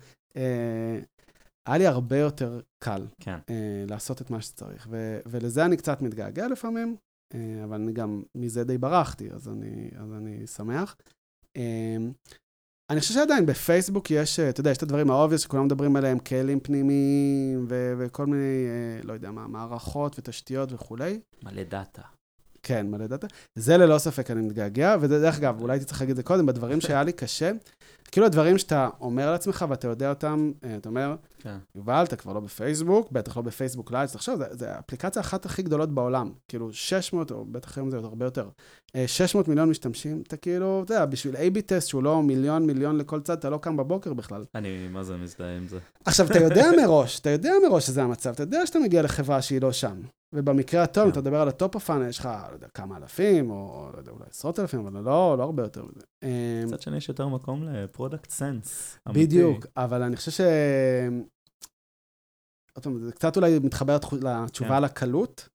היה 1.68 1.78
לי 1.78 1.88
הרבה 1.88 2.18
יותר 2.18 2.60
קל 2.84 3.08
כן. 3.20 3.40
אה, 3.50 3.84
לעשות 3.90 4.22
את 4.22 4.30
מה 4.30 4.42
שצריך, 4.42 4.88
ו- 4.92 5.20
ולזה 5.26 5.66
אני 5.66 5.78
קצת 5.78 6.02
מתגעגע 6.02 6.48
לפעמים, 6.48 6.96
אה, 7.34 7.64
אבל 7.64 7.82
אני 7.82 7.92
גם 7.94 8.24
מזה 8.36 8.64
די 8.64 8.78
ברחתי, 8.78 9.32
אז 9.32 9.50
אני, 9.50 9.90
אז 9.96 10.14
אני 10.14 10.48
שמח. 10.48 10.96
אה, 11.58 11.98
אני 12.90 13.00
חושב 13.00 13.14
שעדיין 13.14 13.46
בפייסבוק 13.46 14.12
יש, 14.12 14.40
אתה 14.40 14.60
יודע, 14.60 14.72
יש 14.72 14.78
את 14.78 14.84
הדברים 14.84 15.10
ה 15.12 15.15
obvious 15.15 15.42
שכולם 15.42 15.66
מדברים 15.66 15.96
עליהם, 15.96 16.20
כלים 16.20 16.60
פנימיים 16.60 17.66
ו- 17.70 17.94
וכל 17.98 18.26
מיני, 18.26 18.66
אה, 18.68 19.04
לא 19.04 19.14
יודע 19.14 19.32
מה, 19.32 19.48
מערכות 19.48 20.20
ותשתיות 20.20 20.72
וכולי. 20.72 21.20
מלא 21.44 21.64
דאטה. 21.64 22.02
כן, 22.64 22.88
מלא 22.92 23.08
דאטה. 23.08 23.28
זה 23.56 23.78
ללא 23.78 23.98
ספק 23.98 24.32
אני 24.32 24.42
מתגעגע, 24.42 24.96
ודרך 25.00 25.38
אגב, 25.38 25.62
אולי 25.62 25.74
הייתי 25.74 25.86
צריך 25.86 26.02
להגיד 26.02 26.12
את 26.12 26.18
זה 26.18 26.24
קודם, 26.24 26.46
בדברים 26.46 26.82
שהיה 26.82 27.04
לי 27.04 27.12
קשה, 27.12 27.52
כאילו 28.12 28.26
הדברים 28.26 28.58
שאתה 28.58 28.90
אומר 29.02 29.32
לעצמך 29.32 29.66
ואתה 29.70 29.88
יודע 29.88 30.10
אותם, 30.10 30.52
אה, 30.64 30.76
אתה 30.76 30.90
אומר, 30.90 31.16
כן. 31.40 31.58
יובל, 31.76 32.04
אתה 32.04 32.16
כבר 32.16 32.34
לא 32.34 32.40
בפייסבוק, 32.40 33.12
בטח 33.12 33.38
לא 33.38 33.44
בפייסבוק 33.44 33.92
לייב, 33.92 34.10
תחשוב, 34.10 34.42
זו 34.52 34.66
האפליקציה 34.66 35.22
אחת 35.22 35.46
הכי 35.46 35.62
גדולות 35.62 35.92
בעולם. 35.94 36.32
כאילו, 36.48 36.74
600, 36.74 37.32
או 37.32 37.46
בטח 37.46 37.78
היום 37.78 37.90
זה 37.90 37.98
עוד 37.98 38.06
הרבה 38.06 38.26
יותר, 38.26 38.50
600 39.08 39.46
אה, 39.46 39.50
מיליון 39.50 39.70
משתמשים, 39.70 40.24
אתה 40.28 40.38
כאילו, 40.38 40.82
אתה 40.86 40.94
יודע, 40.94 41.06
בשביל 41.06 41.36
A-B 41.36 41.62
test 41.66 41.88
שהוא 41.88 42.04
לא 42.04 42.24
מיליון, 42.24 42.66
מיליון 42.66 42.98
לכל 42.98 43.22
צד, 43.22 43.38
אתה 43.38 43.50
לא 43.50 43.58
קם 43.58 43.78
בבוקר 43.78 44.14
בכלל. 44.14 44.46
אני, 44.56 44.88
מה 44.92 45.04
זה 45.04 45.18
מזדהה 45.18 45.58
עם 45.58 45.68
זה? 45.68 45.80
עכשיו, 46.06 46.26
אתה 46.26 46.40
יודע 46.40 46.66
מראש, 46.82 47.20
אתה 47.20 47.30
יודע 47.30 47.52
מראש 47.70 47.86
שזה 47.86 48.04
המצב, 48.04 48.30
אתה 48.30 48.44
יודע 48.44 48.66
שאתה 48.66 48.80
מגיע 48.80 49.02
לחברה 49.02 49.42
שהיא 49.42 49.62
לא 49.62 49.72
שם. 49.72 50.02
ובמקרה 50.34 50.84
הטוב, 50.84 51.04
אם 51.04 51.12
כן. 51.12 51.20
אתה 51.20 51.22
מדבר 51.22 51.42
על 51.42 51.48
ה 51.48 51.55
top 51.55 51.76
of 51.76 51.83
funnel, 51.83 52.10
יש 52.10 52.20
לך, 52.20 52.30
לא 52.50 52.54
יודע, 52.54 52.68
כמה 52.68 52.98
אלפים, 52.98 53.52
או 53.52 53.90
לא 53.94 53.98
יודע, 53.98 54.12
אולי 54.12 54.26
עשרות 54.30 54.60
אלפים, 54.60 54.80
אבל 54.80 55.02
לא, 55.02 55.36
לא 55.38 55.44
הרבה 55.44 55.64
יותר 55.64 55.84
מזה. 55.84 56.06
מצד 56.66 56.76
אמ, 56.76 56.82
שני, 56.82 56.98
יש 56.98 57.10
יותר 57.10 57.28
מקום 57.28 57.64
ל 57.64 57.72
product 57.72 58.30
sense. 58.30 58.98
בדיוק, 59.08 59.66
אבל 59.78 60.02
אני 60.04 60.16
חושב 60.16 60.32
ש... 60.32 60.42
עוד 62.74 62.84
פעם, 62.84 63.06
זה 63.06 63.12
קצת 63.12 63.38
אולי 63.38 63.60
מתחבר 63.60 63.98
לתשובה 64.22 64.78
על 64.78 64.84
הקלות. 64.84 65.50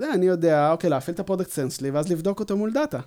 זה, 0.00 0.14
אני 0.14 0.26
יודע, 0.26 0.72
אוקיי, 0.72 0.90
להפעיל 0.90 1.14
את 1.14 1.20
ה 1.20 1.24
product 1.24 1.50
sense 1.50 1.76
שלי, 1.76 1.90
ואז 1.90 2.08
לבדוק 2.08 2.40
אותו 2.40 2.56
מול 2.56 2.72
דאטה. 2.72 3.00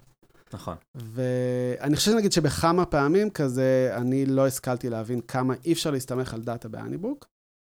נכון. 0.53 0.75
ואני 0.95 1.95
חושב 1.95 2.11
שנגיד 2.11 2.31
שבכמה 2.31 2.86
פעמים 2.86 3.29
כזה, 3.29 3.93
אני 3.97 4.25
לא 4.25 4.47
השכלתי 4.47 4.89
להבין 4.89 5.21
כמה 5.21 5.53
אי 5.65 5.73
אפשר 5.73 5.91
להסתמך 5.91 6.34
על 6.34 6.41
דאטה 6.41 6.69
באניבוק. 6.69 7.32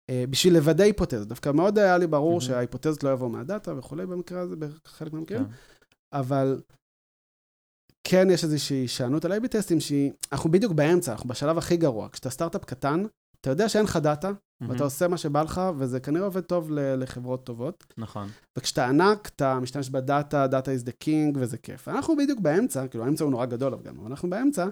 אה, 0.10 0.24
בשביל 0.30 0.54
לוודא 0.54 0.84
היפותזה. 0.84 1.26
דווקא 1.26 1.50
מאוד 1.50 1.80
היה 1.80 1.98
לי 1.98 2.08
ברור 2.08 2.40
mm-hmm. 2.40 2.44
שההיפותזות 2.44 3.04
לא 3.04 3.10
יבואו 3.10 3.30
מהדאטה 3.30 3.78
וכולי 3.78 4.06
במקרה 4.06 4.42
הזה, 4.42 4.56
בחלק 4.56 5.14
מהמקרים, 5.14 5.46
כן. 5.46 5.52
אבל 6.14 6.62
כן 8.08 8.28
יש 8.32 8.44
איזושהי 8.44 8.78
הישענות 8.78 9.26
על 9.26 9.32
A-B 9.32 9.48
test 9.48 9.69
ים 9.69 9.80
שהיא, 9.80 10.12
אנחנו 10.32 10.52
בדיוק 10.52 10.74
באמצע, 10.74 11.12
אנחנו 11.12 11.30
בשלב 11.30 11.58
הכי 11.58 11.78
גרוע. 11.78 12.10
כשאתה 12.10 12.30
סטארט-אפ 12.30 12.66
קטן, 12.66 13.04
אתה 13.42 13.50
יודע 13.50 13.70
שאין 13.70 13.84
לך 13.84 13.98
דאטה, 13.98 14.30
mm-hmm. 14.30 14.66
ואתה 14.70 14.84
עושה 14.84 15.08
מה 15.08 15.18
שבא 15.18 15.42
לך, 15.42 15.62
וזה 15.78 16.00
כנראה 16.00 16.26
עובד 16.26 16.42
טוב 16.42 16.72
לחברות 16.72 17.46
טובות. 17.46 17.94
נכון. 17.98 18.30
וכשאתה 18.58 18.88
ענק, 18.88 19.28
אתה 19.36 19.60
משתמש 19.60 19.90
בדאטה, 19.90 20.48
data 20.48 20.72
is 20.72 20.88
the 20.88 21.04
king, 21.04 21.38
וזה 21.40 21.58
כיף. 21.58 21.88
אנחנו 21.88 22.16
בדיוק 22.18 22.40
באמצע, 22.40 22.88
כאילו 22.88 23.06
האמצע 23.06 23.24
הוא 23.24 23.32
נורא 23.32 23.46
גדול 23.46 23.74
אבל 23.74 23.92
אנחנו 24.06 24.30
באמצע, 24.30 24.68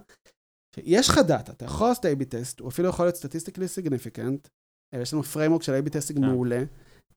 יש 0.77 1.09
לך 1.09 1.17
דאטה, 1.17 1.51
אתה 1.51 1.65
יכול 1.65 1.87
לעשות 1.87 2.05
A-B 2.05 2.25
test, 2.25 2.59
הוא 2.59 2.69
אפילו 2.69 2.89
יכול 2.89 3.05
להיות 3.05 3.15
statistically 3.15 3.67
significant, 3.67 4.47
יש 4.99 5.13
לנו 5.13 5.23
framework 5.23 5.63
של 5.63 5.81
A-B 5.83 5.89
testing 5.89 6.19
yeah. 6.19 6.27
מעולה, 6.27 6.63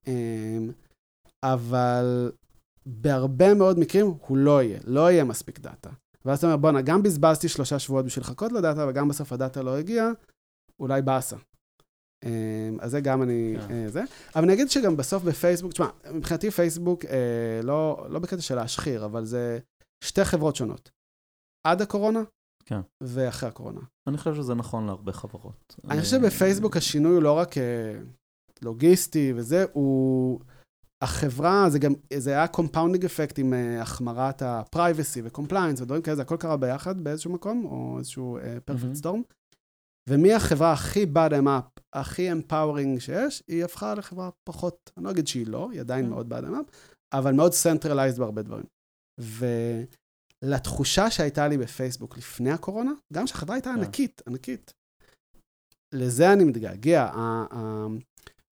אמ, 0.07 0.71
אבל 1.43 2.33
בהרבה 2.87 3.55
מאוד 3.55 3.79
מקרים 3.79 4.07
הוא 4.07 4.37
לא 4.37 4.63
יהיה, 4.63 4.81
לא 4.85 5.11
יהיה 5.11 5.25
מספיק 5.25 5.59
דאטה. 5.59 5.91
ואז 6.25 6.39
אתה 6.39 6.47
אומר, 6.47 6.57
בואנה, 6.57 6.83
גם 6.83 7.03
בזבזתי 7.03 7.49
שלושה 7.49 7.79
שבועות 7.79 8.05
בשביל 8.05 8.25
לחכות 8.25 8.53
לדאטה, 8.53 8.87
וגם 8.89 9.09
בסוף 9.09 9.33
הדאטה 9.33 9.63
לא 9.63 9.79
הגיע, 9.79 10.11
אולי 10.81 11.03
באסה. 11.03 11.37
אמ, 12.25 12.79
אז 12.81 12.91
זה 12.91 13.01
גם 13.01 13.23
אני, 13.23 13.55
yeah. 13.57 13.69
כן. 13.69 13.89
זה. 13.89 14.03
אבל 14.37 14.45
אני 14.45 14.53
אגיד 14.53 14.71
שגם 14.71 14.97
בסוף 14.97 15.23
בפייסבוק, 15.23 15.73
תשמע, 15.73 15.89
מבחינתי 16.13 16.51
פייסבוק, 16.51 17.05
אה, 17.05 17.61
לא, 17.63 18.07
לא 18.11 18.19
בקטע 18.19 18.41
של 18.41 18.55
להשחיר, 18.55 19.05
אבל 19.05 19.25
זה 19.25 19.59
שתי 20.05 20.25
חברות 20.25 20.57
שונות. 20.57 20.91
עד 21.67 21.83
הקורונה, 21.83 22.23
כן. 22.65 22.81
ואחרי 23.01 23.49
הקורונה. 23.49 23.81
אני 24.07 24.19
חושב 24.19 24.35
שזה 24.35 24.55
נכון 24.55 24.87
להרבה 24.87 25.13
חברות. 25.13 25.77
אני 25.91 26.01
חושב 26.01 26.21
שבפייסבוק 26.21 26.77
השינוי 26.77 27.13
הוא 27.13 27.23
לא 27.23 27.33
רק 27.33 27.59
אה, 27.59 27.99
לוגיסטי 28.63 29.33
וזה, 29.37 29.65
הוא... 29.73 30.41
החברה, 31.03 31.71
זה 31.71 31.79
גם, 31.79 31.93
זה 32.17 32.31
היה 32.31 32.49
compounding 32.49 33.05
effect 33.05 33.39
עם 33.39 33.53
uh, 33.53 33.83
החמרת 33.83 34.43
ה-privacy 34.43 35.21
ו-compliance 35.25 35.83
ודברים 35.83 36.03
כאלה, 36.03 36.17
זה 36.17 36.23
הכל 36.23 36.37
קרה 36.37 36.57
ביחד 36.57 37.05
באיזשהו 37.05 37.33
מקום, 37.33 37.65
או 37.65 37.99
איזשהו 37.99 38.39
perfect 38.65 38.93
uh, 38.93 38.95
storm. 38.95 39.23
ומהחברה 40.09 40.73
הכי 40.73 41.05
bottom 41.15 41.47
up, 41.47 41.81
הכי 41.93 42.33
empowering 42.33 43.01
שיש, 43.01 43.43
היא 43.49 43.65
הפכה 43.65 43.95
לחברה 43.95 44.31
פחות, 44.45 44.91
אני 44.97 45.05
לא 45.05 45.11
אגיד 45.11 45.27
שהיא 45.27 45.47
לא, 45.47 45.69
היא 45.71 45.81
עדיין 45.81 46.05
mm-hmm. 46.05 46.09
מאוד 46.09 46.33
bottom 46.33 46.53
up, 46.53 46.73
אבל 47.13 47.33
מאוד 47.33 47.53
centralized 47.53 48.19
בהרבה 48.19 48.43
דברים. 48.43 48.67
לתחושה 50.45 51.11
שהייתה 51.11 51.49
לי 51.49 51.59
בפייסבוק 51.59 52.17
לפני 52.17 52.51
הקורונה, 52.51 52.93
גם 53.13 53.27
שהחברה 53.27 53.57
הייתה 53.57 53.71
כן. 53.75 53.81
ענקית, 53.81 54.23
ענקית. 54.29 54.73
לזה 55.95 56.33
אני 56.33 56.45
מתגעגע. 56.45 57.11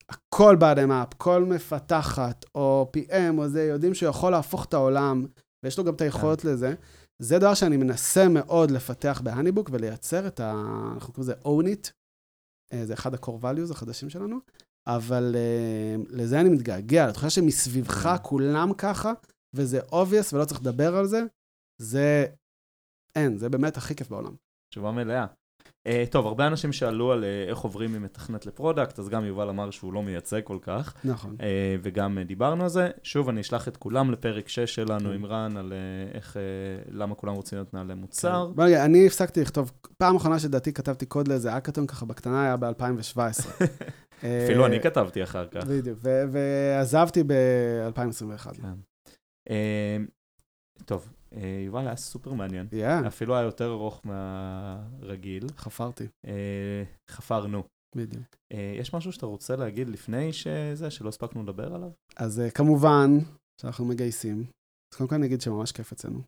הכל 0.08 0.56
באדם-אפ, 0.56 1.14
כל 1.14 1.44
מפתחת, 1.44 2.44
או 2.54 2.90
PM, 2.96 3.38
או 3.38 3.48
זה, 3.48 3.62
יודעים 3.62 3.94
שהוא 3.94 4.08
יכול 4.08 4.32
להפוך 4.32 4.64
את 4.64 4.74
העולם, 4.74 5.26
ויש 5.64 5.78
לו 5.78 5.84
גם 5.84 5.94
את 5.94 6.00
היכולת 6.00 6.44
לזה. 6.44 6.74
זה 7.22 7.38
דבר 7.38 7.54
שאני 7.54 7.76
מנסה 7.76 8.28
מאוד 8.28 8.70
לפתח 8.70 9.20
בהניבוק 9.24 9.70
ולייצר 9.72 10.26
את 10.26 10.40
ה... 10.40 10.52
אנחנו 10.94 11.12
קוראים 11.12 11.32
לזה 11.32 11.40
own 11.44 11.76
it. 11.76 11.90
אה, 12.72 12.86
זה 12.86 12.94
אחד 12.94 13.14
ה-core 13.14 13.42
values 13.42 13.70
החדשים 13.70 14.10
שלנו, 14.10 14.36
אבל 14.86 15.36
אה, 15.36 15.96
לזה 16.10 16.40
אני 16.40 16.48
מתגעגע, 16.48 17.08
לתחושה 17.08 17.30
שמסביבך 17.30 18.16
כולם 18.22 18.72
ככה, 18.78 19.12
וזה 19.54 19.80
obvious 19.80 20.34
ולא 20.34 20.44
צריך 20.44 20.60
לדבר 20.60 20.96
על 20.96 21.06
זה, 21.06 21.22
זה... 21.82 22.26
אין, 23.16 23.38
זה 23.38 23.48
באמת 23.48 23.76
הכי 23.76 23.94
כיף 23.94 24.08
בעולם. 24.08 24.34
תשובה 24.72 24.90
מלאה. 24.90 25.26
Uh, 25.88 26.10
טוב, 26.10 26.26
הרבה 26.26 26.46
אנשים 26.46 26.72
שאלו 26.72 27.12
על 27.12 27.24
uh, 27.24 27.50
איך 27.50 27.58
עוברים 27.58 27.92
ממתכנת 27.92 28.46
ל 28.46 28.52
product, 28.52 28.98
אז 28.98 29.08
גם 29.08 29.24
יובל 29.24 29.48
אמר 29.48 29.70
שהוא 29.70 29.92
לא 29.92 30.02
מייצג 30.02 30.40
כל 30.44 30.58
כך, 30.62 30.94
נכון. 31.04 31.36
uh, 31.38 31.42
וגם 31.82 32.18
uh, 32.18 32.24
דיברנו 32.24 32.62
על 32.62 32.68
זה. 32.68 32.90
שוב, 33.02 33.28
אני 33.28 33.40
אשלח 33.40 33.68
את 33.68 33.76
כולם 33.76 34.10
לפרק 34.10 34.48
6 34.48 34.74
שלנו 34.74 35.08
כן. 35.08 35.14
עם 35.14 35.26
רן, 35.26 35.56
על 35.56 35.72
uh, 35.72 36.14
איך, 36.14 36.36
uh, 36.36 36.90
למה 36.90 37.14
כולם 37.14 37.34
רוצים 37.34 37.58
להיות 37.58 37.74
מנהלי 37.74 37.94
מוצר. 37.94 38.50
בוא 38.54 38.64
נגיד, 38.64 38.76
אני 38.76 39.06
הפסקתי 39.06 39.40
לכתוב, 39.40 39.72
פעם 39.98 40.16
אחרונה 40.16 40.38
שדעתי 40.38 40.72
כתבתי 40.72 41.06
קוד 41.06 41.28
לאיזה 41.28 41.56
אקאטון 41.56 41.86
ככה 41.86 42.06
בקטנה 42.06 42.44
היה 42.44 42.56
ב-2017. 42.56 43.18
אפילו 44.44 44.66
אני 44.66 44.80
כתבתי 44.80 45.22
אחר 45.22 45.46
כך. 45.46 45.64
בדיוק, 45.64 45.98
ועזבתי 46.02 47.22
ב-2021. 47.22 48.54
כן. 48.54 48.74
Uh, 49.48 50.82
טוב, 50.84 51.08
יובל 51.66 51.86
היה 51.86 51.96
סופר 51.96 52.32
מעניין. 52.32 52.68
כן, 52.70 53.04
אפילו 53.04 53.34
היה 53.34 53.44
יותר 53.44 53.72
ארוך 53.72 54.00
מהרגיל. 54.04 55.46
חפרתי, 55.56 56.06
Uh, 56.26 56.30
חפרנו. 57.10 57.62
בדיוק. 57.96 58.36
Uh, 58.52 58.56
יש 58.80 58.94
משהו 58.94 59.12
שאתה 59.12 59.26
רוצה 59.26 59.56
להגיד 59.56 59.88
לפני 59.88 60.32
שזה, 60.32 60.90
שלא 60.90 61.08
הספקנו 61.08 61.42
לדבר 61.42 61.74
עליו? 61.74 61.90
אז 62.16 62.40
אה, 62.40 62.50
כמובן 62.50 63.10
שאנחנו 63.60 63.84
מגייסים. 63.84 64.44
אז 64.92 64.98
קודם 64.98 65.08
כל 65.08 65.14
אני 65.14 65.26
אגיד 65.26 65.40
שממש 65.40 65.72
כיף 65.72 65.92
אצלנו. 65.92 66.22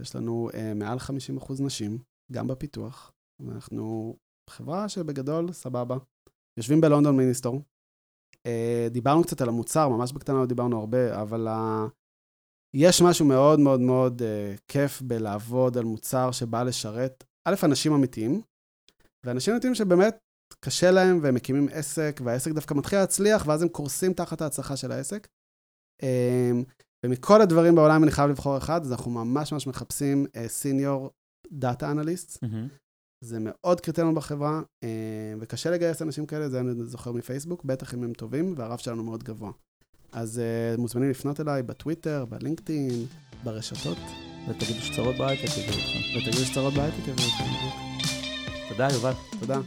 יש 0.00 0.16
לנו 0.16 0.50
מעל 0.74 0.98
50% 1.38 1.62
נשים, 1.62 1.98
גם 2.32 2.46
בפיתוח. 2.46 3.12
ואנחנו 3.40 4.16
חברה 4.50 4.88
שבגדול, 4.88 5.52
סבבה. 5.52 5.96
יושבים 6.56 6.80
בלונדון 6.80 7.16
מיניסטור. 7.16 7.62
דיברנו 8.90 9.22
קצת 9.22 9.40
על 9.40 9.48
המוצר, 9.48 9.88
ממש 9.88 10.12
בקטנה 10.12 10.38
לא 10.38 10.46
דיברנו 10.46 10.80
הרבה, 10.80 11.22
אבל 11.22 11.48
יש 12.76 13.02
משהו 13.02 13.26
מאוד 13.26 13.60
מאוד 13.60 13.80
מאוד 13.80 14.22
uh, 14.22 14.60
כיף 14.68 15.02
בלעבוד 15.02 15.78
על 15.78 15.84
מוצר 15.84 16.30
שבא 16.30 16.62
לשרת, 16.62 17.24
א', 17.48 17.54
אנשים 17.64 17.92
אמיתיים, 17.92 18.42
ואנשים 19.26 19.52
אמיתיים 19.54 19.74
שבאמת 19.74 20.18
קשה 20.64 20.90
להם 20.90 21.18
והם 21.22 21.34
מקימים 21.34 21.68
עסק, 21.72 22.20
והעסק 22.24 22.50
דווקא 22.50 22.74
מתחיל 22.74 22.98
להצליח, 22.98 23.46
ואז 23.46 23.62
הם 23.62 23.68
קורסים 23.68 24.12
תחת 24.12 24.40
ההצלחה 24.40 24.76
של 24.76 24.92
העסק. 24.92 25.28
אמ, 26.02 26.64
ומכל 27.06 27.40
הדברים 27.40 27.74
בעולם 27.74 28.02
אני 28.02 28.10
חייב 28.10 28.30
לבחור 28.30 28.58
אחד, 28.58 28.80
אז 28.80 28.92
אנחנו 28.92 29.10
ממש 29.10 29.52
ממש 29.52 29.66
מחפשים 29.66 30.26
senior 30.46 31.10
data 31.52 31.90
analyst. 31.90 32.44
זה 33.24 33.38
מאוד 33.40 33.80
קריטריון 33.80 34.14
בחברה, 34.14 34.60
אמ, 34.84 35.38
וקשה 35.40 35.70
לגייס 35.70 36.02
אנשים 36.02 36.26
כאלה, 36.26 36.48
זה 36.48 36.60
אני 36.60 36.84
זוכר 36.84 37.12
מפייסבוק, 37.12 37.64
בטח 37.64 37.94
אם 37.94 38.04
הם 38.04 38.12
טובים, 38.12 38.54
והרף 38.56 38.80
שלנו 38.80 39.04
מאוד 39.04 39.24
גבוה. 39.24 39.52
אז 40.12 40.38
אה, 40.38 40.76
מוזמנים 40.78 41.10
לפנות 41.10 41.40
אליי 41.40 41.62
בטוויטר, 41.62 42.24
בלינקדאין, 42.28 43.06
ברשתות, 43.44 43.98
ותגידו 44.48 44.80
שצרות 44.80 45.16
בהייטק 45.16 45.58
יגידו 45.58 45.78
אתכם. 45.78 46.18
ותגידו 46.18 46.44
שצרות 46.44 46.74
בהייטק 46.74 46.98
יביאו 46.98 47.28
אתכם. 47.28 47.44
תודה, 48.68 48.88
יובל. 48.92 49.12
תודה. 49.40 49.60